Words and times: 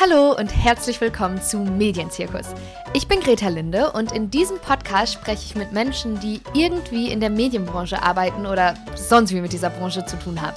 Hallo 0.00 0.32
und 0.38 0.46
herzlich 0.46 1.00
willkommen 1.00 1.42
zu 1.42 1.58
Medienzirkus. 1.58 2.46
Ich 2.94 3.08
bin 3.08 3.18
Greta 3.18 3.48
Linde 3.48 3.90
und 3.90 4.12
in 4.12 4.30
diesem 4.30 4.60
Podcast 4.60 5.14
spreche 5.14 5.42
ich 5.44 5.56
mit 5.56 5.72
Menschen, 5.72 6.20
die 6.20 6.40
irgendwie 6.54 7.10
in 7.10 7.18
der 7.18 7.30
Medienbranche 7.30 8.00
arbeiten 8.00 8.46
oder 8.46 8.74
sonst 8.94 9.34
wie 9.34 9.40
mit 9.40 9.52
dieser 9.52 9.70
Branche 9.70 10.06
zu 10.06 10.16
tun 10.16 10.40
haben. 10.40 10.56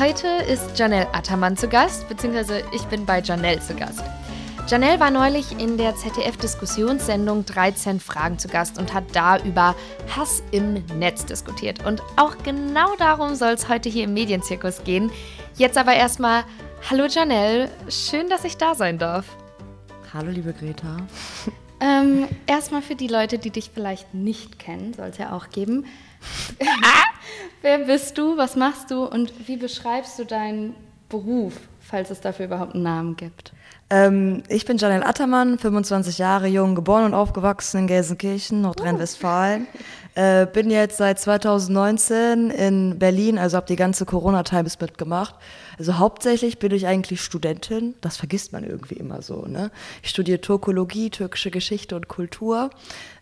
Heute 0.00 0.26
ist 0.48 0.76
Janelle 0.76 1.06
Attermann 1.14 1.56
zu 1.56 1.68
Gast, 1.68 2.08
beziehungsweise 2.08 2.64
ich 2.72 2.82
bin 2.86 3.06
bei 3.06 3.20
Janelle 3.20 3.60
zu 3.60 3.72
Gast. 3.76 4.02
Janelle 4.66 4.98
war 4.98 5.12
neulich 5.12 5.52
in 5.56 5.76
der 5.78 5.94
ZDF-Diskussionssendung 5.94 7.46
13 7.46 8.00
Fragen 8.00 8.40
zu 8.40 8.48
Gast 8.48 8.78
und 8.78 8.92
hat 8.92 9.04
da 9.12 9.38
über 9.38 9.76
Hass 10.16 10.42
im 10.50 10.84
Netz 10.98 11.24
diskutiert. 11.24 11.86
Und 11.86 12.02
auch 12.16 12.36
genau 12.42 12.96
darum 12.98 13.36
soll 13.36 13.52
es 13.52 13.68
heute 13.68 13.88
hier 13.88 14.04
im 14.04 14.14
Medienzirkus 14.14 14.82
gehen. 14.82 15.12
Jetzt 15.56 15.78
aber 15.78 15.94
erstmal 15.94 16.44
Hallo 16.88 17.06
Janelle, 17.06 17.70
schön, 17.88 18.28
dass 18.28 18.44
ich 18.44 18.56
da 18.56 18.74
sein 18.74 18.98
darf. 18.98 19.26
Hallo 20.12 20.30
liebe 20.30 20.52
Greta. 20.52 20.96
Ähm, 21.82 22.28
erstmal 22.46 22.82
für 22.82 22.94
die 22.94 23.06
Leute, 23.06 23.38
die 23.38 23.48
dich 23.48 23.70
vielleicht 23.72 24.12
nicht 24.12 24.58
kennen, 24.58 24.92
soll 24.92 25.06
es 25.06 25.16
ja 25.16 25.32
auch 25.32 25.48
geben. 25.48 25.86
Wer 27.62 27.78
bist 27.78 28.18
du, 28.18 28.36
was 28.36 28.54
machst 28.54 28.90
du 28.90 29.06
und 29.06 29.48
wie 29.48 29.56
beschreibst 29.56 30.18
du 30.18 30.26
deinen 30.26 30.74
Beruf, 31.08 31.54
falls 31.80 32.10
es 32.10 32.20
dafür 32.20 32.44
überhaupt 32.44 32.74
einen 32.74 32.82
Namen 32.82 33.16
gibt? 33.16 33.54
Ähm, 33.88 34.42
ich 34.48 34.66
bin 34.66 34.76
Janelle 34.76 35.06
Attermann, 35.06 35.58
25 35.58 36.18
Jahre 36.18 36.46
jung, 36.46 36.74
geboren 36.74 37.04
und 37.04 37.14
aufgewachsen 37.14 37.78
in 37.78 37.86
Gelsenkirchen, 37.86 38.60
Nordrhein-Westfalen. 38.60 39.66
Äh, 40.14 40.46
bin 40.46 40.70
jetzt 40.70 40.98
seit 40.98 41.18
2019 41.18 42.50
in 42.50 42.98
Berlin, 42.98 43.38
also 43.38 43.56
habe 43.56 43.66
die 43.66 43.76
ganze 43.76 44.04
Corona-Times 44.04 44.78
mitgemacht. 44.78 45.34
Also 45.80 45.96
hauptsächlich 45.96 46.58
bin 46.58 46.72
ich 46.72 46.86
eigentlich 46.86 47.22
Studentin, 47.22 47.94
das 48.02 48.18
vergisst 48.18 48.52
man 48.52 48.64
irgendwie 48.64 48.96
immer 48.96 49.22
so. 49.22 49.46
Ne? 49.46 49.70
Ich 50.02 50.10
studiere 50.10 50.38
Turkologie, 50.38 51.08
türkische 51.08 51.50
Geschichte 51.50 51.96
und 51.96 52.06
Kultur. 52.06 52.68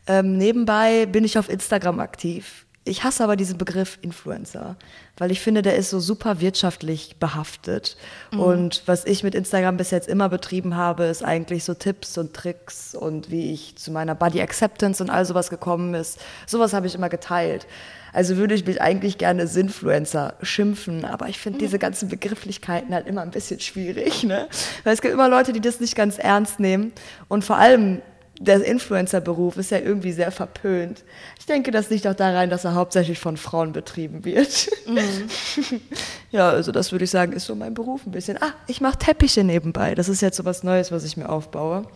Ähm, 0.09 0.37
nebenbei 0.37 1.07
bin 1.07 1.23
ich 1.23 1.39
auf 1.39 1.49
Instagram 1.49 2.01
aktiv. 2.01 2.67
Ich 2.89 3.05
hasse 3.05 3.23
aber 3.23 3.37
diesen 3.37 3.59
Begriff 3.59 3.99
Influencer, 4.03 4.77
weil 5.17 5.31
ich 5.31 5.41
finde, 5.41 5.63
der 5.63 5.77
ist 5.77 5.91
so 5.91 6.01
super 6.01 6.41
wirtschaftlich 6.41 7.17
behaftet. 7.19 7.97
Mhm. 8.33 8.41
Und 8.41 8.83
was 8.87 9.05
ich 9.05 9.23
mit 9.23 9.35
Instagram 9.35 9.77
bis 9.77 9.91
jetzt 9.91 10.09
immer 10.09 10.29
betrieben 10.29 10.77
habe, 10.77 11.05
ist 11.05 11.25
eigentlich 11.25 11.65
so 11.65 11.75
Tipps 11.75 12.19
und 12.19 12.35
Tricks 12.35 12.95
und 12.95 13.31
wie 13.31 13.53
ich 13.53 13.77
zu 13.77 13.91
meiner 13.91 14.15
Body 14.15 14.41
Acceptance 14.41 15.03
und 15.03 15.11
all 15.11 15.25
sowas 15.25 15.51
gekommen 15.51 15.95
ist. 15.95 16.19
Sowas 16.47 16.73
habe 16.73 16.87
ich 16.87 16.95
immer 16.95 17.09
geteilt. 17.09 17.67
Also 18.13 18.37
würde 18.37 18.55
ich 18.55 18.65
mich 18.65 18.81
eigentlich 18.81 19.19
gerne 19.19 19.47
Sinfluencer 19.47 20.35
schimpfen, 20.43 21.05
aber 21.05 21.29
ich 21.29 21.39
finde 21.39 21.59
diese 21.59 21.79
ganzen 21.79 22.09
Begrifflichkeiten 22.09 22.95
halt 22.95 23.07
immer 23.07 23.21
ein 23.21 23.31
bisschen 23.31 23.61
schwierig, 23.61 24.25
ne? 24.25 24.49
Weil 24.85 24.95
es 24.95 25.03
gibt 25.03 25.13
immer 25.13 25.29
Leute, 25.29 25.53
die 25.53 25.61
das 25.61 25.79
nicht 25.79 25.95
ganz 25.95 26.19
ernst 26.19 26.59
nehmen 26.59 26.93
und 27.29 27.45
vor 27.45 27.57
allem 27.57 28.01
der 28.41 28.65
Influencer-Beruf 28.65 29.57
ist 29.57 29.71
ja 29.71 29.79
irgendwie 29.79 30.13
sehr 30.13 30.31
verpönt. 30.31 31.03
Ich 31.39 31.47
denke, 31.47 31.71
das 31.71 31.91
liegt 31.91 32.07
auch 32.07 32.15
daran, 32.15 32.51
dass 32.51 32.65
er 32.65 32.75
hauptsächlich 32.75 33.19
von 33.19 33.37
Frauen 33.37 33.73
betrieben 33.73 34.25
wird. 34.25 34.71
Mhm. 34.87 35.81
ja, 36.31 36.49
also 36.51 36.71
das 36.71 36.93
würde 36.93 37.05
ich 37.05 37.11
sagen, 37.11 37.33
ist 37.33 37.47
so 37.47 37.55
mein 37.55 37.75
Beruf 37.75 38.07
ein 38.07 38.13
bisschen. 38.13 38.41
Ah, 38.41 38.55
ich 38.67 38.81
mache 38.81 38.99
Teppiche 38.99 39.43
nebenbei. 39.43 39.95
Das 39.95 40.09
ist 40.09 40.21
jetzt 40.21 40.37
so 40.37 40.45
was 40.45 40.63
Neues, 40.63 40.93
was 40.93 41.05
ich 41.05 41.17
mir 41.17 41.29
aufbaue. 41.29 41.87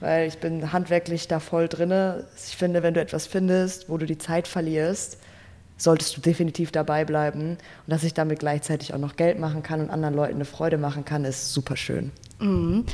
Weil 0.00 0.28
ich 0.28 0.38
bin 0.38 0.72
handwerklich 0.72 1.28
da 1.28 1.40
voll 1.40 1.68
drinne. 1.68 2.26
Ich 2.36 2.56
finde, 2.56 2.82
wenn 2.82 2.94
du 2.94 3.00
etwas 3.00 3.26
findest, 3.26 3.88
wo 3.88 3.98
du 3.98 4.06
die 4.06 4.18
Zeit 4.18 4.48
verlierst, 4.48 5.18
solltest 5.76 6.16
du 6.16 6.20
definitiv 6.20 6.70
dabei 6.70 7.04
bleiben. 7.04 7.50
Und 7.50 7.58
dass 7.86 8.04
ich 8.04 8.14
damit 8.14 8.38
gleichzeitig 8.38 8.94
auch 8.94 8.98
noch 8.98 9.16
Geld 9.16 9.38
machen 9.38 9.62
kann 9.62 9.80
und 9.80 9.90
anderen 9.90 10.14
Leuten 10.14 10.34
eine 10.34 10.44
Freude 10.44 10.78
machen 10.78 11.04
kann, 11.04 11.24
ist 11.24 11.52
super 11.52 11.76
schön. 11.76 12.12
Mhm. 12.42 12.84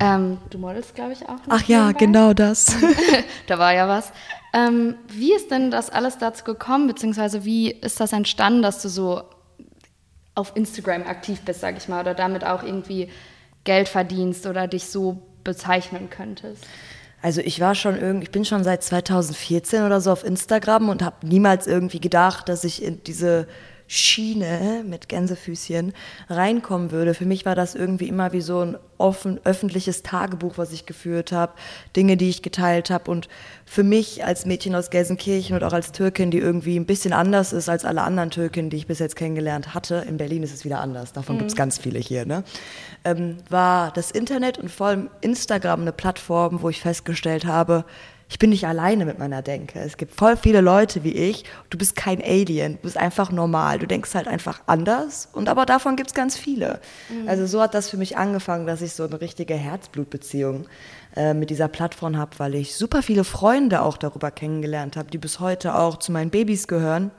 Ähm, 0.00 0.38
du 0.50 0.58
modelst, 0.58 0.94
glaube 0.94 1.12
ich, 1.12 1.22
auch. 1.28 1.38
Ach 1.48 1.62
ja, 1.64 1.86
nebenbei. 1.86 2.06
genau 2.06 2.32
das. 2.34 2.76
da 3.46 3.58
war 3.58 3.72
ja 3.72 3.88
was. 3.88 4.12
Ähm, 4.52 4.96
wie 5.08 5.32
ist 5.34 5.50
denn 5.50 5.70
das 5.70 5.90
alles 5.90 6.18
dazu 6.18 6.44
gekommen, 6.44 6.86
beziehungsweise 6.86 7.44
wie 7.44 7.70
ist 7.70 8.00
das 8.00 8.12
entstanden, 8.12 8.62
dass 8.62 8.82
du 8.82 8.88
so 8.88 9.22
auf 10.34 10.54
Instagram 10.54 11.02
aktiv 11.04 11.40
bist, 11.40 11.60
sag 11.60 11.76
ich 11.76 11.88
mal, 11.88 12.00
oder 12.00 12.14
damit 12.14 12.44
auch 12.44 12.62
irgendwie 12.62 13.08
Geld 13.64 13.88
verdienst 13.88 14.46
oder 14.46 14.66
dich 14.66 14.86
so 14.86 15.22
bezeichnen 15.44 16.10
könntest? 16.10 16.66
Also 17.22 17.40
ich 17.40 17.60
war 17.60 17.74
schon 17.74 17.98
irgendwie, 17.98 18.24
ich 18.24 18.30
bin 18.30 18.44
schon 18.44 18.62
seit 18.62 18.82
2014 18.82 19.84
oder 19.84 20.00
so 20.00 20.12
auf 20.12 20.24
Instagram 20.24 20.88
und 20.88 21.02
habe 21.02 21.26
niemals 21.26 21.66
irgendwie 21.66 22.00
gedacht, 22.00 22.48
dass 22.48 22.64
ich 22.64 22.82
in 22.82 23.02
diese 23.04 23.48
Schiene 23.86 24.84
mit 24.86 25.08
Gänsefüßchen 25.08 25.92
reinkommen 26.28 26.90
würde. 26.90 27.14
Für 27.14 27.26
mich 27.26 27.44
war 27.46 27.54
das 27.54 27.74
irgendwie 27.74 28.08
immer 28.08 28.32
wie 28.32 28.40
so 28.40 28.60
ein 28.60 28.76
offen, 28.98 29.40
öffentliches 29.44 30.02
Tagebuch, 30.02 30.58
was 30.58 30.72
ich 30.72 30.86
geführt 30.86 31.30
habe, 31.30 31.52
Dinge, 31.94 32.16
die 32.16 32.28
ich 32.28 32.42
geteilt 32.42 32.90
habe. 32.90 33.10
Und 33.10 33.28
für 33.64 33.82
mich 33.82 34.24
als 34.24 34.46
Mädchen 34.46 34.74
aus 34.74 34.90
Gelsenkirchen 34.90 35.54
und 35.54 35.62
auch 35.62 35.72
als 35.72 35.92
Türkin, 35.92 36.30
die 36.30 36.38
irgendwie 36.38 36.78
ein 36.78 36.86
bisschen 36.86 37.12
anders 37.12 37.52
ist 37.52 37.68
als 37.68 37.84
alle 37.84 38.02
anderen 38.02 38.30
Türkinnen, 38.30 38.70
die 38.70 38.78
ich 38.78 38.86
bis 38.86 38.98
jetzt 38.98 39.16
kennengelernt 39.16 39.74
hatte, 39.74 40.04
in 40.08 40.16
Berlin 40.16 40.42
ist 40.42 40.54
es 40.54 40.64
wieder 40.64 40.80
anders, 40.80 41.12
davon 41.12 41.36
mhm. 41.36 41.40
gibt 41.40 41.50
es 41.50 41.56
ganz 41.56 41.78
viele 41.78 41.98
hier, 41.98 42.24
ne? 42.24 42.42
ähm, 43.04 43.36
war 43.48 43.92
das 43.92 44.10
Internet 44.10 44.58
und 44.58 44.70
vor 44.70 44.88
allem 44.88 45.10
Instagram 45.20 45.82
eine 45.82 45.92
Plattform, 45.92 46.62
wo 46.62 46.68
ich 46.68 46.80
festgestellt 46.80 47.46
habe, 47.46 47.84
ich 48.28 48.40
bin 48.40 48.50
nicht 48.50 48.66
alleine 48.66 49.04
mit 49.04 49.18
meiner 49.18 49.40
Denke. 49.40 49.78
Es 49.78 49.96
gibt 49.96 50.14
voll 50.14 50.36
viele 50.36 50.60
Leute 50.60 51.04
wie 51.04 51.12
ich. 51.12 51.44
Du 51.70 51.78
bist 51.78 51.94
kein 51.94 52.20
Alien, 52.20 52.74
du 52.74 52.78
bist 52.82 52.96
einfach 52.96 53.30
normal. 53.30 53.78
Du 53.78 53.86
denkst 53.86 54.14
halt 54.14 54.26
einfach 54.26 54.62
anders 54.66 55.28
und 55.32 55.48
aber 55.48 55.64
davon 55.64 55.94
gibt 55.94 56.10
es 56.10 56.14
ganz 56.14 56.36
viele. 56.36 56.80
Mhm. 57.08 57.28
Also 57.28 57.46
so 57.46 57.60
hat 57.60 57.74
das 57.74 57.88
für 57.88 57.96
mich 57.96 58.16
angefangen, 58.16 58.66
dass 58.66 58.82
ich 58.82 58.94
so 58.94 59.04
eine 59.04 59.20
richtige 59.20 59.54
Herzblutbeziehung 59.54 60.66
äh, 61.14 61.34
mit 61.34 61.50
dieser 61.50 61.68
Plattform 61.68 62.16
habe, 62.16 62.32
weil 62.38 62.56
ich 62.56 62.74
super 62.74 63.02
viele 63.02 63.22
Freunde 63.22 63.82
auch 63.82 63.96
darüber 63.96 64.32
kennengelernt 64.32 64.96
habe, 64.96 65.08
die 65.10 65.18
bis 65.18 65.38
heute 65.38 65.76
auch 65.76 65.96
zu 65.98 66.10
meinen 66.10 66.30
Babys 66.30 66.66
gehören. 66.66 67.12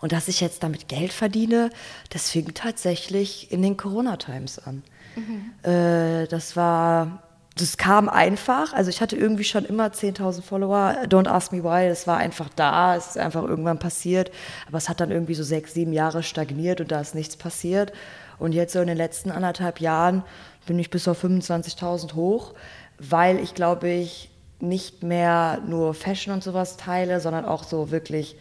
Und 0.00 0.12
dass 0.12 0.28
ich 0.28 0.40
jetzt 0.40 0.62
damit 0.62 0.88
Geld 0.88 1.12
verdiene, 1.12 1.70
das 2.10 2.30
fing 2.30 2.52
tatsächlich 2.54 3.52
in 3.52 3.62
den 3.62 3.76
Corona-Times 3.76 4.60
an. 4.60 4.82
Mhm. 5.16 5.70
Äh, 5.70 6.26
das 6.26 6.56
war 6.56 7.22
das 7.60 7.76
kam 7.76 8.08
einfach. 8.08 8.72
Also 8.72 8.90
ich 8.90 9.00
hatte 9.00 9.16
irgendwie 9.16 9.44
schon 9.44 9.64
immer 9.64 9.88
10.000 9.88 10.42
Follower. 10.42 10.96
Don't 11.08 11.28
ask 11.28 11.52
me 11.52 11.62
why. 11.62 11.88
Das 11.88 12.06
war 12.06 12.16
einfach 12.16 12.48
da. 12.54 12.96
Es 12.96 13.08
ist 13.08 13.18
einfach 13.18 13.42
irgendwann 13.42 13.78
passiert. 13.78 14.30
Aber 14.66 14.78
es 14.78 14.88
hat 14.88 15.00
dann 15.00 15.10
irgendwie 15.10 15.34
so 15.34 15.42
sechs, 15.42 15.74
sieben 15.74 15.92
Jahre 15.92 16.22
stagniert 16.22 16.80
und 16.80 16.90
da 16.90 17.00
ist 17.00 17.14
nichts 17.14 17.36
passiert. 17.36 17.92
Und 18.38 18.52
jetzt 18.52 18.72
so 18.72 18.80
in 18.80 18.86
den 18.86 18.96
letzten 18.96 19.30
anderthalb 19.30 19.80
Jahren 19.80 20.22
bin 20.66 20.78
ich 20.78 20.90
bis 20.90 21.08
auf 21.08 21.22
25.000 21.24 22.14
hoch, 22.14 22.54
weil 22.98 23.38
ich 23.38 23.54
glaube 23.54 23.88
ich 23.88 24.30
nicht 24.60 25.02
mehr 25.02 25.60
nur 25.66 25.94
Fashion 25.94 26.34
und 26.34 26.42
sowas 26.42 26.76
teile, 26.76 27.20
sondern 27.20 27.44
auch 27.44 27.64
so 27.64 27.90
wirklich 27.90 28.36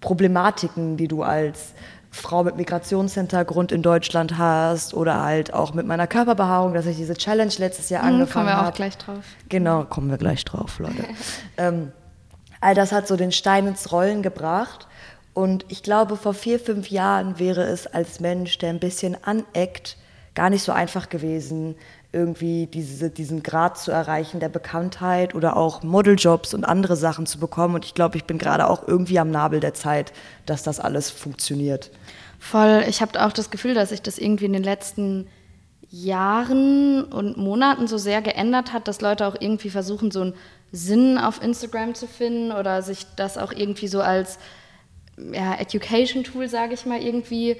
Problematiken, 0.00 0.96
die 0.96 1.08
du 1.08 1.22
als 1.22 1.74
Frau 2.10 2.42
mit 2.42 2.56
Migrationshintergrund 2.56 3.70
in 3.70 3.82
Deutschland 3.82 4.36
hast 4.36 4.94
oder 4.94 5.22
halt 5.22 5.54
auch 5.54 5.74
mit 5.74 5.86
meiner 5.86 6.08
Körperbehaarung, 6.08 6.74
dass 6.74 6.86
ich 6.86 6.96
diese 6.96 7.14
Challenge 7.14 7.52
letztes 7.58 7.88
Jahr 7.88 8.02
mhm, 8.02 8.14
angefangen 8.14 8.48
habe. 8.48 8.56
Kommen 8.56 8.58
wir 8.58 8.62
auch 8.62 8.66
hab. 8.66 8.74
gleich 8.74 8.98
drauf. 8.98 9.24
Genau, 9.48 9.84
kommen 9.84 10.10
wir 10.10 10.18
gleich 10.18 10.44
drauf, 10.44 10.78
Leute. 10.80 11.04
ähm, 11.56 11.92
all 12.60 12.74
das 12.74 12.90
hat 12.92 13.06
so 13.06 13.16
den 13.16 13.32
Stein 13.32 13.66
ins 13.66 13.92
Rollen 13.92 14.22
gebracht. 14.22 14.88
Und 15.34 15.64
ich 15.68 15.82
glaube, 15.84 16.16
vor 16.16 16.34
vier, 16.34 16.58
fünf 16.58 16.90
Jahren 16.90 17.38
wäre 17.38 17.62
es 17.62 17.86
als 17.86 18.18
Mensch, 18.18 18.58
der 18.58 18.70
ein 18.70 18.80
bisschen 18.80 19.16
aneckt, 19.22 19.96
gar 20.34 20.50
nicht 20.50 20.64
so 20.64 20.72
einfach 20.72 21.08
gewesen, 21.08 21.76
irgendwie 22.12 22.66
diese, 22.66 23.10
diesen 23.10 23.42
Grad 23.42 23.78
zu 23.78 23.92
erreichen 23.92 24.40
der 24.40 24.48
Bekanntheit 24.48 25.34
oder 25.34 25.56
auch 25.56 25.82
Modeljobs 25.82 26.54
und 26.54 26.64
andere 26.64 26.96
Sachen 26.96 27.26
zu 27.26 27.38
bekommen. 27.38 27.76
Und 27.76 27.84
ich 27.84 27.94
glaube, 27.94 28.16
ich 28.16 28.24
bin 28.24 28.38
gerade 28.38 28.68
auch 28.68 28.86
irgendwie 28.88 29.18
am 29.18 29.30
Nabel 29.30 29.60
der 29.60 29.74
Zeit, 29.74 30.12
dass 30.44 30.62
das 30.62 30.80
alles 30.80 31.10
funktioniert. 31.10 31.90
Voll. 32.40 32.84
Ich 32.88 33.00
habe 33.00 33.24
auch 33.24 33.32
das 33.32 33.50
Gefühl, 33.50 33.74
dass 33.74 33.90
sich 33.90 34.02
das 34.02 34.18
irgendwie 34.18 34.46
in 34.46 34.52
den 34.52 34.64
letzten 34.64 35.28
Jahren 35.88 37.04
und 37.04 37.36
Monaten 37.36 37.86
so 37.86 37.98
sehr 37.98 38.22
geändert 38.22 38.72
hat, 38.72 38.88
dass 38.88 39.00
Leute 39.00 39.26
auch 39.26 39.36
irgendwie 39.38 39.70
versuchen, 39.70 40.10
so 40.10 40.22
einen 40.22 40.34
Sinn 40.72 41.18
auf 41.18 41.42
Instagram 41.42 41.94
zu 41.94 42.06
finden 42.06 42.52
oder 42.52 42.82
sich 42.82 43.06
das 43.16 43.38
auch 43.38 43.52
irgendwie 43.52 43.88
so 43.88 44.00
als 44.00 44.38
ja, 45.32 45.54
Education-Tool, 45.58 46.48
sage 46.48 46.74
ich 46.74 46.86
mal, 46.86 47.02
irgendwie 47.02 47.56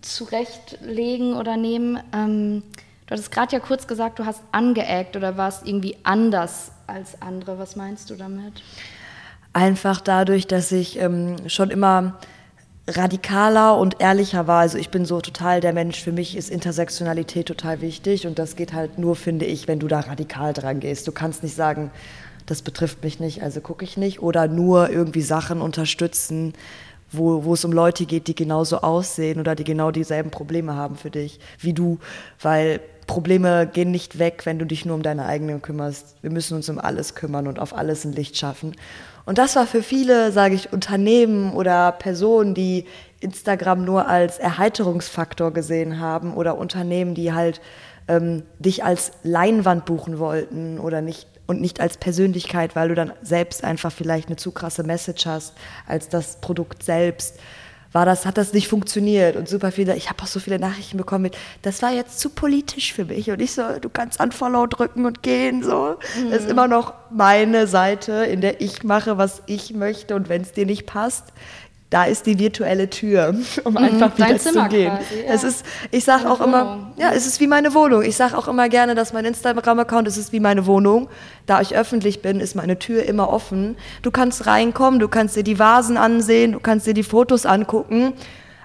zurechtlegen 0.00 1.34
oder 1.34 1.56
nehmen. 1.56 1.98
Ähm, 2.14 2.62
Du 3.06 3.12
hattest 3.12 3.30
gerade 3.30 3.52
ja 3.52 3.60
kurz 3.60 3.86
gesagt, 3.86 4.18
du 4.18 4.24
hast 4.24 4.42
angeeckt 4.52 5.16
oder 5.16 5.36
warst 5.36 5.66
irgendwie 5.66 5.96
anders 6.04 6.72
als 6.86 7.20
andere. 7.20 7.58
Was 7.58 7.76
meinst 7.76 8.08
du 8.10 8.14
damit? 8.14 8.62
Einfach 9.52 10.00
dadurch, 10.00 10.46
dass 10.46 10.72
ich 10.72 10.98
ähm, 10.98 11.36
schon 11.48 11.70
immer 11.70 12.18
radikaler 12.88 13.76
und 13.76 14.00
ehrlicher 14.00 14.46
war. 14.46 14.60
Also 14.60 14.78
ich 14.78 14.90
bin 14.90 15.04
so 15.04 15.20
total 15.20 15.60
der 15.60 15.72
Mensch, 15.72 16.00
für 16.02 16.12
mich 16.12 16.36
ist 16.36 16.50
Intersektionalität 16.50 17.46
total 17.46 17.80
wichtig 17.80 18.26
und 18.26 18.38
das 18.38 18.56
geht 18.56 18.72
halt 18.72 18.98
nur, 18.98 19.16
finde 19.16 19.46
ich, 19.46 19.68
wenn 19.68 19.78
du 19.78 19.88
da 19.88 20.00
radikal 20.00 20.52
dran 20.52 20.80
gehst. 20.80 21.06
Du 21.08 21.12
kannst 21.12 21.42
nicht 21.42 21.54
sagen, 21.54 21.90
das 22.46 22.62
betrifft 22.62 23.02
mich 23.02 23.20
nicht, 23.20 23.42
also 23.42 23.60
gucke 23.60 23.84
ich 23.84 23.96
nicht 23.96 24.20
oder 24.20 24.48
nur 24.48 24.90
irgendwie 24.90 25.22
Sachen 25.22 25.62
unterstützen, 25.62 26.52
wo, 27.10 27.44
wo 27.44 27.54
es 27.54 27.64
um 27.64 27.72
Leute 27.72 28.04
geht, 28.06 28.26
die 28.26 28.34
genauso 28.34 28.80
aussehen 28.80 29.40
oder 29.40 29.54
die 29.54 29.64
genau 29.64 29.90
dieselben 29.90 30.30
Probleme 30.30 30.74
haben 30.74 30.96
für 30.96 31.10
dich, 31.10 31.38
wie 31.60 31.72
du, 31.72 31.98
weil 32.40 32.80
Probleme 33.06 33.66
gehen 33.66 33.90
nicht 33.90 34.18
weg, 34.18 34.42
wenn 34.44 34.58
du 34.58 34.64
dich 34.64 34.84
nur 34.84 34.94
um 34.94 35.02
deine 35.02 35.26
eigenen 35.26 35.62
kümmerst. 35.62 36.16
Wir 36.22 36.30
müssen 36.30 36.54
uns 36.54 36.68
um 36.68 36.78
alles 36.78 37.14
kümmern 37.14 37.46
und 37.46 37.58
auf 37.58 37.76
alles 37.76 38.04
ein 38.04 38.12
Licht 38.12 38.36
schaffen. 38.36 38.74
Und 39.26 39.38
das 39.38 39.56
war 39.56 39.66
für 39.66 39.82
viele, 39.82 40.32
sage 40.32 40.54
ich, 40.54 40.72
Unternehmen 40.72 41.52
oder 41.52 41.92
Personen, 41.92 42.54
die 42.54 42.84
Instagram 43.20 43.84
nur 43.84 44.06
als 44.08 44.38
Erheiterungsfaktor 44.38 45.52
gesehen 45.52 45.98
haben 45.98 46.34
oder 46.34 46.58
Unternehmen, 46.58 47.14
die 47.14 47.32
halt 47.32 47.60
ähm, 48.06 48.42
dich 48.58 48.84
als 48.84 49.12
Leinwand 49.22 49.86
buchen 49.86 50.18
wollten 50.18 50.78
oder 50.78 51.00
nicht 51.00 51.26
und 51.46 51.60
nicht 51.60 51.80
als 51.80 51.96
Persönlichkeit, 51.96 52.74
weil 52.74 52.88
du 52.88 52.94
dann 52.94 53.12
selbst 53.22 53.64
einfach 53.64 53.92
vielleicht 53.92 54.28
eine 54.28 54.36
zu 54.36 54.50
krasse 54.50 54.82
Message 54.82 55.26
hast 55.26 55.54
als 55.86 56.08
das 56.08 56.40
Produkt 56.40 56.82
selbst 56.82 57.38
war 57.94 58.04
das, 58.04 58.26
hat 58.26 58.36
das 58.36 58.52
nicht 58.52 58.66
funktioniert 58.66 59.36
und 59.36 59.48
super 59.48 59.70
viele, 59.70 59.96
ich 59.96 60.10
habe 60.10 60.20
auch 60.22 60.26
so 60.26 60.40
viele 60.40 60.58
Nachrichten 60.58 60.98
bekommen 60.98 61.22
mit, 61.22 61.38
das 61.62 61.80
war 61.80 61.92
jetzt 61.92 62.18
zu 62.18 62.28
politisch 62.28 62.92
für 62.92 63.04
mich 63.04 63.30
und 63.30 63.40
ich 63.40 63.52
so, 63.52 63.62
du 63.80 63.88
kannst 63.88 64.20
an 64.20 64.32
Follow 64.32 64.66
drücken 64.66 65.06
und 65.06 65.22
gehen, 65.22 65.62
so. 65.62 65.96
Mhm. 66.18 66.30
Das 66.30 66.42
ist 66.42 66.50
immer 66.50 66.66
noch 66.66 66.92
meine 67.10 67.68
Seite, 67.68 68.12
in 68.24 68.40
der 68.40 68.60
ich 68.60 68.82
mache, 68.82 69.16
was 69.16 69.42
ich 69.46 69.72
möchte 69.72 70.16
und 70.16 70.28
wenn 70.28 70.42
es 70.42 70.52
dir 70.52 70.66
nicht 70.66 70.86
passt, 70.86 71.32
da 71.94 72.06
ist 72.06 72.26
die 72.26 72.40
virtuelle 72.40 72.90
Tür, 72.90 73.36
um 73.64 73.74
mhm, 73.74 73.78
einfach 73.78 74.18
wieder 74.18 74.36
zu 74.36 74.52
gehen. 74.68 74.90
Quasi, 74.90 75.20
ja. 75.24 75.32
Es 75.32 75.44
ist, 75.44 75.64
ich 75.92 76.02
sage 76.02 76.28
auch 76.28 76.40
Wohnung. 76.40 76.52
immer, 76.52 76.92
ja, 76.96 77.12
es 77.12 77.24
ist 77.24 77.38
wie 77.38 77.46
meine 77.46 77.72
Wohnung. 77.72 78.02
Ich 78.02 78.16
sage 78.16 78.36
auch 78.36 78.48
immer 78.48 78.68
gerne, 78.68 78.96
dass 78.96 79.12
mein 79.12 79.24
Instagram-Account, 79.24 80.08
es 80.08 80.16
ist 80.16 80.32
wie 80.32 80.40
meine 80.40 80.66
Wohnung. 80.66 81.08
Da 81.46 81.60
ich 81.60 81.76
öffentlich 81.76 82.20
bin, 82.20 82.40
ist 82.40 82.56
meine 82.56 82.80
Tür 82.80 83.04
immer 83.04 83.32
offen. 83.32 83.76
Du 84.02 84.10
kannst 84.10 84.44
reinkommen, 84.48 84.98
du 84.98 85.06
kannst 85.06 85.36
dir 85.36 85.44
die 85.44 85.60
Vasen 85.60 85.96
ansehen, 85.96 86.50
du 86.50 86.58
kannst 86.58 86.88
dir 86.88 86.94
die 86.94 87.04
Fotos 87.04 87.46
angucken. 87.46 88.14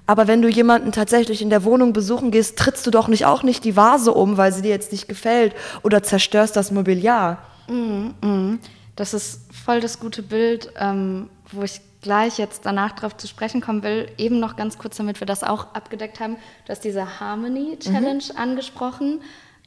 Aber 0.08 0.26
wenn 0.26 0.42
du 0.42 0.50
jemanden 0.50 0.92
tatsächlich 0.92 1.44
in 1.44 1.52
der 1.52 1.64
Wohnung 1.64 1.94
besuchen 1.94 2.32
gehst, 2.32 2.58
trittst 2.58 2.88
du 2.88 2.90
doch 2.90 3.08
nicht 3.08 3.28
auch 3.28 3.44
nicht 3.44 3.64
die 3.64 3.76
Vase 3.76 4.12
um, 4.12 4.38
weil 4.38 4.52
sie 4.52 4.64
dir 4.64 4.72
jetzt 4.72 4.92
nicht 4.92 5.08
gefällt 5.08 5.54
oder 5.84 6.02
zerstörst 6.02 6.56
das 6.56 6.72
Mobiliar. 6.72 7.38
Mm, 7.68 8.26
mm. 8.26 8.60
Das 8.96 9.14
ist 9.14 9.42
voll 9.54 9.82
das 9.82 10.00
gute 10.00 10.24
Bild, 10.24 10.74
ähm, 10.80 11.30
wo 11.52 11.62
ich 11.62 11.82
gleich 12.02 12.38
jetzt 12.38 12.66
danach 12.66 12.94
darauf 12.94 13.18
zu 13.18 13.28
sprechen 13.28 13.62
kommen 13.62 13.84
will, 13.84 14.10
eben 14.18 14.40
noch 14.40 14.56
ganz 14.56 14.78
kurz, 14.78 14.98
damit 14.98 15.20
wir 15.20 15.28
das 15.28 15.44
auch 15.44 15.74
abgedeckt 15.74 16.20
haben. 16.20 16.38
Du 16.66 16.72
hast 16.72 16.84
diese 16.84 17.20
Harmony 17.20 17.78
Challenge 17.80 18.24
mhm. 18.32 18.38
angesprochen. 18.38 19.22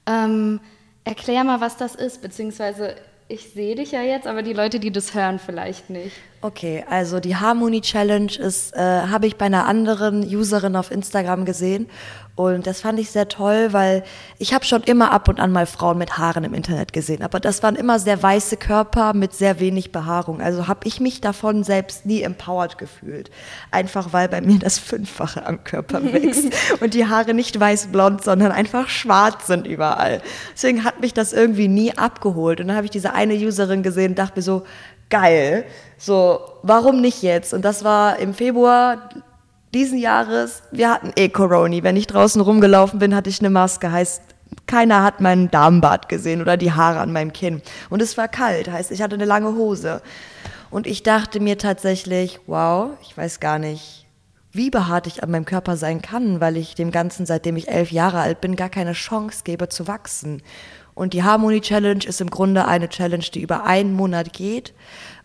Ähm, 0.07 0.61
erklär 1.05 1.45
mal, 1.45 1.61
was 1.61 1.77
das 1.77 1.95
ist, 1.95 2.23
beziehungsweise 2.23 2.97
ich 3.29 3.51
sehe 3.53 3.75
dich 3.75 3.93
ja 3.93 4.03
jetzt, 4.03 4.27
aber 4.27 4.43
die 4.43 4.53
Leute, 4.53 4.79
die 4.79 4.91
das 4.91 5.15
hören, 5.15 5.39
vielleicht 5.39 5.89
nicht. 5.89 6.15
Okay, 6.43 6.85
also 6.89 7.19
die 7.19 7.37
Harmony 7.37 7.81
Challenge 7.81 8.33
ist, 8.33 8.75
äh, 8.75 8.79
habe 8.79 9.27
ich 9.27 9.37
bei 9.37 9.47
einer 9.47 9.67
anderen 9.67 10.23
Userin 10.23 10.77
auf 10.77 10.91
Instagram 10.91 11.45
gesehen 11.45 11.89
und 12.35 12.67
das 12.67 12.81
fand 12.81 12.99
ich 12.99 13.11
sehr 13.11 13.29
toll, 13.29 13.69
weil 13.73 14.05
ich 14.39 14.55
habe 14.55 14.65
schon 14.65 14.83
immer 14.85 15.13
ab 15.13 15.29
und 15.29 15.39
an 15.39 15.53
mal 15.53 15.67
Frauen 15.67 15.99
mit 15.99 16.17
Haaren 16.17 16.45
im 16.45 16.55
Internet 16.55 16.95
gesehen, 16.95 17.23
aber 17.23 17.41
das 17.41 17.63
waren 17.63 17.77
immer 17.77 17.99
sehr 17.99 18.23
weiße 18.23 18.57
Körper 18.57 19.13
mit 19.13 19.35
sehr 19.35 19.61
wenig 19.61 19.93
Behaarung. 19.93 20.41
Also 20.41 20.67
habe 20.67 20.89
ich 20.89 20.99
mich 20.99 21.21
davon 21.21 21.63
selbst 21.63 22.07
nie 22.07 22.23
empowered 22.23 22.79
gefühlt, 22.79 23.31
einfach 23.71 24.15
weil 24.15 24.31
bei 24.31 24.41
mir 24.41 24.59
das 24.59 24.79
Fünffache 24.79 25.45
am 25.45 25.63
Körper 25.65 26.03
wächst 26.13 26.47
und 26.81 26.95
die 26.95 27.07
Haare 27.07 27.35
nicht 27.35 27.61
weiß-blond, 27.61 28.25
sondern 28.25 28.51
einfach 28.51 28.89
schwarz 28.89 29.47
sind 29.47 29.67
überall. 29.67 30.23
Deswegen 30.55 30.85
hat 30.85 31.03
mich 31.03 31.13
das 31.13 31.35
irgendwie 31.35 31.69
nie 31.69 31.97
abgeholt 31.99 32.61
und 32.61 32.69
dann 32.69 32.77
habe 32.77 32.87
ich 32.87 32.91
diese 32.91 33.13
eine 33.13 33.35
Userin 33.35 33.83
gesehen 33.83 34.13
und 34.13 34.19
dachte 34.19 34.39
mir 34.39 34.43
so, 34.43 34.65
geil. 35.11 35.67
So, 35.99 36.41
warum 36.63 37.03
nicht 37.03 37.23
jetzt? 37.23 37.53
Und 37.53 37.63
das 37.65 37.85
war 37.85 38.19
im 38.19 38.33
Februar 38.33 39.11
diesen 39.75 39.99
Jahres. 39.99 40.63
Wir 40.71 40.91
hatten 40.91 41.13
eh 41.17 41.29
Corona. 41.29 41.83
Wenn 41.83 41.97
ich 41.97 42.07
draußen 42.07 42.41
rumgelaufen 42.41 42.99
bin, 42.99 43.15
hatte 43.15 43.31
ich 43.31 43.41
eine 43.41 43.51
Maske. 43.51 43.91
Heißt, 43.91 44.23
keiner 44.67 45.03
hat 45.03 45.21
meinen 45.21 45.51
Darmbart 45.51 46.09
gesehen 46.09 46.41
oder 46.41 46.57
die 46.57 46.73
Haare 46.73 47.01
an 47.01 47.13
meinem 47.13 47.33
Kinn. 47.33 47.63
Und 47.91 48.03
es 48.03 48.17
war 48.17 48.29
kalt. 48.29 48.71
Heißt, 48.71 48.91
ich 48.91 49.03
hatte 49.03 49.15
eine 49.15 49.25
lange 49.25 49.55
Hose. 49.55 50.03
Und 50.71 50.87
ich 50.87 51.03
dachte 51.03 51.41
mir 51.41 51.59
tatsächlich, 51.59 52.41
wow, 52.47 52.91
ich 53.03 53.17
weiß 53.17 53.41
gar 53.41 53.59
nicht, 53.59 54.07
wie 54.53 54.71
behaart 54.71 55.07
ich 55.07 55.23
an 55.23 55.31
meinem 55.31 55.45
Körper 55.45 55.77
sein 55.77 56.03
kann, 56.03 56.41
weil 56.41 56.57
ich 56.57 56.75
dem 56.75 56.91
Ganzen, 56.91 57.27
seitdem 57.27 57.57
ich 57.57 57.69
elf 57.69 57.91
Jahre 57.91 58.21
alt 58.21 58.41
bin, 58.41 58.57
gar 58.57 58.69
keine 58.69 58.93
Chance 58.93 59.43
gebe 59.45 59.69
zu 59.69 59.87
wachsen. 59.87 60.43
Und 60.95 61.15
die 61.15 61.23
Harmony 61.23 61.63
Challenge 61.63 62.05
ist 62.07 62.21
im 62.21 62.31
Grunde 62.31 62.67
eine 62.67 62.89
Challenge, 62.89 63.25
die 63.33 63.41
über 63.41 63.65
einen 63.65 63.95
Monat 63.95 64.35
geht. 64.35 64.75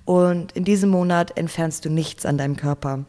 Und 0.05 0.53
in 0.53 0.63
diesem 0.63 0.89
Monat 0.89 1.37
entfernst 1.37 1.83
du 1.83 1.89
nichts 1.89 2.25
an 2.25 2.37
deinem 2.37 2.55
Körper, 2.55 3.03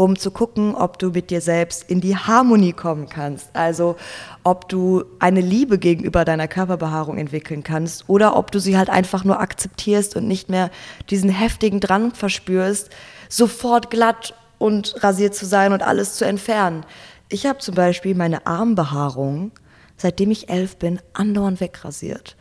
um 0.00 0.18
zu 0.18 0.30
gucken, 0.30 0.74
ob 0.74 0.98
du 0.98 1.10
mit 1.10 1.28
dir 1.28 1.42
selbst 1.42 1.90
in 1.90 2.00
die 2.00 2.16
Harmonie 2.16 2.72
kommen 2.72 3.06
kannst. 3.06 3.50
Also 3.52 3.96
ob 4.44 4.66
du 4.70 5.04
eine 5.18 5.42
Liebe 5.42 5.78
gegenüber 5.78 6.24
deiner 6.24 6.48
Körperbehaarung 6.48 7.18
entwickeln 7.18 7.62
kannst 7.62 8.08
oder 8.08 8.34
ob 8.34 8.50
du 8.50 8.60
sie 8.60 8.78
halt 8.78 8.88
einfach 8.88 9.24
nur 9.24 9.40
akzeptierst 9.40 10.16
und 10.16 10.26
nicht 10.26 10.48
mehr 10.48 10.70
diesen 11.10 11.28
heftigen 11.28 11.80
Drang 11.80 12.14
verspürst, 12.14 12.88
sofort 13.28 13.90
glatt 13.90 14.34
und 14.56 14.94
rasiert 15.04 15.34
zu 15.34 15.44
sein 15.44 15.74
und 15.74 15.82
alles 15.82 16.14
zu 16.14 16.24
entfernen. 16.24 16.86
Ich 17.28 17.44
habe 17.44 17.58
zum 17.58 17.74
Beispiel 17.74 18.14
meine 18.14 18.46
Armbehaarung 18.46 19.52
seitdem 20.00 20.30
ich 20.30 20.48
elf 20.48 20.76
bin, 20.78 20.98
andauernd 21.12 21.60
wegrasiert. 21.60 22.36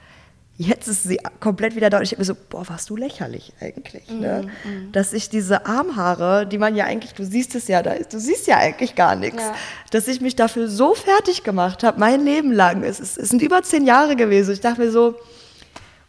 Jetzt 0.62 0.90
ist 0.90 1.04
sie 1.04 1.18
komplett 1.40 1.78
wieder 1.78 1.90
da 1.90 2.00
und 2.00 2.04
ich 2.04 2.12
habe 2.12 2.20
mir 2.20 2.26
so, 2.26 2.36
boah, 2.50 2.68
warst 2.68 2.90
du 2.90 2.98
lächerlich 2.98 3.54
eigentlich, 3.62 4.10
ne? 4.10 4.44
Mm, 4.66 4.70
mm. 4.70 4.92
Dass 4.92 5.14
ich 5.14 5.30
diese 5.30 5.66
Armhaare, 5.66 6.46
die 6.46 6.58
man 6.58 6.76
ja 6.76 6.84
eigentlich, 6.84 7.14
du 7.14 7.24
siehst 7.24 7.56
es 7.56 7.70
ja, 7.70 7.82
da, 7.82 7.96
du 7.96 8.20
siehst 8.20 8.46
ja 8.46 8.58
eigentlich 8.58 8.96
gar 8.96 9.16
nichts, 9.16 9.42
ja. 9.42 9.56
dass 9.92 10.10
ich 10.10 10.20
mich 10.20 10.36
dafür 10.36 10.68
so 10.68 10.96
fertig 10.96 11.44
gemacht 11.44 11.82
habe, 11.84 11.98
mein 11.98 12.26
Leben 12.26 12.52
lang. 12.52 12.84
Es, 12.84 13.00
ist, 13.00 13.18
es 13.18 13.30
sind 13.30 13.42
über 13.42 13.64
zehn 13.64 13.86
Jahre 13.86 14.18
gewesen. 14.18 14.52
Ich 14.52 14.60
dachte 14.60 14.82
mir 14.82 14.92
so, 14.92 15.16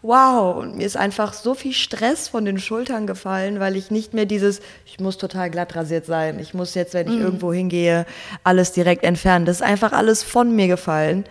wow, 0.03 0.57
und 0.57 0.77
mir 0.77 0.85
ist 0.85 0.97
einfach 0.97 1.33
so 1.33 1.55
viel 1.55 1.73
Stress 1.73 2.27
von 2.27 2.45
den 2.45 2.59
Schultern 2.59 3.07
gefallen, 3.07 3.61
weil 3.61 3.77
ich 3.77 3.93
nicht 3.93 4.15
mehr 4.15 4.27
dieses, 4.27 4.63
ich 4.85 4.99
muss 4.99 5.17
total 5.17 5.51
glatt 5.51 5.77
rasiert 5.77 6.07
sein, 6.07 6.41
ich 6.41 6.55
muss 6.55 6.75
jetzt, 6.75 6.95
wenn 6.95 7.07
ich 7.07 7.15
mhm. 7.15 7.23
irgendwo 7.23 7.53
hingehe, 7.53 8.05
alles 8.43 8.73
direkt 8.73 9.05
entfernen. 9.05 9.45
Das 9.45 9.59
ist 9.59 9.63
einfach 9.63 9.93
alles 9.93 10.25
von 10.25 10.57
mir 10.57 10.67
gefallen. 10.67 11.25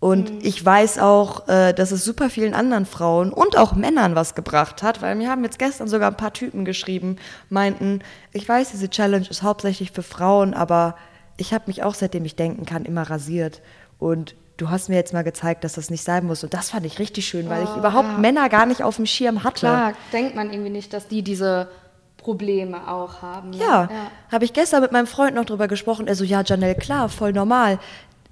Und 0.00 0.32
mhm. 0.32 0.38
ich 0.42 0.64
weiß 0.64 0.98
auch, 1.00 1.48
äh, 1.48 1.72
dass 1.72 1.90
es 1.90 2.04
super 2.04 2.30
vielen 2.30 2.54
anderen 2.54 2.86
Frauen 2.86 3.32
und 3.32 3.56
auch 3.56 3.72
Männern 3.74 4.14
was 4.14 4.36
gebracht 4.36 4.82
hat, 4.82 5.02
weil 5.02 5.16
mir 5.16 5.28
haben 5.28 5.42
jetzt 5.42 5.58
gestern 5.58 5.88
sogar 5.88 6.10
ein 6.10 6.16
paar 6.16 6.32
Typen 6.32 6.64
geschrieben, 6.64 7.16
meinten, 7.50 8.00
ich 8.32 8.48
weiß, 8.48 8.70
diese 8.70 8.90
Challenge 8.90 9.26
ist 9.28 9.42
hauptsächlich 9.42 9.90
für 9.90 10.04
Frauen, 10.04 10.54
aber 10.54 10.94
ich 11.36 11.52
habe 11.52 11.64
mich 11.66 11.82
auch, 11.82 11.94
seitdem 11.94 12.24
ich 12.24 12.36
denken 12.36 12.64
kann, 12.64 12.84
immer 12.84 13.10
rasiert. 13.10 13.60
Und 13.98 14.36
du 14.56 14.70
hast 14.70 14.88
mir 14.88 14.96
jetzt 14.96 15.12
mal 15.12 15.22
gezeigt, 15.24 15.64
dass 15.64 15.72
das 15.72 15.90
nicht 15.90 16.04
sein 16.04 16.26
muss. 16.26 16.44
Und 16.44 16.54
das 16.54 16.70
fand 16.70 16.86
ich 16.86 16.98
richtig 16.98 17.26
schön, 17.26 17.48
weil 17.48 17.64
oh, 17.64 17.68
ich 17.70 17.76
überhaupt 17.76 18.08
ja. 18.08 18.18
Männer 18.18 18.48
gar 18.48 18.66
nicht 18.66 18.82
auf 18.82 18.96
dem 18.96 19.06
Schirm 19.06 19.42
hatte. 19.42 19.60
Klar, 19.60 19.92
denkt 20.12 20.36
man 20.36 20.52
irgendwie 20.52 20.70
nicht, 20.70 20.92
dass 20.92 21.08
die 21.08 21.22
diese 21.22 21.68
Probleme 22.18 22.88
auch 22.88 23.22
haben. 23.22 23.50
Ne? 23.50 23.58
Ja, 23.58 23.88
ja. 23.90 24.10
habe 24.30 24.44
ich 24.44 24.52
gestern 24.52 24.82
mit 24.82 24.92
meinem 24.92 25.06
Freund 25.06 25.34
noch 25.34 25.44
drüber 25.44 25.68
gesprochen. 25.68 26.08
Er 26.08 26.14
so, 26.14 26.24
ja, 26.24 26.42
Janelle, 26.44 26.74
klar, 26.74 27.08
voll 27.08 27.32
normal. 27.32 27.78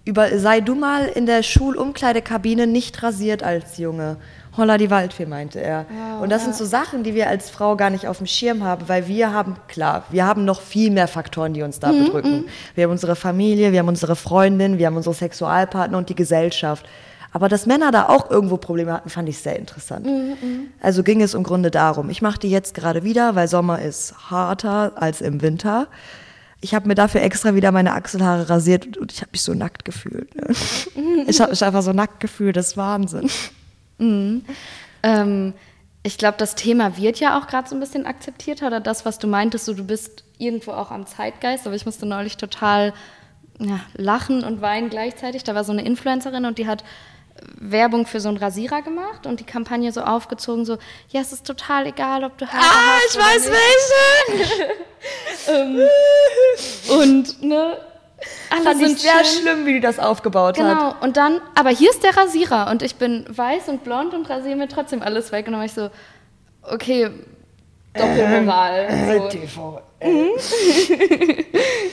Über, 0.06 0.38
sei 0.38 0.60
du 0.60 0.76
mal 0.76 1.06
in 1.06 1.26
der 1.26 1.42
Schulumkleidekabine 1.42 2.68
nicht 2.68 3.02
rasiert 3.02 3.42
als 3.42 3.76
Junge. 3.76 4.18
Holla 4.56 4.78
die 4.78 4.88
Waldfee, 4.88 5.26
meinte 5.26 5.60
er. 5.60 5.84
Wow, 5.90 6.22
und 6.22 6.30
das 6.30 6.42
ja. 6.42 6.44
sind 6.44 6.54
so 6.56 6.64
Sachen, 6.64 7.02
die 7.02 7.16
wir 7.16 7.28
als 7.28 7.50
Frau 7.50 7.74
gar 7.74 7.90
nicht 7.90 8.06
auf 8.06 8.18
dem 8.18 8.28
Schirm 8.28 8.62
haben, 8.62 8.88
weil 8.88 9.08
wir 9.08 9.32
haben, 9.32 9.56
klar, 9.66 10.04
wir 10.10 10.24
haben 10.24 10.44
noch 10.44 10.60
viel 10.60 10.92
mehr 10.92 11.08
Faktoren, 11.08 11.54
die 11.54 11.62
uns 11.62 11.80
da 11.80 11.90
mhm, 11.90 12.04
bedrücken. 12.04 12.36
Mhm. 12.42 12.48
Wir 12.76 12.84
haben 12.84 12.92
unsere 12.92 13.16
Familie, 13.16 13.72
wir 13.72 13.80
haben 13.80 13.88
unsere 13.88 14.14
Freundin, 14.14 14.78
wir 14.78 14.86
haben 14.86 14.96
unsere 14.96 15.14
Sexualpartner 15.14 15.98
und 15.98 16.08
die 16.08 16.14
Gesellschaft. 16.14 16.86
Aber 17.32 17.48
dass 17.48 17.66
Männer 17.66 17.90
da 17.90 18.08
auch 18.08 18.30
irgendwo 18.30 18.58
Probleme 18.58 18.92
hatten, 18.92 19.10
fand 19.10 19.28
ich 19.28 19.38
sehr 19.38 19.58
interessant. 19.58 20.06
Mhm, 20.06 20.36
mhm. 20.40 20.68
also 20.80 21.02
ging 21.02 21.20
es 21.20 21.34
im 21.34 21.42
Grunde 21.42 21.72
darum. 21.72 22.10
Ich 22.10 22.22
mache 22.22 22.38
die 22.38 22.50
jetzt 22.50 22.74
gerade 22.74 23.02
wieder, 23.02 23.34
weil 23.34 23.48
Sommer 23.48 23.82
ist 23.82 24.14
harter 24.30 24.92
als 24.94 25.20
im 25.20 25.42
Winter. 25.42 25.88
Ich 26.60 26.74
habe 26.74 26.88
mir 26.88 26.94
dafür 26.94 27.22
extra 27.22 27.54
wieder 27.54 27.70
meine 27.70 27.92
Achselhaare 27.92 28.48
rasiert 28.48 28.96
und 28.96 29.12
ich 29.12 29.20
habe 29.20 29.30
mich 29.32 29.42
so 29.42 29.54
nackt 29.54 29.84
gefühlt. 29.84 30.34
Ne? 30.34 30.54
Ich 31.28 31.40
habe 31.40 31.50
mich 31.50 31.64
einfach 31.64 31.82
so 31.82 31.92
nackt 31.92 32.20
gefühlt, 32.20 32.56
das 32.56 32.68
ist 32.68 32.76
Wahnsinn. 32.76 33.28
Mhm. 33.98 34.44
Ähm, 35.02 35.54
ich 36.02 36.18
glaube, 36.18 36.38
das 36.38 36.54
Thema 36.54 36.96
wird 36.96 37.18
ja 37.18 37.38
auch 37.38 37.46
gerade 37.48 37.68
so 37.68 37.74
ein 37.74 37.80
bisschen 37.80 38.06
akzeptierter 38.06 38.68
oder 38.68 38.80
das, 38.80 39.04
was 39.04 39.18
du 39.18 39.26
meintest, 39.26 39.64
so 39.64 39.74
du 39.74 39.84
bist 39.84 40.24
irgendwo 40.38 40.72
auch 40.72 40.90
am 40.90 41.06
Zeitgeist, 41.06 41.66
aber 41.66 41.74
ich 41.74 41.84
musste 41.84 42.06
neulich 42.06 42.36
total 42.36 42.92
ja, 43.58 43.80
lachen 43.94 44.44
und 44.44 44.60
weinen 44.60 44.90
gleichzeitig. 44.90 45.44
Da 45.44 45.54
war 45.54 45.64
so 45.64 45.72
eine 45.72 45.84
Influencerin 45.84 46.44
und 46.44 46.58
die 46.58 46.66
hat 46.66 46.84
Werbung 47.58 48.06
für 48.06 48.20
so 48.20 48.28
einen 48.28 48.38
Rasierer 48.38 48.82
gemacht 48.82 49.26
und 49.26 49.40
die 49.40 49.44
Kampagne 49.44 49.92
so 49.92 50.02
aufgezogen, 50.02 50.64
so, 50.64 50.78
ja, 51.08 51.20
es 51.20 51.32
ist 51.32 51.46
total 51.46 51.86
egal, 51.86 52.24
ob 52.24 52.36
du 52.38 52.46
Haare 52.46 52.58
ah, 52.58 52.98
hast. 52.98 53.18
Ah, 53.18 53.30
ich 53.34 53.46
weiß 53.46 53.50
welche! 54.30 54.72
ähm, 55.52 57.00
und, 57.00 57.42
ne, 57.42 57.78
alle 58.50 58.62
Fand 58.62 58.78
sind 58.78 58.92
ich 58.92 59.02
sehr 59.02 59.24
schön. 59.24 59.42
schlimm, 59.42 59.66
wie 59.66 59.74
die 59.74 59.80
das 59.80 59.98
aufgebaut 59.98 60.56
genau. 60.56 60.68
hat. 60.68 60.78
Genau, 60.78 61.04
und 61.04 61.16
dann, 61.16 61.40
aber 61.54 61.70
hier 61.70 61.90
ist 61.90 62.02
der 62.02 62.16
Rasierer 62.16 62.70
und 62.70 62.82
ich 62.82 62.96
bin 62.96 63.24
weiß 63.28 63.68
und 63.68 63.84
blond 63.84 64.14
und 64.14 64.28
rasiere 64.28 64.56
mir 64.56 64.68
trotzdem 64.68 65.02
alles 65.02 65.32
weg. 65.32 65.46
Und 65.46 65.52
dann 65.52 65.60
war 65.60 65.66
ich 65.66 65.74
so, 65.74 65.90
okay, 66.62 67.10
Doppelmoral. 67.96 68.86
Äh, 68.88 69.18
so. 69.18 69.28
TV. 69.28 69.82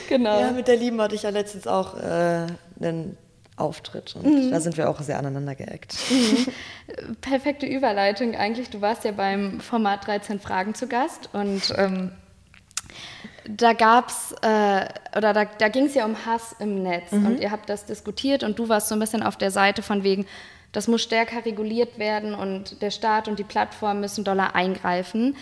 Genau. 0.10 0.40
Ja, 0.40 0.52
mit 0.52 0.68
der 0.68 0.76
Lieben 0.76 1.02
hatte 1.02 1.16
ich 1.16 1.24
ja 1.24 1.30
letztens 1.30 1.66
auch 1.66 1.98
äh, 1.98 2.46
einen 2.80 3.18
Auftritt 3.56 4.16
und 4.16 4.52
da 4.52 4.60
sind 4.60 4.78
wir 4.78 4.90
auch 4.90 5.00
sehr 5.02 5.20
aneinander 5.20 5.54
geeckt. 5.54 5.96
Perfekte 7.22 7.68
Überleitung 7.68 8.36
eigentlich. 8.36 8.70
Du 8.72 8.82
warst 8.82 9.04
ja 9.04 9.12
beim 9.12 9.60
Format 9.60 10.08
13 10.08 10.40
Fragen 10.40 10.74
zu 10.74 10.88
Gast 10.88 11.30
und 11.34 11.74
ähm, 11.78 12.12
da 13.48 13.74
gab's 13.74 14.34
äh, 14.42 14.88
oder 15.16 15.34
da, 15.34 15.46
da 15.46 15.68
ging 15.68 15.86
es 15.86 15.94
ja 15.94 16.06
um 16.06 16.26
Hass 16.26 16.56
im 16.60 16.82
Netz 16.82 17.12
und 17.12 17.40
ihr 17.40 17.52
habt 17.52 17.70
das 17.70 17.86
diskutiert 17.86 18.44
und 18.44 18.58
du 18.58 18.70
warst 18.70 18.88
so 18.88 18.96
ein 18.96 19.00
bisschen 19.00 19.22
auf 19.22 19.38
der 19.38 19.52
Seite 19.52 19.82
von 19.82 20.04
wegen, 20.04 20.26
das 20.72 20.88
muss 20.88 21.04
stärker 21.04 21.46
reguliert 21.46 22.00
werden 22.00 22.34
und 22.34 22.82
der 22.82 22.90
Staat 22.90 23.28
und 23.28 23.38
die 23.38 23.44
Plattform 23.44 24.00
müssen 24.00 24.24
doller 24.24 24.56
eingreifen. 24.56 25.36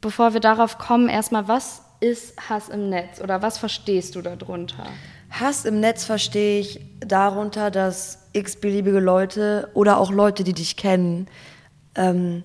Bevor 0.00 0.32
wir 0.32 0.40
darauf 0.40 0.78
kommen, 0.78 1.08
erstmal, 1.08 1.48
was 1.48 1.82
ist 2.00 2.48
Hass 2.48 2.68
im 2.68 2.88
Netz 2.88 3.20
oder 3.20 3.42
was 3.42 3.58
verstehst 3.58 4.14
du 4.14 4.22
darunter? 4.22 4.86
Hass 5.30 5.64
im 5.64 5.80
Netz 5.80 6.04
verstehe 6.04 6.60
ich 6.60 6.80
darunter, 7.00 7.70
dass 7.70 8.28
x-beliebige 8.32 9.00
Leute 9.00 9.68
oder 9.74 9.98
auch 9.98 10.10
Leute, 10.10 10.44
die 10.44 10.54
dich 10.54 10.76
kennen, 10.76 11.26
ähm, 11.94 12.44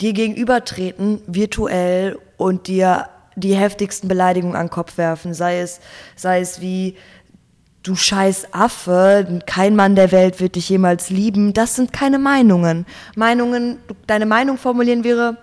dir 0.00 0.12
gegenübertreten, 0.12 1.22
virtuell 1.26 2.18
und 2.36 2.66
dir 2.66 3.08
die 3.36 3.54
heftigsten 3.54 4.08
Beleidigungen 4.08 4.56
an 4.56 4.66
den 4.66 4.72
Kopf 4.72 4.98
werfen. 4.98 5.34
Sei 5.34 5.60
es, 5.60 5.80
sei 6.16 6.40
es 6.40 6.60
wie, 6.60 6.96
du 7.82 7.94
scheiß 7.96 8.52
Affe, 8.52 9.42
kein 9.46 9.76
Mann 9.76 9.94
der 9.94 10.12
Welt 10.12 10.40
wird 10.40 10.56
dich 10.56 10.68
jemals 10.68 11.10
lieben. 11.10 11.52
Das 11.52 11.76
sind 11.76 11.92
keine 11.92 12.18
Meinungen. 12.18 12.86
Meinungen, 13.16 13.78
deine 14.06 14.26
Meinung 14.26 14.58
formulieren 14.58 15.04
wäre, 15.04 15.38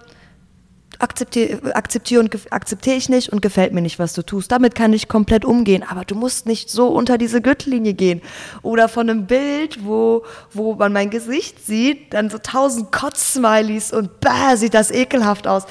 akzeptiere 1.00 1.76
akzeptier 1.76 2.20
und 2.20 2.36
akzeptiere 2.52 2.96
ich 2.96 3.10
nicht 3.10 3.30
und 3.30 3.42
gefällt 3.42 3.74
mir 3.74 3.82
nicht, 3.82 4.00
was 4.00 4.14
du 4.14 4.24
tust. 4.24 4.52
Damit 4.52 4.76
kann 4.76 4.94
ich 4.94 5.08
komplett 5.08 5.46
umgehen, 5.46 5.84
aber 5.88 6.06
du 6.06 6.16
musst 6.16 6.46
nicht 6.46 6.70
so 6.70 6.88
unter 6.88 7.18
diese 7.18 7.42
Gürtellinie 7.42 7.94
gehen. 7.94 8.22
Oder 8.62 8.90
von 8.90 9.10
einem 9.10 9.28
Bild, 9.28 9.86
wo, 9.86 10.26
wo 10.52 10.76
man 10.76 10.94
mein 10.94 11.10
Gesicht 11.10 11.66
sieht, 11.66 12.14
dann 12.14 12.30
so 12.30 12.38
tausend 12.38 12.92
Kotz-Smileys 12.92 13.94
und 13.94 14.20
bah, 14.20 14.56
sieht 14.58 14.74
das 14.74 14.92
ekelhaft 14.92 15.48
aus. 15.48 15.64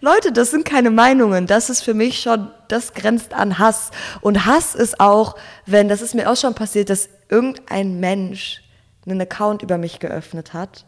Leute, 0.00 0.32
das 0.32 0.50
sind 0.50 0.66
keine 0.66 0.90
Meinungen. 0.90 1.46
Das 1.46 1.70
ist 1.70 1.82
für 1.82 1.94
mich 1.94 2.20
schon, 2.20 2.50
das 2.68 2.92
grenzt 2.92 3.32
an 3.32 3.58
Hass. 3.58 3.90
Und 4.20 4.44
Hass 4.44 4.74
ist 4.74 5.00
auch, 5.00 5.36
wenn, 5.64 5.88
das 5.88 6.02
ist 6.02 6.14
mir 6.14 6.30
auch 6.30 6.36
schon 6.36 6.54
passiert, 6.54 6.90
dass 6.90 7.08
irgendein 7.30 8.00
Mensch 8.00 8.62
einen 9.06 9.20
Account 9.22 9.62
über 9.62 9.78
mich 9.78 10.00
geöffnet 10.00 10.52
hat 10.52 10.84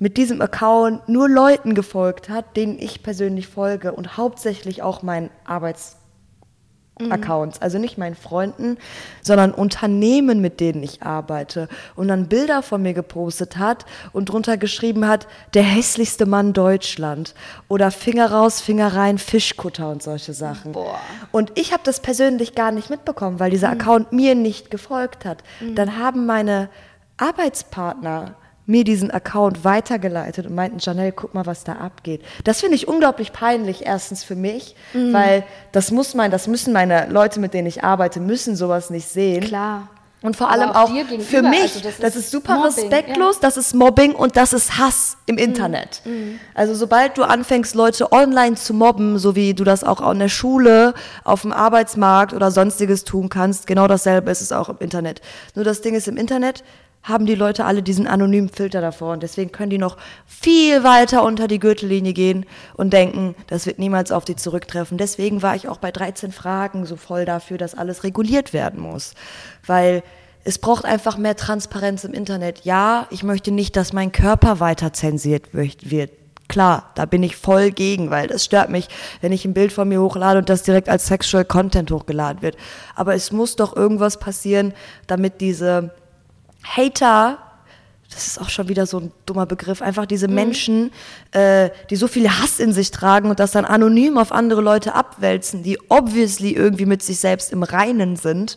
mit 0.00 0.16
diesem 0.16 0.42
Account 0.42 1.08
nur 1.08 1.28
Leuten 1.28 1.74
gefolgt 1.74 2.28
hat, 2.28 2.56
denen 2.56 2.80
ich 2.80 3.04
persönlich 3.04 3.46
folge 3.46 3.92
und 3.92 4.16
hauptsächlich 4.16 4.82
auch 4.82 5.02
meinen 5.02 5.30
Arbeitsaccounts, 5.44 7.60
also 7.60 7.78
nicht 7.78 7.98
meinen 7.98 8.16
Freunden, 8.16 8.78
sondern 9.20 9.52
Unternehmen, 9.52 10.40
mit 10.40 10.58
denen 10.58 10.82
ich 10.82 11.02
arbeite 11.02 11.68
und 11.96 12.08
dann 12.08 12.28
Bilder 12.28 12.62
von 12.62 12.80
mir 12.80 12.94
gepostet 12.94 13.58
hat 13.58 13.84
und 14.12 14.30
drunter 14.30 14.56
geschrieben 14.56 15.06
hat, 15.06 15.28
der 15.52 15.64
hässlichste 15.64 16.24
Mann 16.24 16.54
Deutschland 16.54 17.34
oder 17.68 17.90
Finger 17.90 18.32
raus, 18.32 18.62
Finger 18.62 18.94
rein, 18.94 19.18
Fischkutter 19.18 19.90
und 19.90 20.02
solche 20.02 20.32
Sachen. 20.32 20.72
Boah. 20.72 20.98
Und 21.30 21.58
ich 21.58 21.74
habe 21.74 21.82
das 21.84 22.00
persönlich 22.00 22.54
gar 22.54 22.72
nicht 22.72 22.88
mitbekommen, 22.88 23.38
weil 23.38 23.50
dieser 23.50 23.68
Account 23.68 24.12
mir 24.12 24.34
nicht 24.34 24.70
gefolgt 24.70 25.26
hat. 25.26 25.44
Dann 25.74 25.98
haben 25.98 26.24
meine 26.24 26.70
Arbeitspartner 27.18 28.36
mir 28.70 28.84
diesen 28.84 29.10
Account 29.10 29.64
weitergeleitet 29.64 30.46
und 30.46 30.54
meinten, 30.54 30.78
Janelle, 30.78 31.12
guck 31.12 31.34
mal, 31.34 31.44
was 31.44 31.64
da 31.64 31.74
abgeht. 31.74 32.22
Das 32.44 32.60
finde 32.60 32.76
ich 32.76 32.88
unglaublich 32.88 33.32
peinlich, 33.32 33.84
erstens 33.84 34.24
für 34.24 34.36
mich, 34.36 34.76
weil 34.92 35.44
das 35.72 35.90
muss 35.90 36.14
mein, 36.14 36.30
das 36.30 36.46
müssen 36.46 36.72
meine 36.72 37.06
Leute, 37.10 37.40
mit 37.40 37.52
denen 37.52 37.66
ich 37.66 37.82
arbeite, 37.84 38.20
müssen 38.20 38.56
sowas 38.56 38.90
nicht 38.90 39.08
sehen. 39.08 39.42
Klar. 39.42 39.88
Und 40.22 40.36
vor 40.36 40.50
allem 40.50 40.68
auch 40.70 40.90
auch 40.90 41.20
für 41.20 41.40
mich, 41.42 41.62
also 41.62 41.80
das 41.80 41.96
das, 41.96 42.16
ist 42.16 42.24
ist 42.24 42.30
super 42.30 42.56
Mobbing, 42.56 42.74
respektlos, 42.74 43.40
das 43.40 43.56
ist 43.56 43.74
Mobbing 43.74 44.14
und 44.14 44.36
das 44.36 44.52
ist 44.52 44.76
Hass 44.76 45.16
im 45.24 45.38
Internet. 45.38 46.02
Also 46.54 46.74
sobald 46.74 47.16
du 47.16 47.22
anfängst, 47.22 47.74
Leute 47.74 48.12
online 48.12 48.56
zu 48.56 48.74
mobben, 48.74 49.18
so 49.18 49.34
wie 49.34 49.54
du 49.54 49.64
das 49.64 49.82
auch 49.82 50.02
an 50.02 50.18
der 50.18 50.28
Schule, 50.28 50.92
auf 51.24 51.40
dem 51.42 51.52
Arbeitsmarkt 51.52 52.34
oder 52.34 52.50
sonstiges 52.50 53.04
tun 53.04 53.30
kannst, 53.30 53.66
genau 53.66 53.86
dasselbe 53.88 54.30
ist 54.30 54.42
es 54.42 54.52
auch 54.52 54.68
im 54.68 54.76
Internet. 54.80 55.22
Nur 55.54 55.64
das 55.64 55.80
Ding 55.80 55.94
ist, 55.94 56.06
im 56.06 56.18
Internet 56.18 56.64
haben 57.02 57.26
die 57.26 57.34
Leute 57.34 57.64
alle 57.64 57.82
diesen 57.82 58.06
anonymen 58.06 58.50
Filter 58.50 58.80
davor 58.80 59.12
und 59.12 59.22
deswegen 59.22 59.52
können 59.52 59.70
die 59.70 59.78
noch 59.78 59.96
viel 60.26 60.84
weiter 60.84 61.22
unter 61.22 61.48
die 61.48 61.58
Gürtellinie 61.58 62.12
gehen 62.12 62.44
und 62.74 62.92
denken, 62.92 63.34
das 63.46 63.66
wird 63.66 63.78
niemals 63.78 64.12
auf 64.12 64.24
die 64.24 64.36
zurücktreffen. 64.36 64.98
Deswegen 64.98 65.42
war 65.42 65.56
ich 65.56 65.68
auch 65.68 65.78
bei 65.78 65.90
13 65.92 66.30
Fragen 66.30 66.84
so 66.84 66.96
voll 66.96 67.24
dafür, 67.24 67.56
dass 67.56 67.74
alles 67.74 68.04
reguliert 68.04 68.52
werden 68.52 68.80
muss, 68.80 69.14
weil 69.66 70.02
es 70.44 70.58
braucht 70.58 70.84
einfach 70.84 71.16
mehr 71.18 71.36
Transparenz 71.36 72.04
im 72.04 72.12
Internet. 72.12 72.64
Ja, 72.64 73.06
ich 73.10 73.22
möchte 73.22 73.50
nicht, 73.50 73.76
dass 73.76 73.92
mein 73.92 74.12
Körper 74.12 74.60
weiter 74.60 74.92
zensiert 74.92 75.52
wird-. 75.52 76.12
Klar, 76.48 76.90
da 76.96 77.04
bin 77.04 77.22
ich 77.22 77.36
voll 77.36 77.70
gegen, 77.70 78.10
weil 78.10 78.26
das 78.26 78.44
stört 78.44 78.70
mich, 78.70 78.88
wenn 79.20 79.30
ich 79.30 79.44
ein 79.44 79.54
Bild 79.54 79.72
von 79.72 79.88
mir 79.88 80.00
hochlade 80.00 80.40
und 80.40 80.48
das 80.48 80.64
direkt 80.64 80.88
als 80.88 81.06
Sexual 81.06 81.44
Content 81.44 81.92
hochgeladen 81.92 82.42
wird. 82.42 82.56
Aber 82.96 83.14
es 83.14 83.30
muss 83.30 83.54
doch 83.54 83.76
irgendwas 83.76 84.18
passieren, 84.18 84.74
damit 85.06 85.40
diese 85.40 85.94
Hater, 86.62 87.38
das 88.10 88.26
ist 88.26 88.40
auch 88.40 88.48
schon 88.48 88.68
wieder 88.68 88.86
so 88.86 88.98
ein 88.98 89.12
dummer 89.26 89.46
Begriff, 89.46 89.82
einfach 89.82 90.06
diese 90.06 90.28
Menschen, 90.28 90.90
äh, 91.32 91.70
die 91.90 91.96
so 91.96 92.08
viel 92.08 92.28
Hass 92.28 92.58
in 92.58 92.72
sich 92.72 92.90
tragen 92.90 93.30
und 93.30 93.38
das 93.38 93.52
dann 93.52 93.64
anonym 93.64 94.18
auf 94.18 94.32
andere 94.32 94.60
Leute 94.60 94.94
abwälzen, 94.94 95.62
die 95.62 95.78
obviously 95.88 96.52
irgendwie 96.52 96.86
mit 96.86 97.02
sich 97.02 97.20
selbst 97.20 97.52
im 97.52 97.62
Reinen 97.62 98.16
sind. 98.16 98.56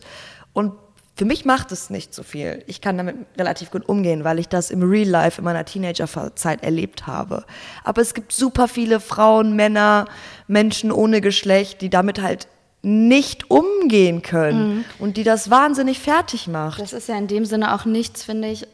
Und 0.52 0.72
für 1.16 1.24
mich 1.24 1.44
macht 1.44 1.70
es 1.70 1.90
nicht 1.90 2.12
so 2.12 2.24
viel. 2.24 2.64
Ich 2.66 2.80
kann 2.80 2.96
damit 2.96 3.16
relativ 3.38 3.70
gut 3.70 3.88
umgehen, 3.88 4.24
weil 4.24 4.40
ich 4.40 4.48
das 4.48 4.72
im 4.72 4.82
Real 4.82 5.08
Life 5.08 5.40
in 5.40 5.44
meiner 5.44 5.64
Teenagerzeit 5.64 6.64
erlebt 6.64 7.06
habe. 7.06 7.44
Aber 7.84 8.02
es 8.02 8.14
gibt 8.14 8.32
super 8.32 8.66
viele 8.66 8.98
Frauen, 8.98 9.54
Männer, 9.54 10.06
Menschen 10.48 10.90
ohne 10.90 11.20
Geschlecht, 11.20 11.80
die 11.82 11.90
damit 11.90 12.20
halt 12.20 12.48
nicht 12.84 13.50
umgehen 13.50 14.22
können 14.22 14.84
und 14.98 15.16
die 15.16 15.24
das 15.24 15.50
wahnsinnig 15.50 15.98
fertig 16.00 16.46
macht. 16.48 16.80
Das 16.80 16.92
ist 16.92 17.08
ja 17.08 17.16
in 17.16 17.26
dem 17.26 17.44
Sinne 17.44 17.74
auch 17.74 17.84
nichts, 17.86 18.22
finde 18.24 18.48
ich, 18.48 18.66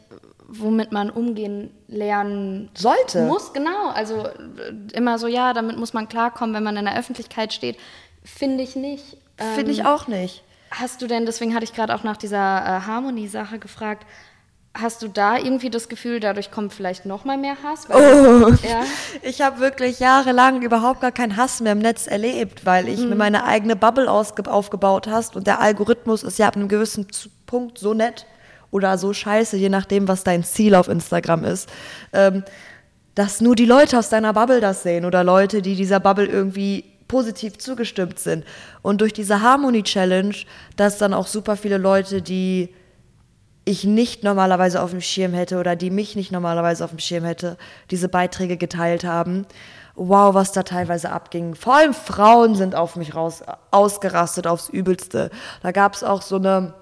womit 0.47 0.91
man 0.91 1.09
umgehen 1.09 1.71
lernen 1.87 2.69
Sollte. 2.73 3.23
muss. 3.23 3.53
Genau, 3.53 3.89
also 3.93 4.27
äh, 4.27 4.33
immer 4.93 5.17
so, 5.17 5.27
ja, 5.27 5.53
damit 5.53 5.77
muss 5.77 5.93
man 5.93 6.09
klarkommen, 6.09 6.53
wenn 6.55 6.63
man 6.63 6.75
in 6.77 6.85
der 6.85 6.97
Öffentlichkeit 6.99 7.53
steht. 7.53 7.77
Finde 8.23 8.63
ich 8.63 8.75
nicht. 8.75 9.17
Finde 9.37 9.71
Ähm, 9.71 9.77
ich 9.77 9.85
auch 9.85 10.07
nicht. 10.07 10.43
Hast 10.71 11.01
du 11.01 11.07
denn, 11.07 11.25
deswegen 11.25 11.53
hatte 11.55 11.63
ich 11.63 11.73
gerade 11.73 11.95
auch 11.95 12.03
nach 12.03 12.17
dieser 12.17 12.37
äh, 12.37 12.81
Harmonie-Sache 12.87 13.59
gefragt, 13.59 14.05
hast 14.73 15.01
du 15.01 15.09
da 15.09 15.37
irgendwie 15.37 15.69
das 15.69 15.89
Gefühl, 15.89 16.19
dadurch 16.19 16.49
kommt 16.49 16.73
vielleicht 16.73 17.05
noch 17.05 17.25
mal 17.25 17.37
mehr 17.37 17.55
Hass? 17.63 17.89
Weil, 17.89 18.57
ja. 18.63 18.83
Ich 19.21 19.41
habe 19.41 19.59
wirklich 19.59 19.99
jahrelang 19.99 20.61
überhaupt 20.61 21.01
gar 21.01 21.11
keinen 21.11 21.35
Hass 21.35 21.59
mehr 21.59 21.73
im 21.73 21.79
Netz 21.79 22.07
erlebt, 22.07 22.65
weil 22.65 22.87
ich 22.87 22.99
mir 22.99 23.15
meine 23.15 23.43
eigene 23.43 23.75
Bubble 23.75 24.09
aufgebaut 24.09 25.07
hast 25.07 25.35
und 25.35 25.47
der 25.47 25.59
Algorithmus 25.59 26.23
ist 26.23 26.39
ja 26.39 26.47
ab 26.47 26.55
einem 26.55 26.69
gewissen 26.69 27.07
Punkt 27.45 27.77
so 27.77 27.93
nett 27.93 28.25
oder 28.71 28.97
so 28.97 29.11
scheiße, 29.11 29.57
je 29.57 29.69
nachdem, 29.69 30.07
was 30.07 30.23
dein 30.23 30.43
Ziel 30.43 30.75
auf 30.75 30.87
Instagram 30.87 31.43
ist, 31.43 31.69
ähm, 32.13 32.43
dass 33.13 33.41
nur 33.41 33.55
die 33.55 33.65
Leute 33.65 33.99
aus 33.99 34.07
deiner 34.07 34.31
Bubble 34.31 34.61
das 34.61 34.83
sehen 34.83 35.03
oder 35.03 35.25
Leute, 35.25 35.61
die 35.61 35.75
dieser 35.75 35.99
Bubble 35.99 36.25
irgendwie 36.25 36.85
positiv 37.09 37.57
zugestimmt 37.57 38.19
sind. 38.19 38.45
Und 38.81 39.01
durch 39.01 39.11
diese 39.11 39.41
Harmony 39.41 39.83
Challenge, 39.83 40.33
dass 40.77 40.97
dann 40.97 41.13
auch 41.13 41.27
super 41.27 41.57
viele 41.57 41.77
Leute, 41.77 42.21
die 42.21 42.69
ich 43.71 43.83
nicht 43.83 44.23
normalerweise 44.23 44.81
auf 44.81 44.91
dem 44.91 45.01
Schirm 45.01 45.33
hätte 45.33 45.59
oder 45.59 45.75
die 45.75 45.89
mich 45.89 46.15
nicht 46.15 46.31
normalerweise 46.31 46.83
auf 46.83 46.91
dem 46.91 46.99
Schirm 46.99 47.23
hätte, 47.23 47.57
diese 47.89 48.09
Beiträge 48.09 48.57
geteilt 48.57 49.03
haben. 49.03 49.45
Wow, 49.95 50.33
was 50.33 50.51
da 50.51 50.63
teilweise 50.63 51.11
abging. 51.11 51.55
Vor 51.55 51.75
allem 51.75 51.93
Frauen 51.93 52.55
sind 52.55 52.75
auf 52.75 52.95
mich 52.95 53.13
raus, 53.13 53.43
ausgerastet 53.71 54.47
aufs 54.47 54.69
Übelste. 54.69 55.29
Da 55.61 55.71
gab 55.71 55.93
es 55.93 56.03
auch 56.03 56.21
so 56.21 56.37
eine, 56.37 56.73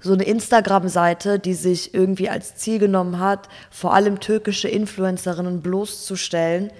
so 0.00 0.12
eine 0.12 0.24
Instagram-Seite, 0.24 1.38
die 1.38 1.54
sich 1.54 1.94
irgendwie 1.94 2.28
als 2.28 2.56
Ziel 2.56 2.78
genommen 2.78 3.20
hat, 3.20 3.48
vor 3.70 3.94
allem 3.94 4.20
türkische 4.20 4.68
Influencerinnen 4.68 5.62
bloßzustellen. 5.62 6.72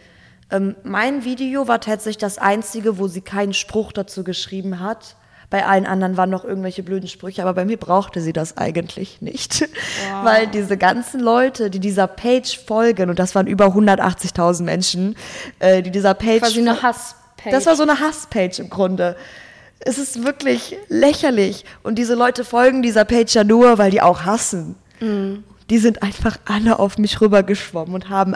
Ähm, 0.50 0.74
mein 0.82 1.24
Video 1.24 1.68
war 1.68 1.80
tatsächlich 1.80 2.18
das 2.18 2.38
einzige, 2.38 2.98
wo 2.98 3.06
sie 3.06 3.20
keinen 3.20 3.54
Spruch 3.54 3.92
dazu 3.92 4.24
geschrieben 4.24 4.80
hat. 4.80 5.16
Bei 5.50 5.66
allen 5.66 5.84
anderen 5.84 6.16
waren 6.16 6.30
noch 6.30 6.44
irgendwelche 6.44 6.84
blöden 6.84 7.08
Sprüche, 7.08 7.42
aber 7.42 7.54
bei 7.54 7.64
mir 7.64 7.76
brauchte 7.76 8.20
sie 8.20 8.32
das 8.32 8.56
eigentlich 8.56 9.20
nicht. 9.20 9.68
Weil 10.22 10.46
diese 10.46 10.76
ganzen 10.76 11.20
Leute, 11.20 11.70
die 11.70 11.80
dieser 11.80 12.06
Page 12.06 12.58
folgen, 12.66 13.10
und 13.10 13.18
das 13.18 13.34
waren 13.34 13.48
über 13.48 13.66
180.000 13.66 14.62
Menschen, 14.62 15.16
äh, 15.58 15.82
die 15.82 15.90
dieser 15.90 16.14
Page. 16.14 16.40
Quasi 16.40 16.60
eine 16.60 16.80
Hasspage. 16.82 17.50
Das 17.50 17.66
war 17.66 17.74
so 17.74 17.82
eine 17.82 17.98
Hasspage 17.98 18.60
im 18.60 18.70
Grunde. 18.70 19.16
Es 19.80 19.98
ist 19.98 20.24
wirklich 20.24 20.76
lächerlich. 20.88 21.64
Und 21.82 21.96
diese 21.96 22.14
Leute 22.14 22.44
folgen 22.44 22.82
dieser 22.82 23.04
Page 23.04 23.34
ja 23.34 23.44
nur, 23.44 23.78
weil 23.78 23.90
die 23.90 24.02
auch 24.02 24.24
hassen. 24.24 24.76
Die 25.70 25.78
sind 25.78 26.02
einfach 26.02 26.36
alle 26.44 26.78
auf 26.78 26.98
mich 26.98 27.20
rübergeschwommen 27.20 27.94
und 27.94 28.10
haben 28.10 28.34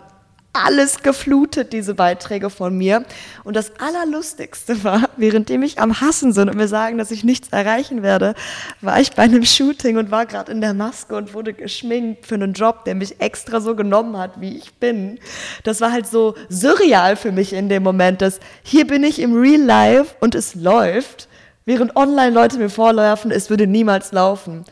alles 0.54 1.02
geflutet, 1.02 1.72
diese 1.72 1.94
Beiträge 1.94 2.48
von 2.48 2.76
mir. 2.78 3.04
Und 3.42 3.56
das 3.56 3.72
Allerlustigste 3.78 4.82
war, 4.84 5.10
währenddem 5.16 5.62
ich 5.62 5.80
am 5.80 6.00
Hassen 6.00 6.32
sind 6.32 6.48
und 6.48 6.56
mir 6.56 6.68
sagen, 6.68 6.96
dass 6.96 7.10
ich 7.10 7.24
nichts 7.24 7.48
erreichen 7.48 8.02
werde, 8.02 8.34
war 8.80 9.00
ich 9.00 9.12
bei 9.12 9.24
einem 9.24 9.44
Shooting 9.44 9.98
und 9.98 10.10
war 10.10 10.26
gerade 10.26 10.52
in 10.52 10.60
der 10.60 10.72
Maske 10.72 11.16
und 11.16 11.34
wurde 11.34 11.52
geschminkt 11.52 12.26
für 12.26 12.36
einen 12.36 12.52
Job, 12.52 12.84
der 12.84 12.94
mich 12.94 13.20
extra 13.20 13.60
so 13.60 13.74
genommen 13.74 14.16
hat, 14.16 14.40
wie 14.40 14.56
ich 14.56 14.74
bin. 14.74 15.18
Das 15.64 15.80
war 15.80 15.92
halt 15.92 16.06
so 16.06 16.34
surreal 16.48 17.16
für 17.16 17.32
mich 17.32 17.52
in 17.52 17.68
dem 17.68 17.82
Moment, 17.82 18.22
dass 18.22 18.40
hier 18.62 18.86
bin 18.86 19.02
ich 19.02 19.18
im 19.18 19.36
Real 19.36 19.60
Life 19.60 20.14
und 20.20 20.34
es 20.34 20.54
läuft, 20.54 21.28
während 21.64 21.96
online 21.96 22.30
Leute 22.30 22.58
mir 22.58 22.70
vorlaufen, 22.70 23.30
es 23.30 23.50
würde 23.50 23.66
niemals 23.66 24.12
laufen. 24.12 24.64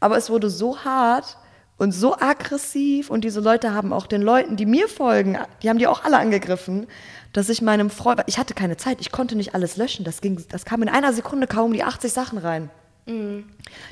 Aber 0.00 0.16
es 0.16 0.30
wurde 0.30 0.50
so 0.50 0.78
hart, 0.78 1.36
und 1.78 1.92
so 1.92 2.16
aggressiv 2.16 3.08
und 3.08 3.24
diese 3.24 3.40
Leute 3.40 3.72
haben 3.72 3.92
auch 3.92 4.06
den 4.06 4.20
Leuten, 4.20 4.56
die 4.56 4.66
mir 4.66 4.88
folgen, 4.88 5.38
die 5.62 5.68
haben 5.68 5.78
die 5.78 5.86
auch 5.86 6.04
alle 6.04 6.18
angegriffen, 6.18 6.86
dass 7.32 7.48
ich 7.48 7.62
meinem 7.62 7.88
Freund, 7.88 8.22
ich 8.26 8.38
hatte 8.38 8.54
keine 8.54 8.76
Zeit, 8.76 9.00
ich 9.00 9.12
konnte 9.12 9.36
nicht 9.36 9.54
alles 9.54 9.76
löschen, 9.76 10.04
das 10.04 10.20
ging, 10.20 10.44
das 10.50 10.64
kam 10.64 10.82
in 10.82 10.88
einer 10.88 11.12
Sekunde 11.12 11.46
kaum 11.46 11.72
die 11.72 11.84
80 11.84 12.12
Sachen 12.12 12.38
rein. 12.38 12.70
Mhm. 13.06 13.44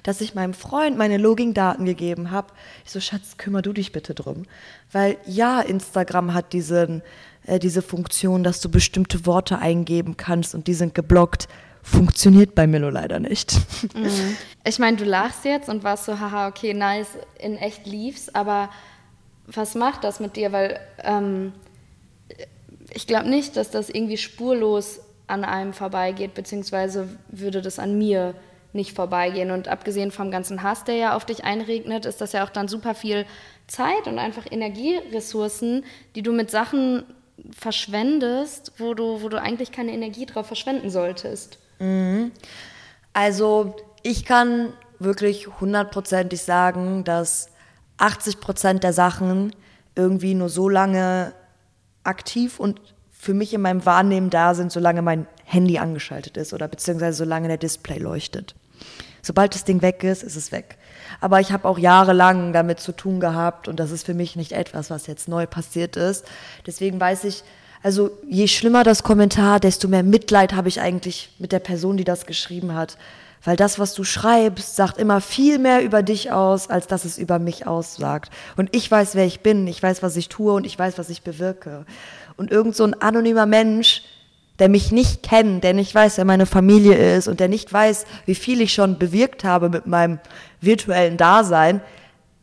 Dass 0.02 0.20
ich 0.20 0.34
meinem 0.34 0.52
Freund 0.52 0.98
meine 0.98 1.16
Login-Daten 1.16 1.86
gegeben 1.86 2.30
habe. 2.30 2.48
Ich 2.84 2.90
so, 2.90 3.00
Schatz, 3.00 3.38
kümmer 3.38 3.62
du 3.62 3.72
dich 3.72 3.90
bitte 3.92 4.14
drum. 4.14 4.42
Weil 4.92 5.16
ja, 5.24 5.60
Instagram 5.60 6.34
hat 6.34 6.52
diesen, 6.52 7.02
äh, 7.46 7.58
diese 7.58 7.80
Funktion, 7.80 8.42
dass 8.42 8.60
du 8.60 8.68
bestimmte 8.68 9.24
Worte 9.24 9.58
eingeben 9.58 10.18
kannst 10.18 10.54
und 10.54 10.66
die 10.66 10.74
sind 10.74 10.94
geblockt 10.94 11.48
funktioniert 11.86 12.54
bei 12.54 12.66
nur 12.80 12.92
leider 12.92 13.20
nicht. 13.20 13.54
Mhm. 13.94 14.36
Ich 14.64 14.78
meine, 14.78 14.96
du 14.96 15.04
lachst 15.04 15.44
jetzt 15.44 15.68
und 15.68 15.84
warst 15.84 16.06
so, 16.06 16.18
haha, 16.18 16.48
okay, 16.48 16.74
nice, 16.74 17.08
in 17.38 17.56
echt 17.56 17.86
lief's, 17.86 18.34
aber 18.34 18.70
was 19.46 19.76
macht 19.76 20.02
das 20.02 20.18
mit 20.18 20.34
dir? 20.34 20.50
Weil 20.50 20.80
ähm, 21.04 21.52
ich 22.92 23.06
glaube 23.06 23.28
nicht, 23.28 23.56
dass 23.56 23.70
das 23.70 23.88
irgendwie 23.88 24.16
spurlos 24.16 25.00
an 25.28 25.44
einem 25.44 25.72
vorbeigeht, 25.72 26.34
beziehungsweise 26.34 27.08
würde 27.28 27.62
das 27.62 27.78
an 27.78 27.96
mir 27.96 28.34
nicht 28.72 28.94
vorbeigehen. 28.94 29.52
Und 29.52 29.68
abgesehen 29.68 30.10
vom 30.10 30.30
ganzen 30.30 30.62
Hass, 30.64 30.84
der 30.84 30.96
ja 30.96 31.16
auf 31.16 31.24
dich 31.24 31.44
einregnet, 31.44 32.04
ist 32.04 32.20
das 32.20 32.32
ja 32.32 32.44
auch 32.44 32.50
dann 32.50 32.66
super 32.66 32.94
viel 32.94 33.24
Zeit 33.68 34.06
und 34.06 34.18
einfach 34.18 34.46
Energieressourcen, 34.50 35.84
die 36.16 36.22
du 36.22 36.32
mit 36.32 36.50
Sachen 36.50 37.04
verschwendest, 37.56 38.72
wo 38.78 38.94
du, 38.94 39.22
wo 39.22 39.28
du 39.28 39.40
eigentlich 39.40 39.70
keine 39.70 39.92
Energie 39.92 40.26
drauf 40.26 40.46
verschwenden 40.46 40.90
solltest. 40.90 41.58
Mhm. 41.78 42.32
Also 43.12 43.76
ich 44.02 44.24
kann 44.24 44.72
wirklich 44.98 45.48
hundertprozentig 45.60 46.42
sagen, 46.42 47.04
dass 47.04 47.48
80 47.98 48.40
Prozent 48.40 48.84
der 48.84 48.92
Sachen 48.92 49.54
irgendwie 49.94 50.34
nur 50.34 50.48
so 50.48 50.68
lange 50.68 51.32
aktiv 52.04 52.60
und 52.60 52.80
für 53.10 53.34
mich 53.34 53.52
in 53.54 53.62
meinem 53.62 53.84
Wahrnehmen 53.84 54.30
da 54.30 54.54
sind, 54.54 54.70
solange 54.70 55.02
mein 55.02 55.26
Handy 55.44 55.78
angeschaltet 55.78 56.36
ist 56.36 56.52
oder 56.52 56.68
beziehungsweise 56.68 57.18
solange 57.18 57.48
der 57.48 57.56
Display 57.56 57.98
leuchtet. 57.98 58.54
Sobald 59.22 59.54
das 59.54 59.64
Ding 59.64 59.82
weg 59.82 60.04
ist, 60.04 60.22
ist 60.22 60.36
es 60.36 60.52
weg. 60.52 60.78
Aber 61.20 61.40
ich 61.40 61.50
habe 61.50 61.66
auch 61.66 61.78
jahrelang 61.78 62.52
damit 62.52 62.78
zu 62.78 62.92
tun 62.92 63.18
gehabt 63.18 63.66
und 63.66 63.80
das 63.80 63.90
ist 63.90 64.06
für 64.06 64.14
mich 64.14 64.36
nicht 64.36 64.52
etwas, 64.52 64.90
was 64.90 65.08
jetzt 65.08 65.26
neu 65.26 65.46
passiert 65.46 65.96
ist. 65.96 66.26
Deswegen 66.66 67.00
weiß 67.00 67.24
ich, 67.24 67.42
also 67.82 68.10
je 68.28 68.48
schlimmer 68.48 68.84
das 68.84 69.02
Kommentar, 69.02 69.60
desto 69.60 69.88
mehr 69.88 70.02
Mitleid 70.02 70.54
habe 70.54 70.68
ich 70.68 70.80
eigentlich 70.80 71.30
mit 71.38 71.52
der 71.52 71.58
Person, 71.58 71.96
die 71.96 72.04
das 72.04 72.26
geschrieben 72.26 72.74
hat. 72.74 72.96
Weil 73.44 73.56
das, 73.56 73.78
was 73.78 73.94
du 73.94 74.02
schreibst, 74.02 74.74
sagt 74.74 74.98
immer 74.98 75.20
viel 75.20 75.58
mehr 75.58 75.84
über 75.84 76.02
dich 76.02 76.32
aus, 76.32 76.68
als 76.68 76.88
dass 76.88 77.04
es 77.04 77.16
über 77.16 77.38
mich 77.38 77.66
aussagt. 77.66 78.32
Und 78.56 78.74
ich 78.74 78.90
weiß, 78.90 79.14
wer 79.14 79.24
ich 79.24 79.40
bin, 79.40 79.68
ich 79.68 79.80
weiß, 79.80 80.02
was 80.02 80.16
ich 80.16 80.28
tue 80.28 80.52
und 80.52 80.66
ich 80.66 80.76
weiß, 80.76 80.98
was 80.98 81.10
ich 81.10 81.22
bewirke. 81.22 81.86
Und 82.36 82.50
irgend 82.50 82.74
so 82.74 82.82
ein 82.84 83.00
anonymer 83.00 83.46
Mensch, 83.46 84.02
der 84.58 84.68
mich 84.68 84.90
nicht 84.90 85.22
kennt, 85.22 85.62
der 85.62 85.74
nicht 85.74 85.94
weiß, 85.94 86.16
wer 86.16 86.24
meine 86.24 86.46
Familie 86.46 87.16
ist 87.16 87.28
und 87.28 87.38
der 87.38 87.48
nicht 87.48 87.72
weiß, 87.72 88.06
wie 88.24 88.34
viel 88.34 88.60
ich 88.60 88.72
schon 88.72 88.98
bewirkt 88.98 89.44
habe 89.44 89.68
mit 89.68 89.86
meinem 89.86 90.18
virtuellen 90.60 91.16
Dasein, 91.16 91.80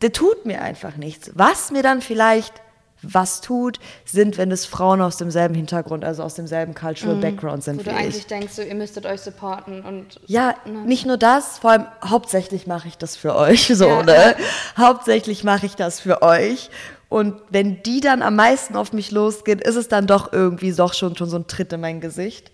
der 0.02 0.14
tut 0.14 0.46
mir 0.46 0.62
einfach 0.62 0.96
nichts. 0.96 1.32
Was 1.34 1.72
mir 1.72 1.84
dann 1.84 2.02
vielleicht 2.02 2.54
was 3.04 3.42
tut, 3.42 3.80
sind, 4.06 4.38
wenn 4.38 4.52
es 4.52 4.66
Frauen 4.66 5.02
aus 5.02 5.18
demselben 5.18 5.56
Hintergrund, 5.56 6.04
also 6.06 6.24
aus 6.24 6.36
demselben 6.36 6.74
Cultural 6.74 7.16
mhm. 7.16 7.22
Background 7.22 7.64
sind. 7.64 7.80
Wo 7.80 7.84
du 7.84 7.96
eigentlich 7.96 8.28
denkst, 8.28 8.54
so, 8.54 8.62
ihr 8.62 8.76
müsstet 8.76 9.06
euch 9.06 9.22
supporten 9.22 9.82
und. 9.82 10.20
Ja, 10.26 10.56
ne? 10.66 10.80
nicht 10.86 11.06
nur 11.06 11.18
das, 11.18 11.60
vor 11.60 11.72
allem 11.72 11.86
hauptsächlich 12.04 12.68
mache 12.68 12.88
ich 12.88 12.98
das 12.98 13.16
für 13.16 13.36
euch, 13.36 13.68
so, 13.68 13.88
ja, 13.88 14.04
ne? 14.04 14.36
Hauptsächlich 14.78 15.44
mache 15.44 15.66
ich 15.66 15.76
das 15.76 16.00
für 16.00 16.22
euch. 16.22 16.70
Und 17.10 17.36
wenn 17.50 17.84
die 17.84 18.02
dann 18.02 18.24
am 18.24 18.36
meisten 18.36 18.76
auf 18.76 18.92
mich 18.92 19.12
losgehen, 19.12 19.60
ist 19.60 19.76
es 19.76 19.88
dann 19.88 20.08
doch 20.08 20.34
irgendwie 20.34 20.74
doch 20.74 20.96
schon, 20.96 21.16
schon 21.16 21.30
so 21.30 21.38
ein 21.38 21.46
Tritt 21.46 21.72
in 21.72 21.80
mein 21.80 22.02
Gesicht. 22.02 22.52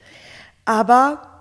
Aber 0.65 1.38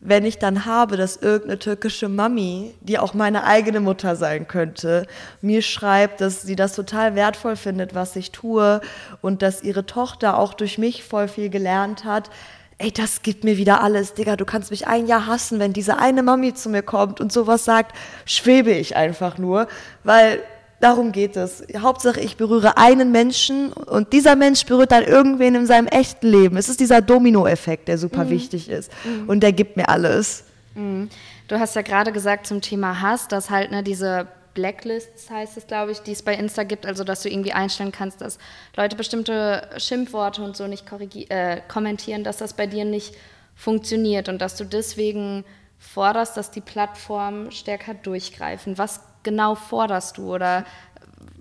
wenn 0.00 0.24
ich 0.24 0.38
dann 0.38 0.64
habe, 0.64 0.96
dass 0.96 1.16
irgendeine 1.16 1.58
türkische 1.58 2.08
Mami, 2.08 2.74
die 2.80 2.98
auch 2.98 3.12
meine 3.12 3.44
eigene 3.44 3.80
Mutter 3.80 4.16
sein 4.16 4.48
könnte, 4.48 5.06
mir 5.42 5.60
schreibt, 5.60 6.22
dass 6.22 6.42
sie 6.42 6.56
das 6.56 6.74
total 6.74 7.14
wertvoll 7.14 7.56
findet, 7.56 7.94
was 7.94 8.16
ich 8.16 8.32
tue 8.32 8.80
und 9.20 9.42
dass 9.42 9.62
ihre 9.62 9.84
Tochter 9.84 10.38
auch 10.38 10.54
durch 10.54 10.78
mich 10.78 11.04
voll 11.04 11.28
viel 11.28 11.50
gelernt 11.50 12.04
hat, 12.04 12.30
ey, 12.78 12.90
das 12.90 13.20
gibt 13.20 13.44
mir 13.44 13.58
wieder 13.58 13.82
alles, 13.82 14.14
Digga, 14.14 14.36
du 14.36 14.46
kannst 14.46 14.70
mich 14.70 14.86
ein 14.86 15.06
Jahr 15.06 15.26
hassen, 15.26 15.58
wenn 15.58 15.74
diese 15.74 15.98
eine 15.98 16.22
Mami 16.22 16.54
zu 16.54 16.70
mir 16.70 16.82
kommt 16.82 17.20
und 17.20 17.30
sowas 17.30 17.66
sagt, 17.66 17.94
schwebe 18.24 18.70
ich 18.70 18.96
einfach 18.96 19.36
nur, 19.36 19.68
weil 20.02 20.42
Darum 20.80 21.12
geht 21.12 21.36
es. 21.36 21.62
Hauptsache, 21.76 22.20
ich 22.20 22.38
berühre 22.38 22.78
einen 22.78 23.12
Menschen 23.12 23.72
und 23.72 24.14
dieser 24.14 24.34
Mensch 24.34 24.64
berührt 24.64 24.92
dann 24.92 25.04
irgendwen 25.04 25.54
in 25.54 25.66
seinem 25.66 25.86
echten 25.86 26.26
Leben. 26.26 26.56
Es 26.56 26.70
ist 26.70 26.80
dieser 26.80 27.02
Domino-Effekt, 27.02 27.86
der 27.88 27.98
super 27.98 28.24
mhm. 28.24 28.30
wichtig 28.30 28.70
ist. 28.70 28.90
Mhm. 29.04 29.28
Und 29.28 29.40
der 29.40 29.52
gibt 29.52 29.76
mir 29.76 29.90
alles. 29.90 30.44
Mhm. 30.74 31.10
Du 31.48 31.60
hast 31.60 31.76
ja 31.76 31.82
gerade 31.82 32.12
gesagt 32.12 32.46
zum 32.46 32.62
Thema 32.62 33.02
Hass, 33.02 33.28
dass 33.28 33.50
halt 33.50 33.70
ne, 33.70 33.82
diese 33.82 34.26
Blacklists 34.54 35.30
heißt 35.30 35.56
es, 35.58 35.66
glaube 35.66 35.92
ich, 35.92 36.00
die 36.00 36.12
es 36.12 36.22
bei 36.22 36.34
Insta 36.34 36.64
gibt, 36.64 36.86
also 36.86 37.04
dass 37.04 37.22
du 37.22 37.28
irgendwie 37.28 37.52
einstellen 37.52 37.92
kannst, 37.92 38.20
dass 38.20 38.38
Leute 38.76 38.96
bestimmte 38.96 39.68
Schimpfworte 39.76 40.42
und 40.42 40.56
so 40.56 40.66
nicht 40.66 40.84
äh, 41.28 41.60
kommentieren, 41.68 42.24
dass 42.24 42.38
das 42.38 42.54
bei 42.54 42.66
dir 42.66 42.84
nicht 42.84 43.14
funktioniert 43.54 44.28
und 44.28 44.40
dass 44.40 44.56
du 44.56 44.64
deswegen 44.64 45.44
forderst, 45.78 46.36
dass 46.36 46.50
die 46.50 46.60
Plattformen 46.60 47.52
stärker 47.52 47.94
durchgreifen. 47.94 48.78
Was 48.78 49.00
genau 49.22 49.54
forderst 49.54 50.18
du 50.18 50.34
oder 50.34 50.64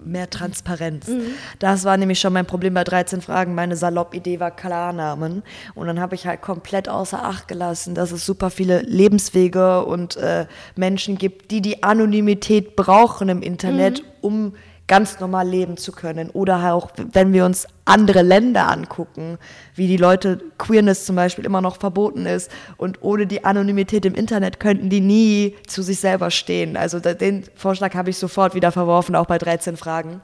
mehr 0.04 0.30
Transparenz. 0.30 1.08
Mhm. 1.08 1.34
Das 1.60 1.84
war 1.84 1.98
nämlich 1.98 2.20
schon 2.20 2.34
mein 2.34 2.46
Problem 2.46 2.74
bei 2.74 2.84
13 2.84 3.22
Fragen. 3.22 3.56
Meine 3.56 3.76
Salopp-Idee 3.76 4.40
war 4.40 4.52
Klarnamen. 4.52 5.44
Und 5.76 5.88
dann 5.88 6.00
habe 6.00 6.16
ich 6.16 6.26
halt 6.26 6.42
komplett 6.42 6.90
außer 6.90 7.24
Acht 7.24 7.48
gelassen, 7.48 7.96
dass 7.96 8.12
es 8.12 8.26
super 8.26 8.50
viele 8.50 8.82
Lebenswege 8.82 9.86
und 9.86 10.16
äh, 10.18 10.46
Menschen 10.76 11.18
gibt, 11.18 11.52
die 11.52 11.62
die 11.62 11.84
Anonymität 11.84 12.76
brauchen 12.76 13.30
im 13.30 13.42
Internet, 13.42 14.02
mhm. 14.02 14.08
um 14.22 14.54
ganz 14.90 15.20
normal 15.20 15.48
leben 15.48 15.78
zu 15.78 15.94
können. 15.94 16.30
Oder 16.32 16.74
auch, 16.74 16.90
wenn 16.98 17.32
wir 17.32 17.46
uns 17.46 17.68
andere 17.86 18.24
Länder 18.24 18.68
angucken, 18.68 19.38
wie 19.76 19.88
die 19.88 19.96
Leute 19.96 20.42
Queerness 20.58 21.06
zum 21.06 21.16
Beispiel 21.16 21.46
immer 21.46 21.62
noch 21.62 21.78
verboten 21.78 22.26
ist. 22.26 22.52
Und 22.76 23.02
ohne 23.02 23.28
die 23.28 23.46
Anonymität 23.46 24.06
im 24.06 24.16
Internet 24.16 24.60
könnten 24.60 24.90
die 24.90 25.00
nie 25.00 25.56
zu 25.68 25.84
sich 25.84 26.00
selber 26.00 26.32
stehen. 26.32 26.76
Also 26.76 27.00
den 27.00 27.46
Vorschlag 27.56 27.94
habe 27.96 28.10
ich 28.10 28.18
sofort 28.18 28.56
wieder 28.56 28.72
verworfen, 28.72 29.16
auch 29.16 29.28
bei 29.28 29.38
13 29.38 29.78
Fragen. 29.78 30.22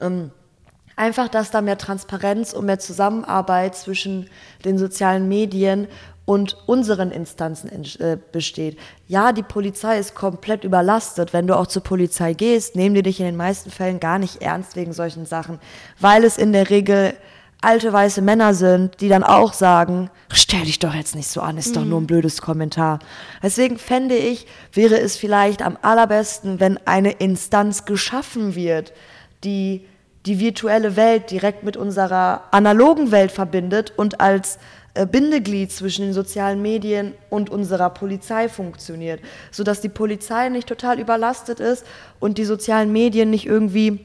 Ähm, 0.00 0.30
einfach, 0.96 1.28
dass 1.28 1.50
da 1.50 1.60
mehr 1.60 1.76
Transparenz 1.76 2.52
und 2.52 2.66
mehr 2.66 2.78
Zusammenarbeit 2.78 3.74
zwischen 3.74 4.30
den 4.64 4.78
sozialen 4.78 5.28
Medien 5.28 5.88
und 6.26 6.56
unseren 6.66 7.10
Instanzen 7.10 7.70
äh, 8.00 8.16
besteht. 8.32 8.78
Ja, 9.08 9.32
die 9.32 9.42
Polizei 9.42 9.98
ist 9.98 10.14
komplett 10.14 10.64
überlastet. 10.64 11.32
Wenn 11.32 11.46
du 11.46 11.56
auch 11.56 11.66
zur 11.66 11.82
Polizei 11.82 12.32
gehst, 12.32 12.76
nehmen 12.76 12.94
die 12.94 13.02
dich 13.02 13.20
in 13.20 13.26
den 13.26 13.36
meisten 13.36 13.70
Fällen 13.70 14.00
gar 14.00 14.18
nicht 14.18 14.40
ernst 14.40 14.76
wegen 14.76 14.92
solchen 14.92 15.26
Sachen, 15.26 15.58
weil 16.00 16.24
es 16.24 16.38
in 16.38 16.52
der 16.52 16.70
Regel 16.70 17.14
alte 17.60 17.92
weiße 17.92 18.22
Männer 18.22 18.54
sind, 18.54 19.00
die 19.00 19.08
dann 19.08 19.24
auch 19.24 19.52
sagen, 19.52 20.10
stell 20.30 20.62
dich 20.62 20.78
doch 20.78 20.94
jetzt 20.94 21.14
nicht 21.14 21.28
so 21.28 21.40
an, 21.40 21.56
ist 21.56 21.70
mhm. 21.70 21.74
doch 21.74 21.84
nur 21.84 22.00
ein 22.00 22.06
blödes 22.06 22.42
Kommentar. 22.42 22.98
Deswegen 23.42 23.78
fände 23.78 24.16
ich, 24.16 24.46
wäre 24.72 24.98
es 24.98 25.16
vielleicht 25.16 25.62
am 25.62 25.78
allerbesten, 25.80 26.60
wenn 26.60 26.78
eine 26.86 27.12
Instanz 27.12 27.84
geschaffen 27.84 28.54
wird, 28.54 28.92
die 29.44 29.86
die 30.26 30.40
virtuelle 30.40 30.96
Welt 30.96 31.30
direkt 31.30 31.64
mit 31.64 31.76
unserer 31.76 32.44
analogen 32.50 33.10
Welt 33.10 33.30
verbindet 33.30 33.92
und 33.96 34.20
als 34.20 34.58
Bindeglied 34.94 35.72
zwischen 35.72 36.02
den 36.02 36.14
sozialen 36.14 36.62
Medien 36.62 37.14
und 37.30 37.50
unserer 37.50 37.90
Polizei 37.90 38.48
funktioniert, 38.48 39.20
sodass 39.50 39.80
die 39.80 39.88
Polizei 39.88 40.48
nicht 40.48 40.68
total 40.68 41.00
überlastet 41.00 41.60
ist 41.60 41.84
und 42.20 42.38
die 42.38 42.44
sozialen 42.44 42.92
Medien 42.92 43.30
nicht 43.30 43.46
irgendwie 43.46 44.04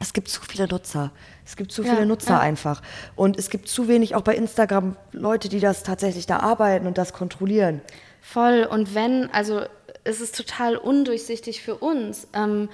es 0.00 0.12
gibt 0.12 0.28
zu 0.28 0.40
viele 0.42 0.68
Nutzer. 0.68 1.10
Es 1.44 1.56
gibt 1.56 1.72
zu 1.72 1.82
viele 1.82 2.00
ja, 2.00 2.04
Nutzer 2.04 2.34
ja. 2.34 2.40
einfach. 2.40 2.82
Und 3.16 3.36
es 3.36 3.50
gibt 3.50 3.68
zu 3.68 3.88
wenig 3.88 4.14
auch 4.14 4.22
bei 4.22 4.36
Instagram 4.36 4.96
Leute, 5.12 5.48
die 5.48 5.60
das 5.60 5.82
tatsächlich 5.82 6.26
da 6.26 6.38
arbeiten 6.38 6.86
und 6.86 6.98
das 6.98 7.12
kontrollieren. 7.12 7.80
Voll. 8.20 8.66
Und 8.70 8.94
wenn, 8.94 9.28
also 9.32 9.62
es 10.04 10.20
ist 10.20 10.36
total 10.36 10.76
undurchsichtig 10.76 11.62
für 11.62 11.76
uns. 11.76 12.28
Ähm, 12.32 12.68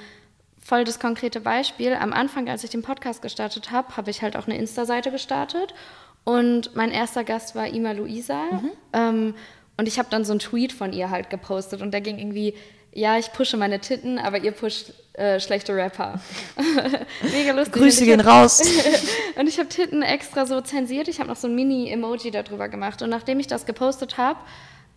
voll 0.62 0.84
das 0.84 0.98
konkrete 0.98 1.40
Beispiel. 1.40 1.94
Am 1.94 2.12
Anfang, 2.12 2.48
als 2.48 2.62
ich 2.62 2.70
den 2.70 2.82
Podcast 2.82 3.22
gestartet 3.22 3.70
habe, 3.70 3.96
habe 3.96 4.10
ich 4.10 4.20
halt 4.20 4.36
auch 4.36 4.46
eine 4.46 4.58
Insta-Seite 4.58 5.10
gestartet. 5.10 5.72
Und 6.24 6.74
mein 6.74 6.90
erster 6.90 7.22
Gast 7.22 7.54
war 7.54 7.68
Ima 7.68 7.92
Luisa. 7.92 8.44
Mhm. 8.44 8.70
Ähm, 8.92 9.34
und 9.76 9.88
ich 9.88 9.98
habe 9.98 10.08
dann 10.10 10.24
so 10.24 10.32
einen 10.32 10.40
Tweet 10.40 10.72
von 10.72 10.92
ihr 10.92 11.10
halt 11.10 11.30
gepostet. 11.30 11.82
Und 11.82 11.92
da 11.92 12.00
ging 12.00 12.18
irgendwie, 12.18 12.54
ja, 12.92 13.18
ich 13.18 13.32
pushe 13.32 13.56
meine 13.56 13.80
Titten, 13.80 14.18
aber 14.18 14.38
ihr 14.38 14.52
pusht 14.52 14.92
äh, 15.14 15.38
schlechte 15.40 15.74
Rapper. 15.74 16.20
Mega 17.32 17.52
lustig. 17.52 17.74
Grüße 17.74 18.04
gehen 18.04 18.20
raus. 18.20 18.62
und 19.38 19.48
ich 19.48 19.58
habe 19.58 19.68
Titten 19.68 20.02
extra 20.02 20.46
so 20.46 20.60
zensiert. 20.60 21.08
Ich 21.08 21.18
habe 21.18 21.28
noch 21.28 21.36
so 21.36 21.48
ein 21.48 21.54
Mini-Emoji 21.54 22.30
darüber 22.30 22.68
gemacht. 22.68 23.02
Und 23.02 23.10
nachdem 23.10 23.40
ich 23.40 23.46
das 23.46 23.66
gepostet 23.66 24.16
habe, 24.16 24.38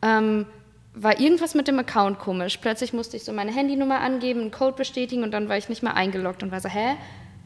ähm, 0.02 0.46
war 0.94 1.20
irgendwas 1.20 1.54
mit 1.54 1.68
dem 1.68 1.78
Account 1.80 2.20
komisch. 2.20 2.58
Plötzlich 2.58 2.94
musste 2.94 3.18
ich 3.18 3.24
so 3.24 3.34
meine 3.34 3.52
Handynummer 3.52 4.00
angeben, 4.00 4.42
einen 4.42 4.52
Code 4.52 4.76
bestätigen 4.76 5.24
und 5.24 5.32
dann 5.32 5.50
war 5.50 5.58
ich 5.58 5.70
nicht 5.70 5.84
mehr 5.84 5.96
eingeloggt 5.96 6.42
und 6.42 6.52
war 6.52 6.60
so, 6.60 6.70
hä, 6.70 6.96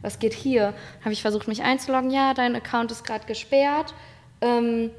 was 0.02 0.18
geht 0.18 0.34
hier? 0.34 0.74
Habe 1.00 1.12
ich 1.12 1.22
versucht, 1.22 1.48
mich 1.48 1.62
einzuloggen. 1.62 2.10
Ja, 2.10 2.34
dein 2.34 2.54
Account 2.54 2.90
ist 2.90 3.04
gerade 3.04 3.26
gesperrt. 3.26 3.94
Ähm, 4.40 4.90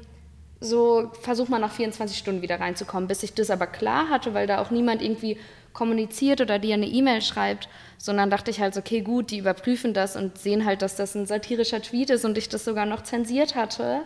so 0.60 1.10
versuch 1.20 1.48
mal 1.48 1.58
nach 1.58 1.72
24 1.72 2.16
Stunden 2.16 2.42
wieder 2.42 2.58
reinzukommen, 2.58 3.06
bis 3.06 3.22
ich 3.22 3.34
das 3.34 3.50
aber 3.50 3.66
klar 3.66 4.08
hatte, 4.08 4.34
weil 4.34 4.46
da 4.46 4.60
auch 4.60 4.70
niemand 4.70 5.02
irgendwie 5.02 5.38
kommuniziert 5.74 6.40
oder 6.40 6.58
dir 6.58 6.74
eine 6.74 6.86
E-Mail 6.86 7.20
schreibt, 7.20 7.68
sondern 7.98 8.30
dachte 8.30 8.50
ich 8.50 8.60
halt, 8.60 8.76
okay, 8.76 9.02
gut, 9.02 9.30
die 9.30 9.38
überprüfen 9.38 9.92
das 9.92 10.16
und 10.16 10.38
sehen 10.38 10.64
halt, 10.64 10.82
dass 10.82 10.96
das 10.96 11.14
ein 11.14 11.26
satirischer 11.26 11.82
Tweet 11.82 12.10
ist 12.10 12.24
und 12.24 12.38
ich 12.38 12.48
das 12.48 12.64
sogar 12.64 12.86
noch 12.86 13.02
zensiert 13.02 13.56
hatte, 13.56 14.02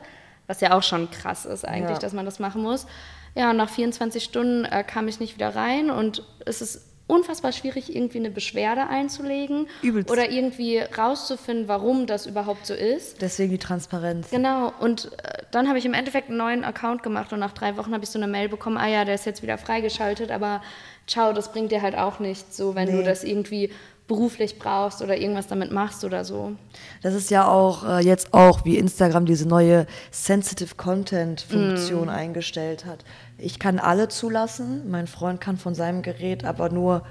was 0.46 0.61
ja 0.61 0.76
auch 0.76 0.82
schon 0.82 1.11
krass 1.11 1.44
ist 1.44 1.66
eigentlich, 1.66 1.96
ja. 1.96 1.98
dass 1.98 2.14
man 2.14 2.24
das 2.24 2.38
machen 2.38 2.62
muss. 2.62 2.87
Ja, 3.34 3.50
und 3.50 3.58
nach 3.58 3.68
24 3.68 4.24
Stunden 4.24 4.64
äh, 4.64 4.82
kam 4.82 5.06
ich 5.06 5.20
nicht 5.20 5.34
wieder 5.34 5.54
rein 5.54 5.90
und 5.90 6.24
es 6.44 6.62
ist 6.62 6.87
unfassbar 7.09 7.53
schwierig, 7.53 7.94
irgendwie 7.94 8.18
eine 8.18 8.31
Beschwerde 8.31 8.87
einzulegen 8.87 9.66
Übelst. 9.83 10.11
oder 10.11 10.31
irgendwie 10.31 10.79
rauszufinden, 10.79 11.66
warum 11.66 12.07
das 12.07 12.27
überhaupt 12.27 12.66
so 12.66 12.75
ist. 12.75 13.21
Deswegen 13.21 13.51
die 13.51 13.59
Transparenz. 13.59 14.31
Genau, 14.31 14.73
und 14.79 15.07
äh, 15.07 15.42
dann 15.51 15.68
habe 15.68 15.79
ich 15.79 15.87
im 15.87 15.94
Endeffekt 15.94 16.29
einen 16.29 16.38
neuen 16.38 16.64
Account 16.64 17.03
gemacht 17.03 17.33
und 17.33 17.40
nach 17.40 17.53
drei 17.53 17.77
Wochen 17.77 17.92
habe 17.92 18.05
ich 18.05 18.11
so 18.11 18.18
eine 18.18 18.29
Mail 18.29 18.49
bekommen, 18.49 18.77
ah 18.77 18.87
ja, 18.87 19.05
der 19.05 19.16
ist 19.16 19.27
jetzt 19.27 19.42
wieder 19.42 19.59
freigeschaltet, 19.59 20.31
aber 20.31 20.62
ciao, 21.07 21.33
das 21.33 21.51
bringt 21.51 21.73
dir 21.73 21.83
halt 21.83 21.97
auch 21.97 22.21
nichts, 22.21 22.57
so 22.57 22.75
wenn 22.75 22.88
nee. 22.88 22.99
du 22.99 23.03
das 23.03 23.25
irgendwie 23.25 23.71
beruflich 24.09 24.59
brauchst 24.59 25.03
oder 25.03 25.16
irgendwas 25.16 25.47
damit 25.47 25.71
machst 25.71 26.03
oder 26.03 26.25
so. 26.25 26.57
Das 27.03 27.14
ist 27.14 27.31
ja 27.31 27.47
auch 27.47 27.85
äh, 27.85 28.01
jetzt 28.01 28.35
auch, 28.35 28.64
wie 28.64 28.79
Instagram 28.79 29.27
diese 29.27 29.47
neue 29.47 29.87
Sensitive 30.11 30.75
Content 30.75 31.42
Funktion 31.42 32.07
mm. 32.07 32.11
eingestellt 32.11 32.87
hat. 32.87 33.05
Ich 33.37 33.59
kann 33.59 33.79
alle 33.79 34.09
zulassen, 34.09 34.90
mein 34.90 35.07
Freund 35.07 35.40
kann 35.40 35.59
von 35.59 35.75
seinem 35.75 36.03
Gerät 36.03 36.44
aber 36.44 36.71
nur 36.71 37.05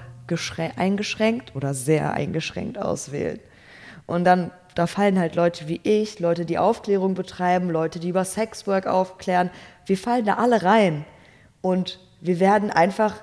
eingeschränkt 0.75 1.55
oder 1.55 1.73
sehr 1.73 2.13
eingeschränkt 2.13 2.77
auswählen. 2.77 3.39
Und 4.07 4.25
dann 4.25 4.51
da 4.75 4.85
fallen 4.85 5.17
halt 5.17 5.35
Leute 5.35 5.67
wie 5.67 5.79
ich, 5.83 6.19
Leute, 6.19 6.45
die 6.45 6.59
Aufklärung 6.59 7.15
betreiben, 7.15 7.69
Leute, 7.69 7.99
die 7.99 8.09
über 8.09 8.25
Sexwork 8.25 8.85
aufklären. 8.85 9.49
Wir 9.87 9.97
fallen 9.97 10.25
da 10.25 10.35
alle 10.35 10.61
rein. 10.61 11.05
Und 11.61 11.99
wir 12.21 12.39
werden 12.39 12.69
einfach 12.69 13.15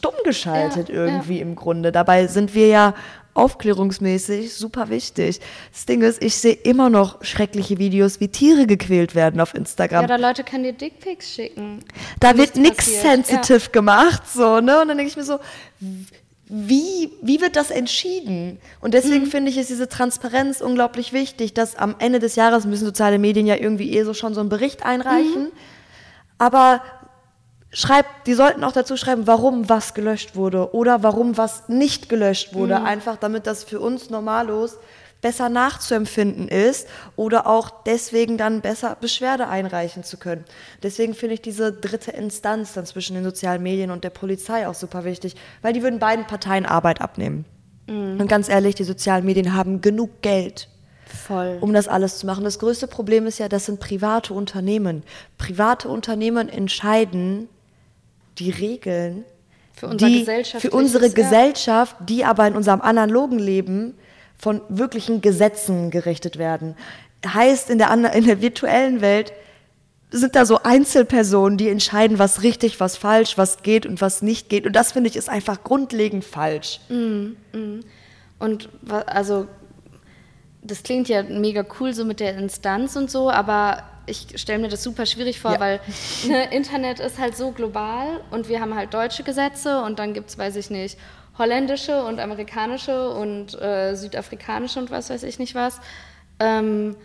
stumm 0.00 0.14
geschaltet 0.24 0.88
ja, 0.88 0.94
irgendwie 0.94 1.36
ja. 1.36 1.42
im 1.42 1.54
Grunde. 1.56 1.92
Dabei 1.92 2.26
sind 2.26 2.54
wir 2.54 2.68
ja 2.68 2.94
aufklärungsmäßig 3.34 4.54
super 4.54 4.88
wichtig. 4.88 5.40
Das 5.72 5.86
Ding 5.86 6.00
ist, 6.00 6.22
ich 6.22 6.34
sehe 6.34 6.54
immer 6.54 6.90
noch 6.90 7.22
schreckliche 7.22 7.78
Videos, 7.78 8.18
wie 8.20 8.28
Tiere 8.28 8.66
gequält 8.66 9.14
werden 9.14 9.40
auf 9.40 9.54
Instagram. 9.54 10.02
Ja, 10.02 10.08
da 10.08 10.16
Leute 10.16 10.42
können 10.42 10.64
dir 10.64 10.72
Dickpics 10.72 11.34
schicken. 11.34 11.84
Da 12.18 12.36
wird 12.36 12.56
nichts 12.56 12.86
sensitive 13.02 13.60
ja. 13.60 13.70
gemacht, 13.70 14.22
so, 14.26 14.60
ne? 14.60 14.80
Und 14.80 14.88
dann 14.88 14.96
denke 14.96 15.10
ich 15.10 15.16
mir 15.16 15.24
so, 15.24 15.38
wie, 16.48 17.12
wie 17.22 17.40
wird 17.40 17.56
das 17.56 17.70
entschieden? 17.70 18.58
Und 18.80 18.94
deswegen 18.94 19.26
mhm. 19.26 19.30
finde 19.30 19.50
ich, 19.50 19.58
ist 19.58 19.70
diese 19.70 19.88
Transparenz 19.88 20.60
unglaublich 20.60 21.12
wichtig, 21.12 21.54
dass 21.54 21.76
am 21.76 21.94
Ende 21.98 22.18
des 22.18 22.34
Jahres 22.36 22.64
müssen 22.64 22.86
soziale 22.86 23.18
Medien 23.18 23.46
ja 23.46 23.54
irgendwie 23.54 23.96
eh 23.96 24.02
so 24.02 24.14
schon 24.14 24.34
so 24.34 24.40
einen 24.40 24.48
Bericht 24.48 24.84
einreichen. 24.84 25.44
Mhm. 25.44 25.52
Aber 26.38 26.82
schreibt, 27.72 28.26
die 28.26 28.34
sollten 28.34 28.64
auch 28.64 28.72
dazu 28.72 28.96
schreiben, 28.96 29.26
warum 29.26 29.68
was 29.68 29.94
gelöscht 29.94 30.34
wurde 30.34 30.74
oder 30.74 31.02
warum 31.02 31.36
was 31.36 31.68
nicht 31.68 32.08
gelöscht 32.08 32.54
wurde, 32.54 32.78
mhm. 32.78 32.86
einfach 32.86 33.16
damit 33.16 33.46
das 33.46 33.64
für 33.64 33.80
uns 33.80 34.10
normalos 34.10 34.76
besser 35.20 35.48
nachzuempfinden 35.48 36.48
ist 36.48 36.88
oder 37.16 37.46
auch 37.46 37.70
deswegen 37.84 38.38
dann 38.38 38.60
besser 38.62 38.96
Beschwerde 39.00 39.48
einreichen 39.48 40.02
zu 40.02 40.16
können. 40.16 40.44
Deswegen 40.82 41.14
finde 41.14 41.34
ich 41.34 41.42
diese 41.42 41.72
dritte 41.72 42.10
Instanz 42.10 42.72
dann 42.72 42.86
zwischen 42.86 43.14
den 43.14 43.24
sozialen 43.24 43.62
Medien 43.62 43.90
und 43.90 44.02
der 44.02 44.10
Polizei 44.10 44.66
auch 44.66 44.74
super 44.74 45.04
wichtig, 45.04 45.36
weil 45.62 45.72
die 45.72 45.82
würden 45.82 45.98
beiden 45.98 46.26
Parteien 46.26 46.66
Arbeit 46.66 47.00
abnehmen. 47.00 47.44
Mhm. 47.86 48.20
Und 48.20 48.28
ganz 48.28 48.48
ehrlich, 48.48 48.74
die 48.74 48.84
sozialen 48.84 49.24
Medien 49.24 49.54
haben 49.54 49.80
genug 49.82 50.22
Geld, 50.22 50.68
Voll. 51.04 51.58
um 51.60 51.74
das 51.74 51.86
alles 51.86 52.18
zu 52.18 52.26
machen. 52.26 52.44
Das 52.44 52.58
größte 52.58 52.86
Problem 52.86 53.26
ist 53.26 53.38
ja, 53.38 53.48
das 53.48 53.66
sind 53.66 53.78
private 53.78 54.32
Unternehmen. 54.32 55.02
Private 55.36 55.88
Unternehmen 55.88 56.48
entscheiden, 56.48 57.48
die 58.40 58.50
Regeln 58.50 59.24
für, 59.72 59.86
unser 59.86 60.06
die, 60.06 60.24
für 60.58 60.70
unsere. 60.70 61.10
Gesellschaft, 61.10 61.96
die 62.00 62.24
aber 62.24 62.46
in 62.46 62.56
unserem 62.56 62.80
analogen 62.80 63.38
Leben 63.38 63.94
von 64.36 64.62
wirklichen 64.68 65.20
Gesetzen 65.20 65.90
gerichtet 65.90 66.38
werden. 66.38 66.74
Heißt, 67.26 67.70
in 67.70 67.78
der, 67.78 67.92
in 68.14 68.26
der 68.26 68.40
virtuellen 68.40 69.00
Welt 69.00 69.32
sind 70.10 70.34
da 70.34 70.44
so 70.44 70.60
Einzelpersonen, 70.62 71.56
die 71.56 71.68
entscheiden, 71.68 72.18
was 72.18 72.42
richtig, 72.42 72.80
was 72.80 72.96
falsch, 72.96 73.38
was 73.38 73.62
geht 73.62 73.86
und 73.86 74.00
was 74.00 74.22
nicht 74.22 74.48
geht. 74.48 74.66
Und 74.66 74.74
das 74.74 74.92
finde 74.92 75.08
ich 75.08 75.16
ist 75.16 75.28
einfach 75.28 75.62
grundlegend 75.62 76.24
falsch. 76.24 76.80
Mm, 76.88 77.36
mm. 77.56 77.80
Und 78.38 78.70
also, 79.06 79.46
das 80.62 80.82
klingt 80.82 81.08
ja 81.08 81.22
mega 81.22 81.64
cool 81.78 81.92
so 81.92 82.04
mit 82.04 82.20
der 82.20 82.36
Instanz 82.36 82.96
und 82.96 83.10
so, 83.10 83.30
aber 83.30 83.84
ich 84.10 84.40
stelle 84.40 84.58
mir 84.58 84.68
das 84.68 84.82
super 84.82 85.06
schwierig 85.06 85.40
vor, 85.40 85.52
ja. 85.52 85.60
weil 85.60 85.80
ne, 86.26 86.52
Internet 86.52 87.00
ist 87.00 87.18
halt 87.18 87.36
so 87.36 87.52
global 87.52 88.20
und 88.30 88.48
wir 88.48 88.60
haben 88.60 88.74
halt 88.74 88.92
deutsche 88.92 89.22
Gesetze 89.22 89.82
und 89.82 89.98
dann 89.98 90.12
gibt 90.12 90.30
es, 90.30 90.38
weiß 90.38 90.56
ich 90.56 90.70
nicht, 90.70 90.98
holländische 91.38 92.04
und 92.04 92.20
amerikanische 92.20 93.10
und 93.10 93.60
äh, 93.60 93.94
südafrikanische 93.94 94.78
und 94.78 94.90
was 94.90 95.10
weiß 95.10 95.22
ich 95.22 95.38
nicht 95.38 95.54
was. 95.54 95.80
Ähm, 96.38 96.96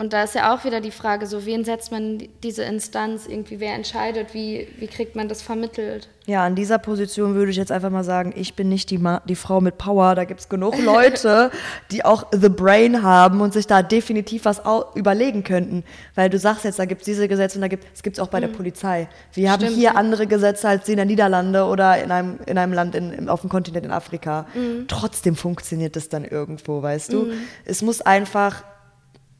und 0.00 0.12
da 0.12 0.22
ist 0.22 0.36
ja 0.36 0.54
auch 0.54 0.64
wieder 0.64 0.80
die 0.80 0.92
Frage, 0.92 1.26
so 1.26 1.44
wen 1.44 1.64
setzt 1.64 1.90
man 1.90 2.22
diese 2.44 2.62
Instanz 2.62 3.26
irgendwie, 3.26 3.58
wer 3.58 3.74
entscheidet, 3.74 4.32
wie, 4.32 4.68
wie 4.78 4.86
kriegt 4.86 5.16
man 5.16 5.28
das 5.28 5.42
vermittelt? 5.42 6.08
Ja, 6.24 6.44
an 6.44 6.54
dieser 6.54 6.78
Position 6.78 7.34
würde 7.34 7.50
ich 7.50 7.56
jetzt 7.56 7.72
einfach 7.72 7.90
mal 7.90 8.04
sagen, 8.04 8.32
ich 8.36 8.54
bin 8.54 8.68
nicht 8.68 8.90
die, 8.90 8.98
Ma 8.98 9.20
die 9.24 9.34
Frau 9.34 9.60
mit 9.60 9.76
Power. 9.76 10.14
Da 10.14 10.24
gibt 10.24 10.38
es 10.38 10.48
genug 10.48 10.78
Leute, 10.84 11.50
die 11.90 12.04
auch 12.04 12.26
The 12.30 12.48
Brain 12.48 13.02
haben 13.02 13.40
und 13.40 13.52
sich 13.52 13.66
da 13.66 13.82
definitiv 13.82 14.44
was 14.44 14.62
überlegen 14.94 15.42
könnten. 15.42 15.82
Weil 16.14 16.30
du 16.30 16.38
sagst 16.38 16.64
jetzt, 16.64 16.78
da 16.78 16.84
gibt 16.84 17.00
es 17.00 17.06
diese 17.06 17.26
Gesetze 17.26 17.56
und 17.56 17.62
da 17.62 17.68
gibt 17.68 17.84
es 18.04 18.20
auch 18.20 18.28
bei 18.28 18.38
mhm. 18.38 18.42
der 18.42 18.48
Polizei. 18.48 19.08
Wir 19.32 19.48
Stimmt. 19.48 19.64
haben 19.64 19.74
hier 19.74 19.96
andere 19.96 20.28
Gesetze 20.28 20.68
als 20.68 20.84
die 20.84 20.92
in 20.92 20.98
der 20.98 21.06
Niederlande 21.06 21.64
oder 21.64 22.00
in 22.00 22.12
einem, 22.12 22.38
in 22.46 22.56
einem 22.56 22.72
Land 22.72 22.94
in, 22.94 23.28
auf 23.28 23.40
dem 23.40 23.50
Kontinent 23.50 23.86
in 23.86 23.90
Afrika. 23.90 24.46
Mhm. 24.54 24.86
Trotzdem 24.86 25.34
funktioniert 25.34 25.96
das 25.96 26.08
dann 26.08 26.24
irgendwo, 26.24 26.82
weißt 26.82 27.12
du? 27.12 27.24
Mhm. 27.24 27.32
Es 27.64 27.82
muss 27.82 28.00
einfach 28.00 28.62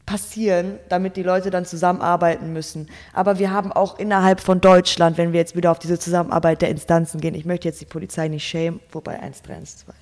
passieren, 0.09 0.79
damit 0.89 1.17
die 1.17 1.21
Leute 1.21 1.51
dann 1.51 1.65
zusammenarbeiten 1.65 2.51
müssen. 2.51 2.87
Aber 3.13 3.37
wir 3.37 3.51
haben 3.51 3.71
auch 3.71 3.99
innerhalb 3.99 4.41
von 4.41 4.59
Deutschland, 4.59 5.19
wenn 5.19 5.33
wir 5.33 5.39
jetzt 5.39 5.55
wieder 5.55 5.69
auf 5.69 5.77
diese 5.77 5.99
Zusammenarbeit 5.99 6.63
der 6.63 6.69
Instanzen 6.69 7.21
gehen, 7.21 7.35
ich 7.35 7.45
möchte 7.45 7.67
jetzt 7.67 7.79
die 7.79 7.85
Polizei 7.85 8.27
nicht 8.27 8.43
schämen, 8.43 8.79
wobei 8.91 9.19
1, 9.19 9.43
3, 9.43 9.53
1, 9.53 9.77
2. 9.77 9.93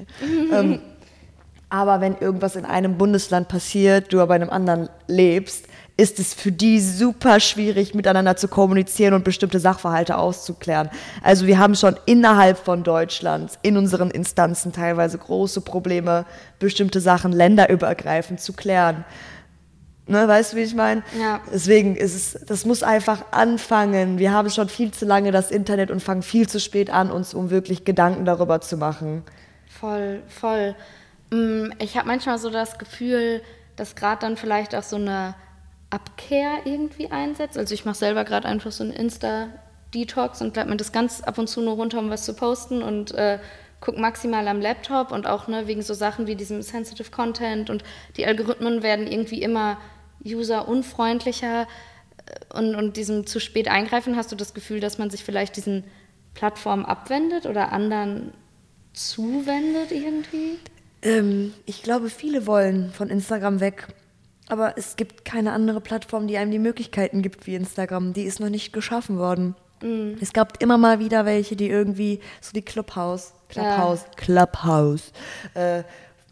ähm, 0.58 0.80
aber 1.70 2.00
wenn 2.00 2.18
irgendwas 2.18 2.56
in 2.56 2.64
einem 2.64 2.98
Bundesland 2.98 3.50
passiert, 3.50 4.14
du 4.14 4.22
aber 4.22 4.38
in 4.38 4.44
einem 4.44 4.52
anderen 4.52 4.90
lebst, 5.08 5.66
ist 5.98 6.20
es 6.20 6.34
für 6.34 6.54
die 6.54 6.80
super 6.80 7.42
schwierig, 7.42 7.94
miteinander 7.94 8.38
zu 8.38 8.48
kommunizieren 8.48 9.14
und 9.14 9.26
bestimmte 9.26 9.60
Sachverhalte 9.60 10.18
auszuklären. 10.18 10.90
Also 11.22 11.48
wir 11.48 11.60
haben 11.60 11.76
schon 11.76 11.98
innerhalb 12.06 12.60
von 12.60 12.84
Deutschland 12.84 13.60
in 13.62 13.76
unseren 13.76 14.12
Instanzen 14.12 14.72
teilweise 14.72 15.18
große 15.18 15.60
Probleme, 15.60 16.26
bestimmte 16.60 17.02
Sachen 17.02 17.34
länderübergreifend 17.34 18.40
zu 18.40 18.54
klären. 18.54 19.04
Ne, 20.10 20.26
weißt 20.26 20.54
du, 20.54 20.58
wie 20.58 20.62
ich 20.62 20.74
meine? 20.74 21.04
Ja. 21.20 21.42
Deswegen 21.52 21.98
ist 21.98 22.16
es, 22.16 22.46
das 22.46 22.66
muss 22.66 22.82
einfach 22.82 23.26
anfangen. 23.32 24.18
Wir 24.20 24.32
haben 24.32 24.50
schon 24.50 24.70
viel 24.70 24.92
zu 24.92 25.06
lange 25.06 25.32
das 25.32 25.52
Internet 25.52 25.92
und 25.92 26.02
fangen 26.02 26.24
viel 26.24 26.48
zu 26.48 26.62
spät 26.62 26.90
an, 26.90 27.12
uns 27.12 27.34
um 27.34 27.50
wirklich 27.50 27.84
Gedanken 27.84 28.24
darüber 28.24 28.62
zu 28.62 28.78
machen. 28.78 29.24
Voll, 29.68 30.22
voll. 30.28 30.76
Mm, 31.30 31.72
ich 31.80 31.98
habe 31.98 32.08
manchmal 32.08 32.40
so 32.40 32.50
das 32.50 32.78
Gefühl, 32.78 33.42
dass 33.76 33.96
gerade 33.96 34.22
dann 34.22 34.38
vielleicht 34.38 34.76
auch 34.76 34.84
so 34.84 34.96
eine 34.96 35.36
Abkehr 35.90 36.60
irgendwie 36.64 37.12
einsetzt. 37.12 37.58
Also 37.58 37.74
ich 37.74 37.84
mache 37.84 37.98
selber 37.98 38.24
gerade 38.24 38.48
einfach 38.48 38.72
so 38.72 38.86
ein 38.86 38.92
Insta-Detox 38.92 40.42
und 40.42 40.56
lade 40.56 40.70
mir 40.70 40.78
das 40.78 40.94
ganz 40.94 41.22
ab 41.22 41.38
und 41.38 41.48
zu 41.48 41.62
nur 41.62 41.76
runter, 41.76 42.00
um 42.00 42.10
was 42.10 42.24
zu 42.24 42.34
posten 42.34 42.82
und 42.82 43.14
äh, 43.14 43.40
gucke 43.82 44.00
maximal 44.00 44.48
am 44.48 44.62
Laptop 44.62 45.12
und 45.12 45.28
auch 45.28 45.48
ne, 45.48 45.68
wegen 45.68 45.82
so 45.82 45.94
Sachen 45.94 46.28
wie 46.28 46.36
diesem 46.36 46.62
Sensitive 46.62 47.12
Content 47.12 47.70
und 47.70 47.84
die 48.16 48.26
Algorithmen 48.26 48.84
werden 48.84 49.06
irgendwie 49.06 49.42
immer 49.42 49.78
userunfreundlicher 50.36 51.64
äh, 51.64 52.58
und, 52.58 52.76
und 52.76 52.98
diesem 52.98 53.26
zu 53.26 53.40
spät 53.40 53.68
eingreifen, 53.68 54.16
hast 54.16 54.32
du 54.32 54.36
das 54.36 54.54
Gefühl, 54.54 54.80
dass 54.80 54.98
man 54.98 55.10
sich 55.10 55.24
vielleicht 55.24 55.56
diesen 55.56 55.84
Plattformen 56.34 56.86
abwendet 56.86 57.46
oder 57.46 57.72
anderen 57.72 58.32
zuwendet 58.94 59.92
irgendwie? 59.92 60.60
Ähm, 61.02 61.54
ich 61.66 61.84
glaube, 61.84 62.10
viele 62.10 62.46
wollen 62.48 62.92
von 62.92 63.10
Instagram 63.10 63.60
weg. 63.60 63.88
Aber 64.50 64.78
es 64.78 64.96
gibt 64.96 65.26
keine 65.26 65.52
andere 65.52 65.82
Plattform, 65.82 66.28
die 66.28 66.38
einem 66.38 66.52
die 66.52 66.60
Möglichkeiten 66.60 67.22
gibt 67.22 67.48
wie 67.48 67.56
Instagram. 67.56 68.14
Die 68.14 68.24
ist 68.24 68.40
noch 68.40 68.50
nicht 68.50 68.72
geschaffen 68.72 69.18
worden. 69.18 69.56
Mm. 69.82 70.14
Es 70.22 70.32
gab 70.32 70.62
immer 70.62 70.78
mal 70.78 71.00
wieder 71.00 71.26
welche, 71.26 71.56
die 71.56 71.70
irgendwie, 71.70 72.22
so 72.40 72.54
die 72.54 72.62
Clubhouse, 72.62 73.34
Clubhouse, 73.50 74.02
ja. 74.04 74.12
Clubhouse, 74.16 75.12
äh, 75.54 75.84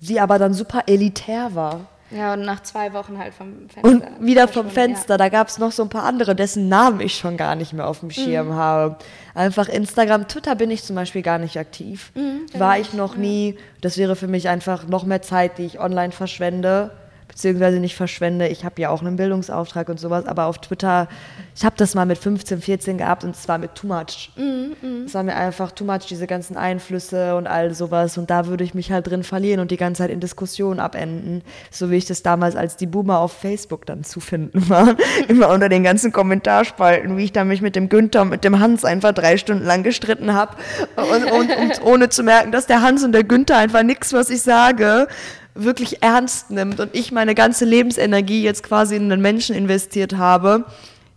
die 0.01 0.19
aber 0.19 0.39
dann 0.39 0.53
super 0.53 0.83
elitär 0.87 1.55
war. 1.55 1.87
Ja, 2.11 2.33
und 2.33 2.41
nach 2.41 2.61
zwei 2.61 2.93
Wochen 2.93 3.17
halt 3.17 3.33
vom 3.33 3.67
Fenster. 3.67 3.83
Und 3.83 4.25
wieder 4.25 4.47
vom 4.47 4.69
Fenster. 4.69 5.15
Ja. 5.15 5.17
Da 5.17 5.29
gab 5.29 5.47
es 5.47 5.57
noch 5.57 5.71
so 5.71 5.83
ein 5.83 5.89
paar 5.89 6.03
andere, 6.03 6.35
dessen 6.35 6.69
Namen 6.69 6.99
ich 6.99 7.15
schon 7.15 7.35
gar 7.35 7.55
nicht 7.55 7.73
mehr 7.73 7.87
auf 7.87 8.01
dem 8.01 8.11
Schirm 8.11 8.49
mhm. 8.49 8.55
habe. 8.55 8.97
Einfach 9.33 9.67
Instagram, 9.67 10.27
Twitter 10.27 10.55
bin 10.55 10.69
ich 10.69 10.83
zum 10.83 10.95
Beispiel 10.95 11.23
gar 11.23 11.39
nicht 11.39 11.57
aktiv. 11.57 12.11
Mhm, 12.15 12.45
War 12.59 12.77
ich 12.79 12.93
noch 12.93 13.15
nie. 13.15 13.57
Das 13.81 13.97
wäre 13.97 14.15
für 14.15 14.27
mich 14.27 14.49
einfach 14.49 14.87
noch 14.87 15.03
mehr 15.03 15.21
Zeit, 15.21 15.57
die 15.57 15.65
ich 15.65 15.79
online 15.79 16.11
verschwende 16.11 16.91
beziehungsweise 17.35 17.79
nicht 17.79 17.97
verschwende. 17.97 18.47
Ich 18.47 18.63
habe 18.63 18.81
ja 18.81 18.89
auch 18.89 19.01
einen 19.01 19.17
Bildungsauftrag 19.17 19.89
und 19.89 19.99
sowas, 19.99 20.25
aber 20.25 20.45
auf 20.45 20.59
Twitter, 20.59 21.09
ich 21.53 21.65
habe 21.65 21.75
das 21.77 21.93
mal 21.93 22.05
mit 22.05 22.17
15, 22.17 22.61
14 22.61 22.97
gehabt 22.97 23.25
und 23.25 23.35
zwar 23.35 23.57
mit 23.57 23.75
Too 23.75 23.87
Much. 23.87 24.31
Es 24.37 24.41
mm, 24.41 24.87
mm. 24.87 25.13
war 25.13 25.23
mir 25.23 25.35
einfach 25.35 25.71
Too 25.71 25.83
Much, 25.83 26.05
diese 26.09 26.27
ganzen 26.27 26.55
Einflüsse 26.55 27.35
und 27.35 27.45
all 27.45 27.73
sowas 27.73 28.17
und 28.17 28.29
da 28.29 28.47
würde 28.47 28.63
ich 28.63 28.73
mich 28.73 28.89
halt 28.89 29.07
drin 29.07 29.23
verlieren 29.23 29.59
und 29.59 29.71
die 29.71 29.75
ganze 29.75 30.03
Zeit 30.03 30.11
in 30.11 30.21
Diskussionen 30.21 30.79
abenden, 30.79 31.41
so 31.71 31.91
wie 31.91 31.97
ich 31.97 32.05
das 32.05 32.23
damals 32.23 32.55
als 32.55 32.77
die 32.77 32.85
Boomer 32.85 33.19
auf 33.19 33.33
Facebook 33.33 33.85
dann 33.85 34.05
zu 34.05 34.21
finden 34.21 34.69
war. 34.69 34.95
Immer 35.27 35.49
unter 35.49 35.67
den 35.67 35.83
ganzen 35.83 36.13
Kommentarspalten, 36.13 37.17
wie 37.17 37.25
ich 37.25 37.33
da 37.33 37.43
mich 37.43 37.61
mit 37.61 37.75
dem 37.75 37.89
Günther 37.89 38.21
und 38.21 38.29
mit 38.29 38.45
dem 38.45 38.61
Hans 38.61 38.85
einfach 38.85 39.11
drei 39.11 39.35
Stunden 39.35 39.65
lang 39.65 39.83
gestritten 39.83 40.33
habe 40.33 40.55
und, 40.95 41.29
und, 41.29 41.57
und 41.57 41.81
ohne 41.83 42.07
zu 42.07 42.23
merken, 42.23 42.53
dass 42.53 42.65
der 42.65 42.81
Hans 42.81 43.03
und 43.03 43.11
der 43.11 43.25
Günther 43.25 43.57
einfach 43.57 43.83
nichts, 43.83 44.13
was 44.13 44.29
ich 44.29 44.41
sage, 44.41 45.09
wirklich 45.55 46.03
ernst 46.03 46.51
nimmt 46.51 46.79
und 46.79 46.89
ich 46.93 47.11
meine 47.11 47.33
ganze 47.33 47.65
Lebensenergie 47.65 48.43
jetzt 48.43 48.61
quasi 48.61 48.97
in 48.97 49.11
einen 49.11 49.21
Menschen 49.21 49.55
investiert 49.55 50.17
habe, 50.17 50.65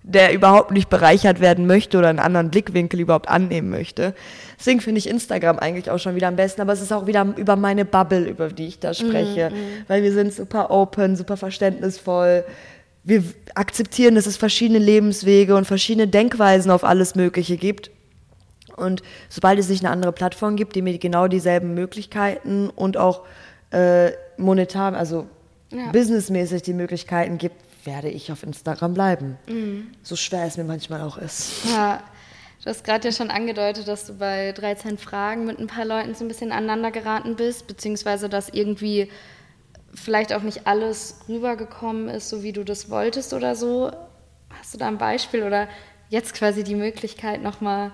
der 0.05 0.33
überhaupt 0.33 0.71
nicht 0.71 0.89
bereichert 0.89 1.41
werden 1.41 1.67
möchte 1.67 1.99
oder 1.99 2.09
einen 2.09 2.21
anderen 2.21 2.51
Blickwinkel 2.51 3.01
überhaupt 3.01 3.29
annehmen 3.29 3.69
möchte. 3.69 4.15
Deswegen 4.59 4.81
finde 4.81 5.01
ich 5.01 5.09
Instagram 5.09 5.59
eigentlich 5.59 5.91
auch 5.91 5.99
schon 5.99 6.15
wieder 6.15 6.29
am 6.29 6.37
besten, 6.37 6.63
aber 6.63 6.73
es 6.73 6.81
ist 6.81 6.93
auch 6.93 7.07
wieder 7.07 7.27
über 7.37 7.57
meine 7.57 7.85
Bubble, 7.85 8.25
über 8.25 8.49
die 8.49 8.69
ich 8.69 8.79
da 8.79 8.95
spreche, 8.95 9.51
mm, 9.51 9.55
mm. 9.55 9.85
weil 9.89 10.03
wir 10.03 10.13
sind 10.13 10.33
super 10.33 10.71
open, 10.71 11.17
super 11.17 11.37
verständnisvoll. 11.37 12.45
Wir 13.05 13.23
akzeptieren, 13.55 14.15
dass 14.15 14.27
es 14.27 14.37
verschiedene 14.37 14.79
Lebenswege 14.79 15.55
und 15.57 15.67
verschiedene 15.67 16.09
Denkweisen 16.09 16.71
auf 16.71 16.85
alles 16.85 17.15
Mögliche 17.15 17.57
gibt. 17.57 17.91
Und 18.77 19.03
sobald 19.29 19.59
es 19.59 19.69
nicht 19.69 19.85
eine 19.85 19.93
andere 19.93 20.13
Plattform 20.13 20.57
gibt, 20.57 20.75
die 20.77 20.83
mir 20.83 20.97
genau 20.99 21.29
dieselben 21.29 21.75
Möglichkeiten 21.75 22.71
und 22.71 22.97
auch 22.97 23.25
äh, 23.73 24.13
monetar, 24.39 24.95
also 24.95 25.27
ja. 25.71 25.91
businessmäßig 25.91 26.63
die 26.63 26.75
Möglichkeiten 26.75 27.39
gibt, 27.39 27.57
werde 27.85 28.09
ich 28.09 28.33
auf 28.33 28.43
Instagram 28.43 28.95
bleiben. 28.95 29.39
Mhm. 29.49 29.89
So 30.03 30.17
schwer 30.17 30.45
es 30.45 30.57
mir 30.57 30.65
manchmal 30.65 31.01
auch 31.03 31.19
ist. 31.19 31.65
Ja. 31.71 32.03
Du 32.63 32.71
hast 32.71 32.83
gerade 32.83 33.09
ja 33.09 33.13
schon 33.13 33.31
angedeutet, 33.31 33.87
dass 33.87 34.07
du 34.07 34.15
bei 34.15 34.53
13 34.53 34.99
Fragen 34.99 35.47
mit 35.47 35.61
ein 35.61 35.69
paar 35.69 35.85
Leuten 35.85 36.15
so 36.15 36.25
ein 36.25 36.29
bisschen 36.29 36.51
aneinander 36.51 36.91
geraten 36.91 37.37
bist, 37.37 37.69
beziehungsweise 37.69 38.29
dass 38.29 38.49
irgendwie 38.49 39.11
vielleicht 39.95 40.33
auch 40.33 40.43
nicht 40.43 40.67
alles 40.67 41.21
rübergekommen 41.29 42.09
ist, 42.09 42.29
so 42.29 42.43
wie 42.43 42.53
du 42.53 42.65
das 42.65 42.91
wolltest 42.91 43.33
oder 43.33 43.55
so. 43.55 43.91
Hast 44.51 44.75
du 44.75 44.79
da 44.79 44.89
ein 44.89 44.99
Beispiel 44.99 45.45
oder 45.45 45.69
jetzt 46.09 46.35
quasi 46.35 46.65
die 46.65 46.75
Möglichkeit, 46.75 47.43
nochmal 47.43 47.93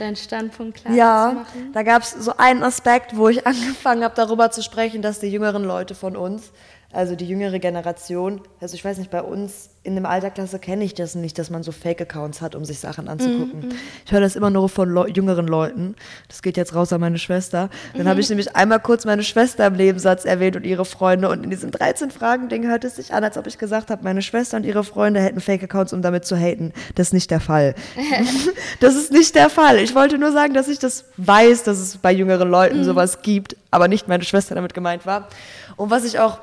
deinen 0.00 0.16
Standpunkt 0.16 0.78
klar 0.78 0.94
ja, 0.94 1.28
zu 1.30 1.34
machen? 1.36 1.66
Ja, 1.66 1.72
da 1.72 1.82
gab 1.82 2.02
es 2.02 2.10
so 2.10 2.36
einen 2.36 2.62
Aspekt, 2.62 3.16
wo 3.16 3.28
ich 3.28 3.46
angefangen 3.46 4.04
habe, 4.04 4.14
darüber 4.14 4.50
zu 4.50 4.62
sprechen, 4.62 5.02
dass 5.02 5.20
die 5.20 5.28
jüngeren 5.28 5.64
Leute 5.64 5.94
von 5.94 6.16
uns 6.16 6.52
also 6.92 7.14
die 7.14 7.26
jüngere 7.26 7.60
Generation, 7.60 8.40
also 8.60 8.74
ich 8.74 8.84
weiß 8.84 8.98
nicht, 8.98 9.12
bei 9.12 9.22
uns 9.22 9.70
in 9.84 9.94
der 9.94 10.04
Alterklasse 10.04 10.58
kenne 10.58 10.84
ich 10.84 10.92
das 10.92 11.14
nicht, 11.14 11.38
dass 11.38 11.48
man 11.48 11.62
so 11.62 11.70
Fake-Accounts 11.70 12.42
hat, 12.42 12.56
um 12.56 12.64
sich 12.64 12.80
Sachen 12.80 13.08
anzugucken. 13.08 13.60
Mm, 13.60 13.72
Ich 14.04 14.10
höre 14.10 14.20
das 14.20 14.34
immer 14.34 14.50
nur 14.50 14.68
von 14.68 14.92
Le 14.92 15.08
jüngeren 15.08 15.46
Leuten. 15.46 15.94
Das 16.26 16.42
geht 16.42 16.56
jetzt 16.56 16.74
raus 16.74 16.92
an 16.92 17.00
meine 17.00 17.18
Schwester. 17.18 17.70
Dann 17.94 18.06
mm. 18.06 18.08
habe 18.08 18.20
ich 18.20 18.28
nämlich 18.28 18.56
einmal 18.56 18.80
kurz 18.80 19.04
meine 19.04 19.22
Schwester 19.22 19.68
im 19.68 19.74
Nebensatz 19.74 20.24
erwähnt 20.24 20.56
und 20.56 20.66
ihre 20.66 20.84
Freunde. 20.84 21.30
Und 21.30 21.44
in 21.44 21.50
diesem 21.50 21.70
13-Fragen-Ding 21.70 22.66
hört 22.66 22.84
es 22.84 22.96
sich 22.96 23.14
an, 23.14 23.22
als 23.22 23.38
ob 23.38 23.46
ich 23.46 23.56
gesagt 23.56 23.90
habe, 23.90 24.02
meine 24.02 24.20
Schwester 24.20 24.56
und 24.56 24.66
ihre 24.66 24.82
Freunde 24.82 25.20
hätten 25.20 25.40
Fake-Accounts, 25.40 25.92
um 25.92 26.02
damit 26.02 26.26
zu 26.26 26.36
haten. 26.36 26.72
Das 26.96 27.08
ist 27.08 27.12
nicht 27.14 27.30
der 27.30 27.40
Fall. 27.40 27.76
das 28.80 28.96
ist 28.96 29.12
nicht 29.12 29.36
der 29.36 29.48
Fall. 29.48 29.78
Ich 29.78 29.94
wollte 29.94 30.18
nur 30.18 30.32
sagen, 30.32 30.54
dass 30.54 30.68
ich 30.68 30.80
das 30.80 31.04
weiß, 31.18 31.62
dass 31.62 31.78
es 31.78 31.98
bei 31.98 32.12
jüngeren 32.12 32.50
Leuten 32.50 32.80
mm. 32.80 32.84
sowas 32.84 33.22
gibt, 33.22 33.56
aber 33.70 33.86
nicht 33.86 34.08
meine 34.08 34.24
Schwester 34.24 34.56
damit 34.56 34.74
gemeint 34.74 35.06
war. 35.06 35.28
Und 35.76 35.90
was 35.90 36.04
ich 36.04 36.18
auch 36.18 36.38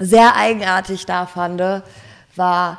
sehr 0.00 0.34
eigenartig 0.34 1.06
da 1.06 1.26
fand, 1.26 1.62
war 2.34 2.78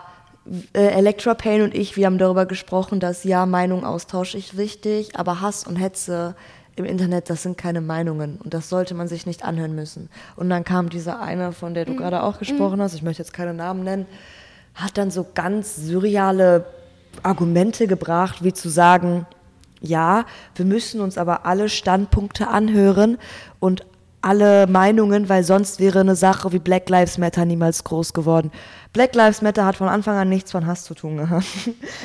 äh, 0.74 0.88
Electra 0.88 1.36
Payne 1.36 1.64
und 1.64 1.76
ich, 1.76 1.96
wir 1.96 2.08
haben 2.08 2.18
darüber 2.18 2.46
gesprochen, 2.46 3.00
dass 3.00 3.24
ja, 3.24 3.46
Meinungaustausch 3.46 4.36
ist 4.36 4.58
wichtig, 4.58 5.16
aber 5.16 5.40
Hass 5.40 5.66
und 5.66 5.76
Hetze 5.76 6.36
im 6.76 6.86
Internet, 6.86 7.30
das 7.30 7.44
sind 7.44 7.58
keine 7.58 7.82
Meinungen 7.82 8.40
und 8.44 8.54
das 8.54 8.70
sollte 8.70 8.96
man 8.96 9.08
sich 9.08 9.26
nicht 9.26 9.44
anhören 9.44 9.76
müssen. 9.76 10.10
Und 10.36 10.50
dann 10.50 10.64
kam 10.64 10.90
dieser 10.90 11.22
eine, 11.22 11.52
von 11.52 11.74
der 11.74 11.86
du 11.86 11.94
mm. 11.94 11.98
gerade 11.98 12.24
auch 12.24 12.40
gesprochen 12.40 12.80
mm. 12.80 12.82
hast, 12.82 12.96
ich 12.96 13.04
möchte 13.04 13.22
jetzt 13.22 13.34
keine 13.34 13.54
Namen 13.54 13.84
nennen, 13.84 14.06
hat 14.74 14.98
dann 14.98 15.12
so 15.12 15.26
ganz 15.36 15.76
surreale 15.76 16.66
Argumente 17.24 17.88
gebracht, 17.88 18.44
wie 18.44 18.54
zu 18.54 18.70
sagen, 18.70 19.28
ja, 19.82 20.26
wir 20.56 20.66
müssen 20.66 21.02
uns 21.02 21.18
aber 21.18 21.46
alle 21.46 21.68
Standpunkte 21.68 22.48
anhören 22.48 23.18
und 23.60 23.84
alle 24.22 24.68
Meinungen, 24.68 25.30
weil 25.30 25.44
sonst 25.44 25.80
wäre 25.80 26.02
eine 26.02 26.16
Sache 26.16 26.52
wie 26.52 26.60
Black 26.60 26.90
Lives 26.90 27.18
Matter 27.18 27.46
niemals 27.46 27.84
groß 27.84 28.14
geworden. 28.14 28.52
Black 28.94 29.16
Lives 29.16 29.42
Matter 29.42 29.66
hat 29.66 29.76
von 29.76 29.88
Anfang 29.88 30.18
an 30.18 30.30
nichts 30.30 30.52
von 30.52 30.66
Hass 30.66 30.84
zu 30.84 30.94
tun 30.94 31.18
gehabt. 31.18 31.46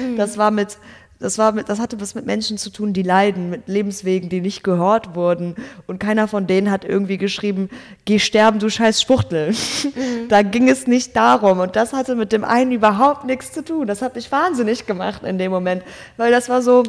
Mhm. 0.01 0.17
Das 0.17 0.39
war 0.39 0.51
mit 0.51 0.79
das, 1.19 1.39
war 1.39 1.53
mit, 1.53 1.69
das 1.69 1.79
hatte 1.79 1.99
was 2.01 2.15
mit 2.15 2.27
Menschen 2.27 2.59
zu 2.59 2.71
tun, 2.71 2.93
die 2.93 3.03
leiden, 3.03 3.49
mit 3.49 3.69
Lebenswegen, 3.69 4.29
die 4.29 4.43
nicht 4.43 4.63
gehört 4.63 5.15
wurden. 5.15 5.55
Und 5.87 5.99
keiner 5.99 6.29
von 6.29 6.47
denen 6.47 6.71
hat 6.71 6.85
irgendwie 6.85 7.17
geschrieben, 7.17 7.71
geh 8.05 8.19
sterben, 8.19 8.59
du 8.59 8.69
scheiß 8.69 9.01
Spuchtel. 9.01 9.53
Mhm. 9.53 10.29
Da 10.29 10.43
ging 10.43 10.69
es 10.69 10.87
nicht 10.87 11.17
darum. 11.17 11.61
Und 11.61 11.77
das 11.77 11.93
hatte 11.93 12.17
mit 12.17 12.33
dem 12.33 12.45
einen 12.45 12.73
überhaupt 12.73 13.25
nichts 13.25 13.53
zu 13.53 13.65
tun. 13.65 13.87
Das 13.87 14.03
hat 14.03 14.17
mich 14.17 14.31
wahnsinnig 14.33 14.87
gemacht 14.87 15.23
in 15.23 15.39
dem 15.39 15.53
Moment. 15.53 15.85
Weil 16.17 16.33
das 16.33 16.49
war 16.49 16.63
so, 16.63 16.83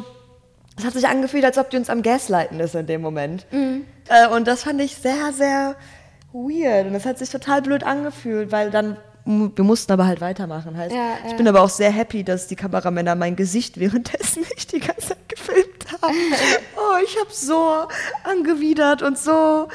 es 0.76 0.84
hat 0.84 0.92
sich 0.92 1.06
angefühlt, 1.06 1.44
als 1.44 1.56
ob 1.56 1.70
die 1.70 1.76
uns 1.76 1.88
am 1.88 2.02
Gaslighten 2.02 2.60
ist 2.60 2.74
in 2.74 2.86
dem 2.86 3.00
Moment. 3.00 3.46
Mhm. 3.50 3.84
Äh, 4.08 4.28
und 4.28 4.46
das 4.46 4.64
fand 4.64 4.80
ich 4.80 4.96
sehr, 4.96 5.32
sehr 5.32 5.76
weird. 6.32 6.86
Und 6.86 6.92
das 6.92 7.04
hat 7.04 7.18
sich 7.18 7.30
total 7.30 7.62
blöd 7.62 7.84
angefühlt, 7.84 8.52
weil 8.52 8.70
dann 8.70 8.96
wir 9.28 9.62
mussten 9.62 9.92
aber 9.92 10.06
halt 10.06 10.22
weitermachen. 10.22 10.74
Heißt, 10.74 10.94
ja, 10.94 11.02
ja. 11.02 11.16
Ich 11.26 11.36
bin 11.36 11.46
aber 11.46 11.60
auch 11.60 11.68
sehr 11.68 11.90
happy, 11.90 12.24
dass 12.24 12.46
die 12.46 12.56
Kameramänner 12.56 13.14
mein 13.14 13.36
Gesicht 13.36 13.78
währenddessen 13.78 14.40
nicht 14.54 14.72
die 14.72 14.80
ganze 14.80 15.08
Zeit 15.08 15.28
gefilmt 15.28 15.84
haben. 16.00 16.14
Oh, 16.76 17.04
ich 17.04 17.18
habe 17.20 17.30
so 17.30 17.86
angewidert 18.24 19.02
und 19.02 19.18
so 19.18 19.68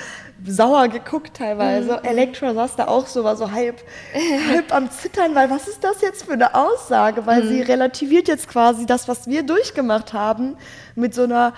sauer 0.46 0.88
geguckt 0.88 1.38
teilweise. 1.38 2.00
Mhm. 2.02 2.06
Elektra 2.10 2.54
saß 2.54 2.76
da 2.78 2.88
auch 2.88 3.06
so, 3.06 3.24
war 3.24 3.36
so 3.36 3.52
halb, 3.52 3.84
halb 4.50 4.74
am 4.74 4.89
Zittern, 4.89 5.36
weil 5.36 5.52
was 5.52 5.67
ist 5.67 5.84
das 5.84 6.02
jetzt 6.02 6.26
für 6.26 6.34
eine 6.34 6.56
Aussage? 6.56 7.28
Weil 7.28 7.43
mhm. 7.43 7.50
sie 7.50 7.62
relativiert 7.62 8.28
jetzt 8.28 8.48
quasi 8.48 8.88
das, 8.88 9.08
was 9.08 9.28
wir 9.28 9.43
durchgemacht 9.43 10.13
haben, 10.13 10.58
mit 10.96 11.13
so 11.13 11.24
einer 11.24 11.54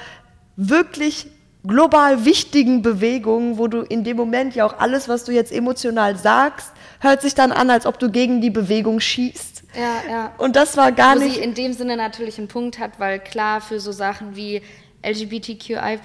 wirklich 0.57 1.27
global 1.67 2.25
wichtigen 2.25 2.81
Bewegung, 2.81 3.57
wo 3.57 3.67
du 3.67 3.81
in 3.81 4.03
dem 4.03 4.17
Moment 4.17 4.55
ja 4.55 4.65
auch 4.65 4.79
alles, 4.79 5.09
was 5.09 5.23
du 5.23 5.31
jetzt 5.31 5.51
emotional 5.51 6.17
sagst, 6.17 6.71
hört 6.99 7.21
sich 7.21 7.35
dann 7.35 7.51
an, 7.51 7.69
als 7.69 7.85
ob 7.85 7.99
du 7.99 8.09
gegen 8.09 8.41
die 8.41 8.49
Bewegung 8.49 8.99
schießt. 8.99 9.63
Ja, 9.75 10.09
ja. 10.09 10.31
Und 10.37 10.55
das 10.55 10.77
war 10.77 10.91
gar 10.91 11.15
wo 11.15 11.19
nicht. 11.19 11.35
sie 11.35 11.41
in 11.41 11.53
dem 11.53 11.73
Sinne 11.73 11.97
natürlich 11.97 12.37
einen 12.37 12.47
Punkt 12.47 12.79
hat, 12.79 12.99
weil 12.99 13.19
klar 13.19 13.61
für 13.61 13.79
so 13.79 13.91
Sachen 13.91 14.35
wie 14.35 14.61
LGBTQI 15.05 15.99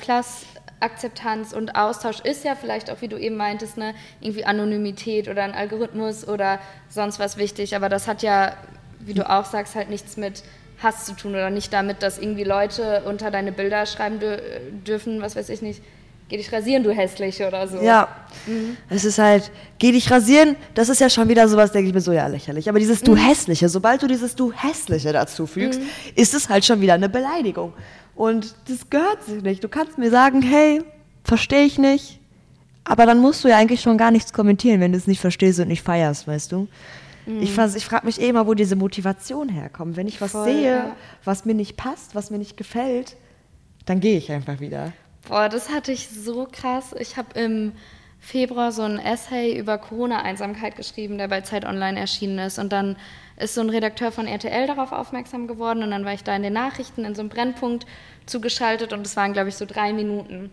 Akzeptanz 0.81 1.53
und 1.53 1.77
Austausch 1.77 2.21
ist 2.21 2.45
ja 2.45 2.55
vielleicht 2.55 2.91
auch, 2.91 3.03
wie 3.03 3.09
du 3.09 3.19
eben 3.19 3.37
meintest, 3.37 3.77
ne, 3.77 3.95
irgendwie 4.21 4.45
Anonymität 4.45 5.29
oder 5.29 5.43
ein 5.43 5.53
Algorithmus 5.53 6.27
oder 6.27 6.59
sonst 6.89 7.19
was 7.19 7.37
wichtig. 7.37 7.77
Aber 7.77 7.89
das 7.89 8.09
hat 8.09 8.23
ja, 8.23 8.57
wie 8.99 9.15
du 9.15 9.29
auch 9.29 9.45
sagst, 9.45 9.75
halt 9.75 9.91
nichts 9.91 10.17
mit 10.17 10.43
Hass 10.83 11.05
zu 11.05 11.15
tun 11.15 11.33
oder 11.33 11.51
nicht 11.51 11.73
damit, 11.73 12.03
dass 12.03 12.19
irgendwie 12.19 12.45
Leute 12.45 13.03
unter 13.07 13.31
deine 13.31 13.53
Bilder 13.53 13.87
schreiben 13.87 14.19
dürfen, 14.87 15.21
was 15.21 15.37
weiß 15.37 15.49
ich 15.51 15.63
nicht, 15.63 15.83
geh 16.31 16.37
dich 16.37 16.51
rasieren, 16.53 16.83
du 16.83 16.91
hässliche 16.91 17.47
oder 17.47 17.69
so. 17.69 17.83
Ja, 17.83 18.09
mhm. 18.47 18.77
es 18.89 19.05
ist 19.05 19.19
halt, 19.19 19.51
geh 19.79 19.93
dich 19.93 20.11
rasieren, 20.11 20.57
das 20.75 20.89
ist 20.89 21.01
ja 21.01 21.11
schon 21.11 21.29
wieder 21.29 21.49
sowas, 21.49 21.73
denke 21.73 21.89
ich 21.89 21.95
mir 21.95 22.01
so, 22.01 22.13
ja, 22.13 22.27
lächerlich. 22.29 22.69
Aber 22.69 22.79
dieses 22.79 23.03
du 23.03 23.13
mhm. 23.13 23.17
hässliche, 23.17 23.69
sobald 23.69 24.03
du 24.03 24.07
dieses 24.07 24.37
du 24.37 24.53
hässliche 24.53 25.13
dazu 25.13 25.47
fügst, 25.47 25.81
mhm. 25.81 25.87
ist 26.15 26.33
es 26.33 26.49
halt 26.49 26.65
schon 26.65 26.81
wieder 26.81 26.95
eine 26.95 27.09
Beleidigung. 27.09 27.75
Und 28.15 28.55
das 28.69 28.89
gehört 28.89 29.25
sich 29.25 29.43
nicht. 29.43 29.65
Du 29.65 29.69
kannst 29.69 29.99
mir 29.99 30.11
sagen, 30.11 30.43
hey, 30.43 30.83
verstehe 31.25 31.65
ich 31.65 31.79
nicht. 31.79 32.21
Aber 32.85 33.07
dann 33.07 33.19
musst 33.19 33.45
du 33.45 33.49
ja 33.49 33.57
eigentlich 33.57 33.81
schon 33.81 33.99
gar 33.99 34.11
nichts 34.11 34.33
kommentieren, 34.33 34.81
wenn 34.81 34.93
du 34.93 34.99
es 34.99 35.07
nicht 35.07 35.21
verstehst 35.21 35.61
und 35.61 35.69
nicht 35.69 35.83
feierst, 35.83 36.27
weißt 36.27 36.53
du? 36.53 36.69
Mhm. 37.31 37.43
Ich, 37.43 37.57
ich 37.57 37.85
frage 37.85 38.07
mich 38.07 38.21
eh 38.21 38.29
immer, 38.29 38.47
wo 38.47 38.55
diese 38.55 38.77
Motivation 38.77 39.49
herkommt. 39.49 39.97
Wenn 39.97 40.09
ich 40.09 40.21
was 40.21 40.33
Voll, 40.33 40.45
sehe, 40.45 40.77
ja. 40.77 40.97
was 41.25 41.45
mir 41.45 41.55
nicht 41.55 41.77
passt, 41.77 42.15
was 42.15 42.31
mir 42.31 42.39
nicht 42.39 42.57
gefällt, 42.57 43.17
dann 43.87 44.01
gehe 44.01 44.19
ich 44.19 44.31
einfach 44.31 44.61
wieder. 44.61 44.93
Boah, 45.29 45.49
das 45.49 45.71
hatte 45.71 45.93
ich 45.93 46.09
so 46.09 46.49
krass. 46.51 46.95
Ich 46.99 47.17
habe 47.17 47.39
im 47.39 47.73
Februar 48.19 48.73
so 48.73 48.83
ein 48.83 48.99
Essay 48.99 49.57
über 49.59 49.79
Corona-Einsamkeit 49.79 50.77
geschrieben, 50.77 51.19
der 51.19 51.29
bei 51.29 51.41
Zeit 51.41 51.65
Online 51.65 51.99
erschienen 51.99 52.39
ist. 52.39 52.59
Und 52.59 52.73
dann 52.73 52.97
ist 53.37 53.55
so 53.55 53.63
ein 53.63 53.71
Redakteur 53.71 54.13
von 54.13 54.27
RTL 54.27 54.67
darauf 54.67 54.93
aufmerksam 54.93 55.47
geworden. 55.47 55.83
Und 55.83 55.91
dann 55.91 56.05
war 56.05 56.13
ich 56.13 56.25
da 56.25 56.37
in 56.37 56.43
den 56.43 56.53
Nachrichten 56.53 57.05
in 57.05 57.15
so 57.15 57.21
einem 57.21 57.31
Brennpunkt 57.31 57.87
zugeschaltet. 58.27 58.93
Und 58.93 59.07
es 59.07 59.17
waren, 59.17 59.33
glaube 59.33 59.49
ich, 59.49 59.57
so 59.57 59.65
drei 59.65 59.93
Minuten. 59.93 60.51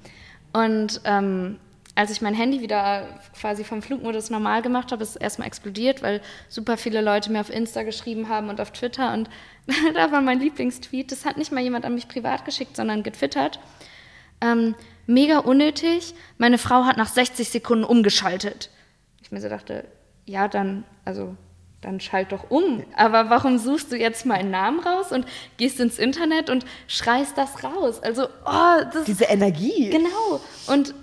Und 0.54 1.02
ähm, 1.04 1.58
als 1.98 2.12
ich 2.12 2.22
mein 2.22 2.36
Handy 2.36 2.62
wieder 2.62 3.08
quasi 3.40 3.64
vom 3.64 3.82
Flugmodus 3.82 4.30
normal 4.30 4.62
gemacht 4.62 4.92
habe, 4.92 5.02
ist 5.02 5.10
es 5.10 5.16
erstmal 5.16 5.48
explodiert, 5.48 6.04
weil 6.04 6.22
super 6.48 6.78
viele 6.78 7.02
Leute 7.02 7.32
mir 7.32 7.42
auf 7.42 7.50
Insta 7.50 7.82
geschrieben 7.82 8.30
haben 8.30 8.50
und 8.50 8.62
auf 8.62 8.70
Twitter. 8.70 9.14
Und 9.14 9.32
da 9.96 10.12
war 10.12 10.22
mein 10.22 10.40
Lieblingstweet. 10.40 11.12
Das 11.12 11.26
hat 11.26 11.38
nicht 11.38 11.52
mal 11.52 11.64
jemand 11.64 11.86
an 11.86 11.96
mich 11.96 12.08
privat 12.08 12.46
geschickt, 12.46 12.76
sondern 12.76 13.02
getwittert. 13.02 13.60
Ähm, 14.42 14.76
mega 15.08 15.40
unnötig. 15.40 16.14
Meine 16.38 16.60
Frau 16.60 16.86
hat 16.86 16.98
nach 16.98 17.10
60 17.10 17.50
Sekunden 17.50 17.84
umgeschaltet. 17.84 18.70
Ich 19.24 19.32
mir 19.32 19.42
so 19.42 19.50
dachte, 19.50 19.86
ja, 20.26 20.48
dann, 20.48 20.84
also, 21.04 21.36
dann 21.82 22.00
schalt 22.00 22.32
doch 22.32 22.52
um. 22.52 22.84
Aber 22.96 23.32
warum 23.32 23.58
suchst 23.58 23.92
du 23.92 23.98
jetzt 23.98 24.24
meinen 24.24 24.52
Namen 24.52 24.82
raus 24.82 25.12
und 25.12 25.26
gehst 25.58 25.80
ins 25.80 25.98
Internet 25.98 26.52
und 26.52 26.64
schreist 26.88 27.40
das 27.40 27.64
raus? 27.64 28.04
Also, 28.04 28.26
oh, 28.46 28.84
das, 28.94 29.06
Diese 29.06 29.26
Energie. 29.26 29.90
Genau. 29.90 30.42
Und 30.68 30.94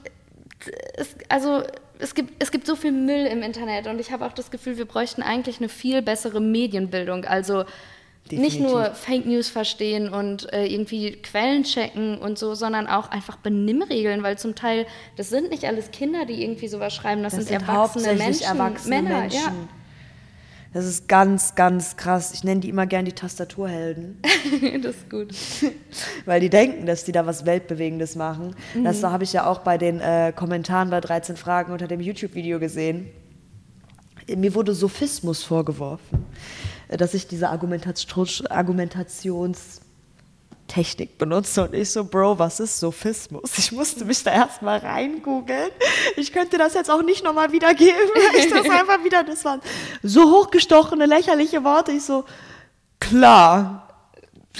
es, 0.96 1.14
also, 1.28 1.62
es 1.98 2.14
gibt, 2.14 2.42
es 2.42 2.50
gibt 2.50 2.66
so 2.66 2.76
viel 2.76 2.92
Müll 2.92 3.26
im 3.26 3.42
Internet 3.42 3.86
und 3.86 4.00
ich 4.00 4.10
habe 4.12 4.26
auch 4.26 4.32
das 4.32 4.50
Gefühl, 4.50 4.78
wir 4.78 4.84
bräuchten 4.84 5.22
eigentlich 5.22 5.58
eine 5.58 5.68
viel 5.68 6.02
bessere 6.02 6.40
Medienbildung. 6.40 7.24
Also 7.24 7.64
nicht 8.30 8.56
Definitiv. 8.56 8.60
nur 8.60 8.84
Fake 8.94 9.26
News 9.26 9.48
verstehen 9.48 10.08
und 10.08 10.50
äh, 10.52 10.64
irgendwie 10.66 11.12
Quellen 11.12 11.62
checken 11.64 12.16
und 12.18 12.38
so, 12.38 12.54
sondern 12.54 12.86
auch 12.86 13.10
einfach 13.10 13.36
Benimmregeln, 13.36 14.22
weil 14.22 14.38
zum 14.38 14.54
Teil, 14.54 14.86
das 15.16 15.28
sind 15.28 15.50
nicht 15.50 15.64
alles 15.66 15.90
Kinder, 15.90 16.24
die 16.24 16.42
irgendwie 16.42 16.68
sowas 16.68 16.94
schreiben, 16.94 17.22
das, 17.22 17.34
Das 17.34 17.46
sind, 17.46 17.60
sind 17.60 17.68
erwachsene 17.68 18.14
Menschen, 18.14 18.44
erwachsene 18.44 19.02
Männer, 19.02 19.20
Menschen. 19.20 19.40
ja. 19.40 19.52
Das 20.74 20.84
ist 20.84 21.08
ganz, 21.08 21.54
ganz 21.54 21.96
krass. 21.96 22.34
Ich 22.34 22.44
nenne 22.44 22.60
die 22.60 22.68
immer 22.68 22.86
gern 22.86 23.04
die 23.04 23.12
Tastaturhelden, 23.12 24.20
das 24.82 24.96
ist 24.96 25.08
gut. 25.08 25.32
weil 26.26 26.40
die 26.40 26.50
denken, 26.50 26.84
dass 26.84 27.04
die 27.04 27.12
da 27.12 27.24
was 27.26 27.46
Weltbewegendes 27.46 28.16
machen. 28.16 28.54
Das 28.82 29.00
Mhm. 29.00 29.06
habe 29.06 29.24
ich 29.24 29.32
ja 29.32 29.46
auch 29.46 29.60
bei 29.60 29.78
den 29.78 30.00
äh, 30.00 30.32
Kommentaren 30.34 30.90
bei 30.90 31.00
13 31.00 31.36
Fragen 31.36 31.72
unter 31.72 31.86
dem 31.86 32.00
YouTube-Video 32.00 32.58
gesehen. 32.58 33.06
Mir 34.36 34.54
wurde 34.54 34.74
Sophismus 34.74 35.44
vorgeworfen, 35.44 36.26
äh, 36.88 36.96
dass 36.96 37.14
ich 37.14 37.28
diese 37.28 37.50
Argumentation, 37.50 39.54
Argumentationstechnik 40.64 41.18
benutze. 41.18 41.64
Und 41.64 41.74
ich 41.74 41.90
so, 41.90 42.04
Bro, 42.04 42.38
was 42.38 42.60
ist 42.60 42.80
Sophismus? 42.80 43.58
Ich 43.58 43.72
musste 43.72 44.04
mich 44.04 44.22
da 44.22 44.32
erstmal 44.32 44.78
reingoogeln. 44.78 45.70
Ich 46.16 46.32
könnte 46.32 46.58
das 46.58 46.74
jetzt 46.74 46.90
auch 46.90 47.02
nicht 47.02 47.24
nochmal 47.24 47.52
wiedergeben. 47.52 47.94
Ich 48.36 48.50
das 48.50 48.68
einfach 48.70 49.04
wieder, 49.04 49.22
das 49.24 49.44
waren 49.44 49.60
so 50.02 50.30
hochgestochene, 50.30 51.06
lächerliche 51.06 51.64
Worte. 51.64 51.92
Ich 51.92 52.04
so, 52.04 52.24
klar. 53.00 53.80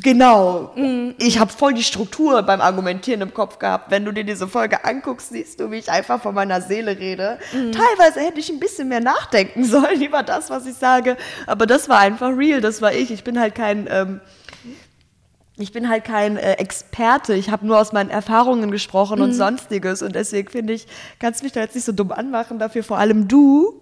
Genau. 0.02 0.74
Ich 1.18 1.38
habe 1.38 1.52
voll 1.52 1.72
die 1.72 1.84
Struktur 1.84 2.42
beim 2.42 2.60
Argumentieren 2.60 3.20
im 3.20 3.32
Kopf 3.32 3.60
gehabt. 3.60 3.92
Wenn 3.92 4.04
du 4.04 4.10
dir 4.10 4.24
diese 4.24 4.48
Folge 4.48 4.84
anguckst, 4.84 5.28
siehst 5.28 5.60
du, 5.60 5.70
wie 5.70 5.76
ich 5.76 5.88
einfach 5.88 6.20
von 6.20 6.34
meiner 6.34 6.60
Seele 6.60 6.98
rede. 6.98 7.38
Teilweise 7.52 8.18
hätte 8.18 8.40
ich 8.40 8.50
ein 8.50 8.58
bisschen 8.58 8.88
mehr 8.88 8.98
nachdenken 8.98 9.64
sollen 9.64 10.02
über 10.02 10.24
das, 10.24 10.50
was 10.50 10.66
ich 10.66 10.74
sage. 10.74 11.16
Aber 11.46 11.66
das 11.66 11.88
war 11.88 12.00
einfach 12.00 12.36
real. 12.36 12.60
Das 12.60 12.82
war 12.82 12.92
ich. 12.92 13.12
Ich 13.12 13.22
bin 13.22 13.38
halt 13.38 13.54
kein, 13.54 13.86
ähm, 13.88 14.20
ich 15.56 15.72
bin 15.72 15.88
halt 15.88 16.04
kein 16.04 16.36
äh, 16.36 16.54
Experte. 16.54 17.34
Ich 17.34 17.50
habe 17.50 17.66
nur 17.66 17.78
aus 17.78 17.92
meinen 17.92 18.10
Erfahrungen 18.10 18.70
gesprochen 18.70 19.20
und 19.20 19.32
sonstiges. 19.32 20.02
Und 20.02 20.14
deswegen 20.14 20.50
finde 20.50 20.72
ich, 20.72 20.86
kannst 21.20 21.40
du 21.40 21.44
mich 21.44 21.52
da 21.52 21.60
jetzt 21.60 21.76
nicht 21.76 21.84
so 21.84 21.92
dumm 21.92 22.10
anmachen. 22.10 22.58
Dafür 22.58 22.82
vor 22.82 22.98
allem 22.98 23.28
du. 23.28 23.80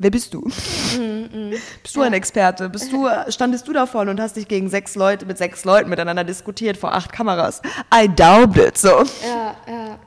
Wer 0.00 0.10
bist 0.10 0.32
du? 0.32 0.42
Bist 0.42 1.96
du 1.96 2.02
ein 2.02 2.12
Experte? 2.12 2.68
Bist 2.68 2.92
du, 2.92 3.08
standest 3.28 3.66
du 3.66 3.72
davon 3.72 4.08
und 4.08 4.20
hast 4.20 4.36
dich 4.36 4.46
gegen 4.46 4.70
sechs 4.70 4.94
Leute 4.94 5.26
mit 5.26 5.38
sechs 5.38 5.64
Leuten 5.64 5.90
miteinander 5.90 6.24
diskutiert 6.24 6.76
vor 6.76 6.94
acht 6.94 7.12
Kameras? 7.12 7.62
I 7.92 8.08
doubt 8.08 8.56
it. 8.56 8.78
So. 8.78 9.02
Ja, 9.24 9.56
ja. 9.66 9.98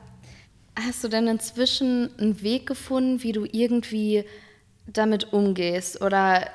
Hast 0.86 1.04
du 1.04 1.08
denn 1.08 1.26
inzwischen 1.28 2.10
einen 2.18 2.42
Weg 2.42 2.66
gefunden, 2.66 3.22
wie 3.22 3.32
du 3.32 3.44
irgendwie 3.44 4.24
damit 4.86 5.32
umgehst? 5.32 6.00
Oder 6.02 6.42
äh, 6.42 6.46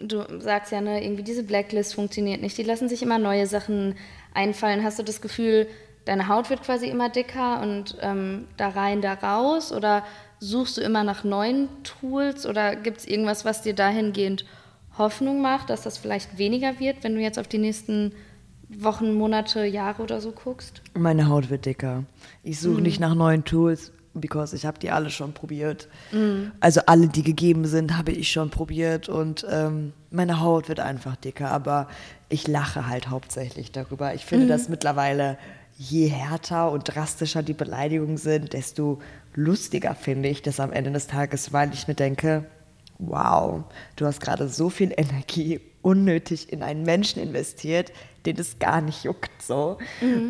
du 0.00 0.24
sagst 0.40 0.72
ja, 0.72 0.80
ne, 0.80 1.02
irgendwie 1.04 1.22
diese 1.22 1.42
Blacklist 1.42 1.94
funktioniert 1.94 2.40
nicht. 2.40 2.58
Die 2.58 2.62
lassen 2.62 2.88
sich 2.88 3.02
immer 3.02 3.18
neue 3.18 3.46
Sachen 3.46 3.94
einfallen. 4.34 4.82
Hast 4.82 4.98
du 4.98 5.02
das 5.02 5.20
Gefühl, 5.20 5.66
deine 6.04 6.28
Haut 6.28 6.50
wird 6.50 6.62
quasi 6.62 6.86
immer 6.88 7.08
dicker 7.08 7.60
und 7.62 7.96
ähm, 8.00 8.46
da 8.56 8.68
rein, 8.68 9.00
da 9.00 9.14
raus? 9.14 9.72
Oder 9.72 10.04
suchst 10.40 10.76
du 10.76 10.80
immer 10.80 11.04
nach 11.04 11.24
neuen 11.24 11.68
Tools? 11.82 12.46
Oder 12.46 12.76
gibt 12.76 12.98
es 12.98 13.06
irgendwas, 13.06 13.44
was 13.44 13.62
dir 13.62 13.74
dahingehend 13.74 14.44
Hoffnung 14.96 15.40
macht, 15.40 15.70
dass 15.70 15.82
das 15.82 15.98
vielleicht 15.98 16.38
weniger 16.38 16.80
wird, 16.80 17.04
wenn 17.04 17.14
du 17.14 17.20
jetzt 17.20 17.38
auf 17.38 17.46
die 17.46 17.58
nächsten 17.58 18.12
Wochen, 18.68 19.14
Monate, 19.14 19.64
Jahre 19.64 20.02
oder 20.02 20.20
so 20.20 20.32
guckst? 20.32 20.82
Meine 20.94 21.28
Haut 21.28 21.50
wird 21.50 21.64
dicker. 21.64 22.04
Ich 22.42 22.60
suche 22.60 22.82
nicht 22.82 23.00
nach 23.00 23.14
neuen 23.14 23.44
Tools, 23.44 23.92
because 24.14 24.54
ich 24.54 24.66
habe 24.66 24.78
die 24.78 24.90
alle 24.90 25.10
schon 25.10 25.32
probiert. 25.32 25.88
Also 26.60 26.80
alle, 26.86 27.08
die 27.08 27.22
gegeben 27.22 27.66
sind, 27.66 27.96
habe 27.96 28.12
ich 28.12 28.30
schon 28.30 28.50
probiert 28.50 29.08
und 29.08 29.46
ähm, 29.50 29.92
meine 30.10 30.40
Haut 30.40 30.68
wird 30.68 30.80
einfach 30.80 31.16
dicker. 31.16 31.50
Aber 31.50 31.88
ich 32.28 32.48
lache 32.48 32.86
halt 32.86 33.10
hauptsächlich 33.10 33.72
darüber. 33.72 34.14
Ich 34.14 34.24
finde, 34.24 34.46
dass 34.46 34.68
mittlerweile 34.68 35.38
je 35.76 36.08
härter 36.08 36.72
und 36.72 36.84
drastischer 36.94 37.42
die 37.42 37.54
Beleidigungen 37.54 38.16
sind, 38.16 38.52
desto 38.52 39.00
lustiger 39.34 39.94
finde 39.94 40.28
ich 40.28 40.42
das 40.42 40.58
am 40.58 40.72
Ende 40.72 40.90
des 40.90 41.06
Tages, 41.06 41.52
weil 41.52 41.72
ich 41.72 41.86
mir 41.86 41.94
denke, 41.94 42.44
wow, 42.98 43.62
du 43.94 44.06
hast 44.06 44.20
gerade 44.20 44.48
so 44.48 44.70
viel 44.70 44.92
Energie 44.96 45.60
unnötig 45.82 46.52
in 46.52 46.64
einen 46.64 46.82
Menschen 46.82 47.22
investiert, 47.22 47.92
den 48.26 48.36
es 48.38 48.58
gar 48.58 48.80
nicht 48.80 49.04
juckt 49.04 49.40
so. 49.40 49.78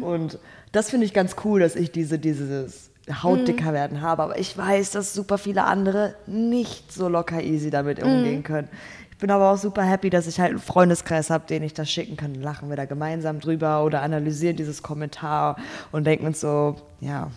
Und 0.03 0.39
das 0.73 0.91
finde 0.91 1.07
ich 1.07 1.15
ganz 1.15 1.37
cool, 1.45 1.61
dass 1.61 1.75
ich 1.77 1.91
diese, 1.91 2.19
dieses 2.19 2.91
Hautdicker 3.11 3.73
werden 3.73 4.01
habe. 4.01 4.23
Aber 4.23 4.39
ich 4.39 4.57
weiß, 4.57 4.91
dass 4.91 5.15
super 5.15 5.39
viele 5.39 5.65
andere 5.65 6.15
nicht 6.27 6.93
so 6.93 7.09
locker 7.09 7.43
easy 7.43 7.71
damit 7.71 8.03
umgehen 8.03 8.43
können. 8.43 8.69
Ich 9.11 9.19
bin 9.19 9.31
aber 9.33 9.51
auch 9.51 9.57
super 9.57 9.83
happy, 9.83 10.11
dass 10.11 10.29
ich 10.29 10.39
halt 10.39 10.51
einen 10.51 10.61
Freundeskreis 10.61 11.31
habe, 11.31 11.45
den 11.47 11.65
ich 11.65 11.75
das 11.75 11.91
schicken 11.91 12.17
kann. 12.17 12.35
Dann 12.35 12.43
lachen 12.43 12.69
wir 12.69 12.77
da 12.77 12.85
gemeinsam 12.85 13.41
drüber 13.41 13.85
oder 13.85 14.03
analysieren 14.03 14.57
dieses 14.57 14.83
Kommentar 14.83 15.57
und 15.91 16.05
denken 16.05 16.27
uns 16.27 16.41
so, 16.41 16.77
ja, 17.01 17.31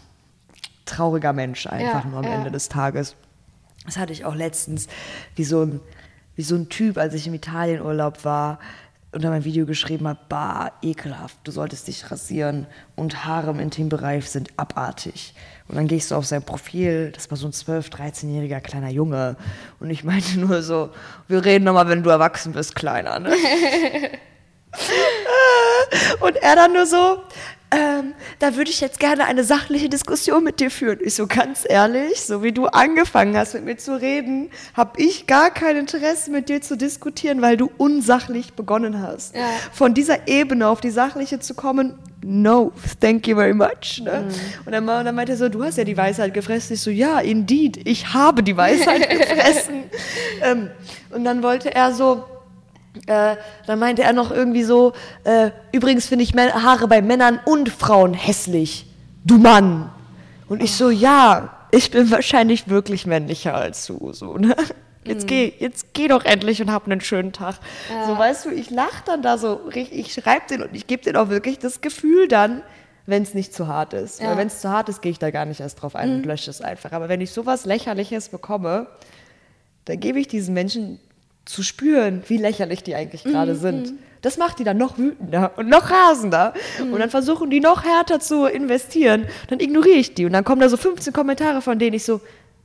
trauriger 0.85 1.33
Mensch 1.33 1.65
einfach 1.67 2.03
Ja, 2.03 2.09
nur 2.09 2.19
am 2.19 2.25
ja. 2.25 2.33
Ende 2.33 2.51
des 2.51 2.69
Tages. 2.69 3.15
Das 3.85 3.97
hatte 3.97 4.13
ich 4.13 4.25
auch 4.25 4.35
letztens, 4.35 4.87
wie 5.35 5.43
so 5.43 5.63
ein, 5.63 5.79
wie 6.35 6.43
so 6.43 6.55
ein 6.55 6.69
Typ, 6.69 6.97
als 6.97 7.15
ich 7.15 7.25
im 7.25 7.33
Italienurlaub 7.33 8.23
war, 8.25 8.59
unter 9.13 9.29
mein 9.29 9.43
Video 9.43 9.65
geschrieben 9.65 10.07
hat, 10.07 10.29
bah, 10.29 10.71
ekelhaft, 10.81 11.37
du 11.43 11.51
solltest 11.51 11.87
dich 11.87 12.09
rasieren 12.09 12.65
und 12.95 13.25
Haare 13.25 13.51
im 13.51 13.59
Intimbereich 13.59 14.29
sind 14.29 14.49
abartig. 14.57 15.33
Und 15.67 15.75
dann 15.75 15.87
gehst 15.87 16.11
du 16.11 16.15
auf 16.15 16.25
sein 16.25 16.43
Profil, 16.43 17.11
das 17.11 17.29
war 17.29 17.37
so 17.37 17.47
ein 17.47 17.51
12-, 17.51 17.91
13-jähriger 17.91 18.61
kleiner 18.61 18.89
Junge. 18.89 19.35
Und 19.79 19.89
ich 19.89 20.03
meinte 20.03 20.39
nur 20.39 20.61
so, 20.61 20.91
wir 21.27 21.43
reden 21.43 21.65
nochmal, 21.65 21.89
wenn 21.89 22.03
du 22.03 22.09
erwachsen 22.09 22.53
bist, 22.53 22.75
Kleiner. 22.75 23.19
Ne? 23.19 23.33
Und 26.21 26.37
er 26.37 26.55
dann 26.55 26.71
nur 26.73 26.85
so, 26.85 27.23
ähm, 27.71 28.13
da 28.39 28.57
würde 28.57 28.69
ich 28.69 28.81
jetzt 28.81 28.99
gerne 28.99 29.25
eine 29.25 29.45
sachliche 29.45 29.87
Diskussion 29.87 30.43
mit 30.43 30.59
dir 30.59 30.69
führen. 30.69 30.99
Ich 31.01 31.15
so, 31.15 31.25
ganz 31.25 31.65
ehrlich, 31.67 32.21
so 32.21 32.43
wie 32.43 32.51
du 32.51 32.67
angefangen 32.67 33.37
hast 33.37 33.53
mit 33.53 33.63
mir 33.63 33.77
zu 33.77 33.99
reden, 33.99 34.49
habe 34.73 35.01
ich 35.01 35.25
gar 35.25 35.51
kein 35.51 35.77
Interesse 35.77 36.31
mit 36.31 36.49
dir 36.49 36.61
zu 36.61 36.75
diskutieren, 36.75 37.41
weil 37.41 37.55
du 37.55 37.71
unsachlich 37.77 38.53
begonnen 38.53 39.01
hast. 39.01 39.35
Ja. 39.35 39.45
Von 39.71 39.93
dieser 39.93 40.27
Ebene 40.27 40.67
auf 40.67 40.81
die 40.81 40.89
sachliche 40.89 41.39
zu 41.39 41.53
kommen, 41.53 41.97
no, 42.23 42.73
thank 42.99 43.25
you 43.27 43.37
very 43.37 43.53
much. 43.53 44.01
Ne? 44.03 44.27
Und, 44.65 44.73
dann, 44.73 44.87
und 44.87 45.05
dann 45.05 45.15
meinte 45.15 45.31
er 45.31 45.37
so, 45.37 45.47
du 45.47 45.63
hast 45.63 45.77
ja 45.77 45.85
die 45.85 45.95
Weisheit 45.95 46.33
gefressen. 46.33 46.73
Ich 46.73 46.81
so, 46.81 46.91
ja, 46.91 47.19
indeed, 47.19 47.87
ich 47.87 48.13
habe 48.13 48.43
die 48.43 48.57
Weisheit 48.57 49.09
gefressen. 49.09 49.83
ähm, 50.43 50.69
und 51.11 51.23
dann 51.23 51.41
wollte 51.41 51.73
er 51.73 51.93
so, 51.93 52.25
äh, 53.07 53.35
dann 53.65 53.79
meinte 53.79 54.03
er 54.03 54.13
noch 54.13 54.31
irgendwie 54.31 54.63
so, 54.63 54.93
äh, 55.23 55.51
übrigens 55.71 56.07
finde 56.07 56.23
ich 56.23 56.33
Haare 56.33 56.87
bei 56.87 57.01
Männern 57.01 57.39
und 57.45 57.69
Frauen 57.69 58.13
hässlich. 58.13 58.87
Du 59.23 59.37
Mann. 59.37 59.89
Und 60.47 60.61
ich 60.61 60.73
so, 60.75 60.89
ja, 60.89 61.67
ich 61.71 61.91
bin 61.91 62.11
wahrscheinlich 62.11 62.67
wirklich 62.67 63.05
männlicher 63.05 63.55
als 63.55 63.85
du. 63.87 64.11
So, 64.13 64.37
ne? 64.37 64.55
Jetzt 65.03 65.25
geh, 65.25 65.51
jetzt 65.57 65.95
geh 65.95 66.07
doch 66.07 66.25
endlich 66.25 66.61
und 66.61 66.71
hab 66.71 66.85
einen 66.85 67.01
schönen 67.01 67.33
Tag. 67.33 67.55
So, 68.05 68.15
weißt 68.15 68.45
du, 68.45 68.49
ich 68.51 68.69
lach 68.69 69.01
dann 69.01 69.23
da 69.23 69.39
so, 69.39 69.55
richtig, 69.55 69.97
ich 69.97 70.13
schreib 70.13 70.47
den 70.47 70.61
und 70.61 70.75
ich 70.75 70.85
gebe 70.85 71.01
den 71.01 71.15
auch 71.15 71.29
wirklich 71.29 71.57
das 71.57 71.81
Gefühl 71.81 72.27
dann, 72.27 72.61
wenn 73.07 73.23
es 73.23 73.33
nicht 73.33 73.51
zu 73.51 73.67
hart 73.67 73.93
ist. 73.93 74.21
Ja. 74.21 74.37
Wenn 74.37 74.45
es 74.45 74.61
zu 74.61 74.69
hart 74.69 74.89
ist, 74.89 75.01
gehe 75.01 75.11
ich 75.11 75.17
da 75.17 75.31
gar 75.31 75.45
nicht 75.45 75.59
erst 75.59 75.81
drauf 75.81 75.95
ein 75.95 76.17
und 76.17 76.25
lösche 76.27 76.51
es 76.51 76.61
einfach. 76.61 76.91
Aber 76.91 77.09
wenn 77.09 77.19
ich 77.19 77.31
sowas 77.31 77.65
Lächerliches 77.65 78.29
bekomme, 78.29 78.85
dann 79.85 79.99
gebe 79.99 80.19
ich 80.19 80.27
diesen 80.27 80.53
Menschen 80.53 80.99
zu 81.45 81.63
spüren, 81.63 82.23
wie 82.27 82.37
lächerlich 82.37 82.83
die 82.83 82.95
eigentlich 82.95 83.23
gerade 83.23 83.55
sind. 83.55 83.93
Das 84.21 84.37
macht 84.37 84.59
die 84.59 84.63
dann 84.63 84.77
noch 84.77 84.97
wütender 84.99 85.53
und 85.55 85.67
noch 85.67 85.89
rasender. 85.89 86.53
Und 86.79 86.99
dann 86.99 87.09
versuchen 87.09 87.49
die 87.49 87.59
noch 87.59 87.83
härter 87.83 88.19
zu 88.19 88.45
investieren. 88.45 89.25
Dann 89.49 89.59
ignoriere 89.59 89.97
ich 89.97 90.13
die. 90.13 90.25
Und 90.25 90.33
dann 90.33 90.43
kommen 90.43 90.61
da 90.61 90.69
so 90.69 90.77
15 90.77 91.11
Kommentare, 91.11 91.61
von 91.63 91.79
denen 91.79 91.95
ich 91.95 92.05
so, 92.05 92.21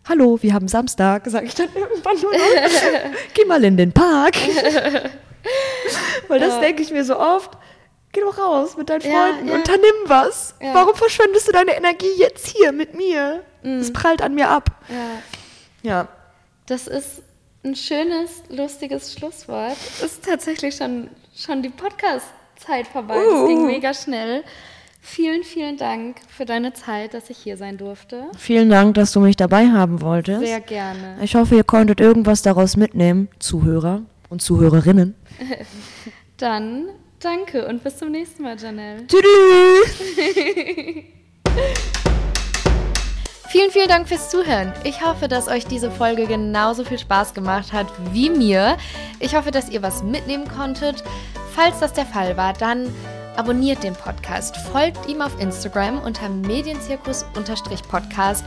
hallo, 0.07 0.39
wir 0.43 0.53
haben 0.53 0.69
Samstag, 0.69 1.23
sage 1.27 1.47
ich 1.47 1.55
dann 1.55 1.69
irgendwann 1.75 2.21
nur 2.21 2.33
noch. 2.33 2.39
Geh 3.35 3.45
mal 3.47 3.65
in 3.65 3.79
den 3.79 3.93
Park. 3.93 4.35
Weil 6.29 6.41
das 6.41 6.55
Ja. 6.55 6.61
denke 6.61 6.83
ich 6.83 6.91
mir 6.91 7.05
so 7.05 7.19
oft. 7.19 7.53
Geh 8.13 8.21
doch 8.21 8.39
raus 8.39 8.77
mit 8.77 8.89
deinen 8.89 9.03
Ja, 9.03 9.11
Freunden, 9.29 9.49
ja. 9.49 9.55
unternimm 9.55 9.95
was. 10.07 10.55
Ja. 10.61 10.75
Warum 10.75 10.95
verschwendest 10.95 11.49
du 11.49 11.53
deine 11.53 11.77
Energie 11.77 12.13
jetzt 12.19 12.47
hier 12.47 12.73
mit 12.73 12.95
mir? 12.95 13.43
Mhm. 13.63 13.79
Es 13.79 13.93
prallt 13.93 14.23
an 14.23 14.35
mir 14.35 14.49
ab. 14.49 14.71
Ja. 14.89 15.91
Ja. 15.91 16.09
Das 16.67 16.87
ist 16.87 17.23
ein 17.67 17.75
schönes, 17.77 18.43
lustiges 18.49 19.13
Schlusswort. 19.13 19.77
Ist 20.05 20.25
tatsächlich 20.25 20.77
schon, 20.77 21.09
schon 21.37 21.63
die 21.63 21.69
Podcast-Zeit 21.69 22.87
vorbei. 22.87 23.17
Das 23.17 23.43
Uh. 23.43 23.49
ging 23.49 23.67
mega 23.67 23.93
schnell. 23.93 24.45
Vielen, 25.01 25.45
vielen 25.45 25.77
Dank 25.77 26.17
für 26.29 26.45
deine 26.45 26.73
Zeit, 26.73 27.15
dass 27.15 27.31
ich 27.31 27.39
hier 27.39 27.57
sein 27.57 27.77
durfte. 27.77 28.25
Vielen 28.39 28.71
Dank, 28.71 28.95
dass 28.95 29.13
du 29.13 29.21
mich 29.21 29.37
dabei 29.37 29.69
haben 29.69 30.01
wolltest. 30.01 30.41
Sehr 30.45 30.61
gerne. 30.61 31.19
Ich 31.23 31.35
hoffe, 31.37 31.55
ihr 31.55 31.65
konntet 31.65 32.01
irgendwas 32.01 32.43
daraus 32.43 32.77
mitnehmen, 32.77 33.29
Zuhörer 33.39 34.03
und 34.31 34.43
Zuhörerinnen. 34.43 35.15
Dann 36.39 36.87
danke 37.21 37.67
und 37.67 37.85
bis 37.85 37.99
zum 37.99 38.11
nächsten 38.11 38.43
Mal, 38.43 38.57
Janelle. 38.59 39.07
Tschüss. 39.07 39.23
Vielen, 43.57 43.71
vielen 43.71 43.89
Dank 43.89 44.07
fürs 44.07 44.29
Zuhören. 44.29 44.75
Ich 44.85 45.03
hoffe, 45.03 45.29
dass 45.29 45.49
euch 45.49 45.65
diese 45.65 45.91
Folge 45.91 46.27
genauso 46.27 46.85
viel 46.85 46.99
Spaß 46.99 47.33
gemacht 47.33 47.73
hat 47.73 47.87
wie 48.13 48.29
mir. 48.29 48.77
Ich 49.19 49.35
hoffe, 49.35 49.51
dass 49.51 49.71
ihr 49.71 49.81
was 49.81 50.03
mitnehmen 50.03 50.47
konntet. 50.47 51.03
Falls 51.55 51.81
das 51.81 51.95
der 51.95 52.05
Fall 52.05 52.37
war, 52.37 52.53
dann 52.53 52.95
abonniert 53.35 53.83
den 53.83 53.95
Podcast, 53.95 54.59
folgt 54.59 55.09
ihm 55.09 55.23
auf 55.23 55.41
Instagram 55.41 56.01
unter 56.01 56.29
Medienzirkus-Podcast, 56.29 58.45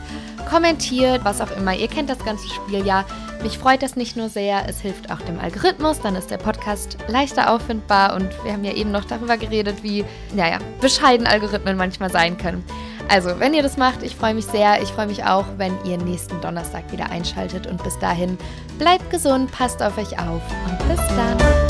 kommentiert, 0.48 1.24
was 1.24 1.40
auch 1.40 1.50
immer. 1.56 1.74
Ihr 1.74 1.88
kennt 1.88 2.08
das 2.08 2.24
ganze 2.24 2.48
Spiel 2.48 2.86
ja. 2.86 3.04
Mich 3.42 3.58
freut 3.58 3.82
das 3.82 3.96
nicht 3.96 4.16
nur 4.16 4.28
sehr, 4.28 4.68
es 4.68 4.80
hilft 4.80 5.10
auch 5.10 5.22
dem 5.22 5.40
Algorithmus, 5.40 6.00
dann 6.00 6.14
ist 6.14 6.30
der 6.30 6.38
Podcast 6.38 6.98
leichter 7.08 7.52
auffindbar 7.52 8.14
und 8.14 8.28
wir 8.44 8.52
haben 8.52 8.62
ja 8.62 8.74
eben 8.74 8.92
noch 8.92 9.06
darüber 9.06 9.36
geredet, 9.36 9.82
wie, 9.82 10.04
naja, 10.36 10.60
bescheiden 10.80 11.26
Algorithmen 11.26 11.76
manchmal 11.76 12.12
sein 12.12 12.38
können. 12.38 12.64
Also, 13.10 13.40
wenn 13.40 13.54
ihr 13.54 13.64
das 13.64 13.76
macht, 13.76 14.04
ich 14.04 14.14
freue 14.14 14.34
mich 14.34 14.46
sehr. 14.46 14.80
Ich 14.82 14.90
freue 14.90 15.08
mich 15.08 15.24
auch, 15.24 15.44
wenn 15.56 15.76
ihr 15.84 15.98
nächsten 15.98 16.40
Donnerstag 16.40 16.92
wieder 16.92 17.10
einschaltet. 17.10 17.66
Und 17.66 17.82
bis 17.82 17.98
dahin, 17.98 18.38
bleibt 18.78 19.10
gesund, 19.10 19.50
passt 19.50 19.82
auf 19.82 19.98
euch 19.98 20.16
auf 20.16 20.42
und 20.68 20.88
bis 20.88 21.00
dann. 21.08 21.69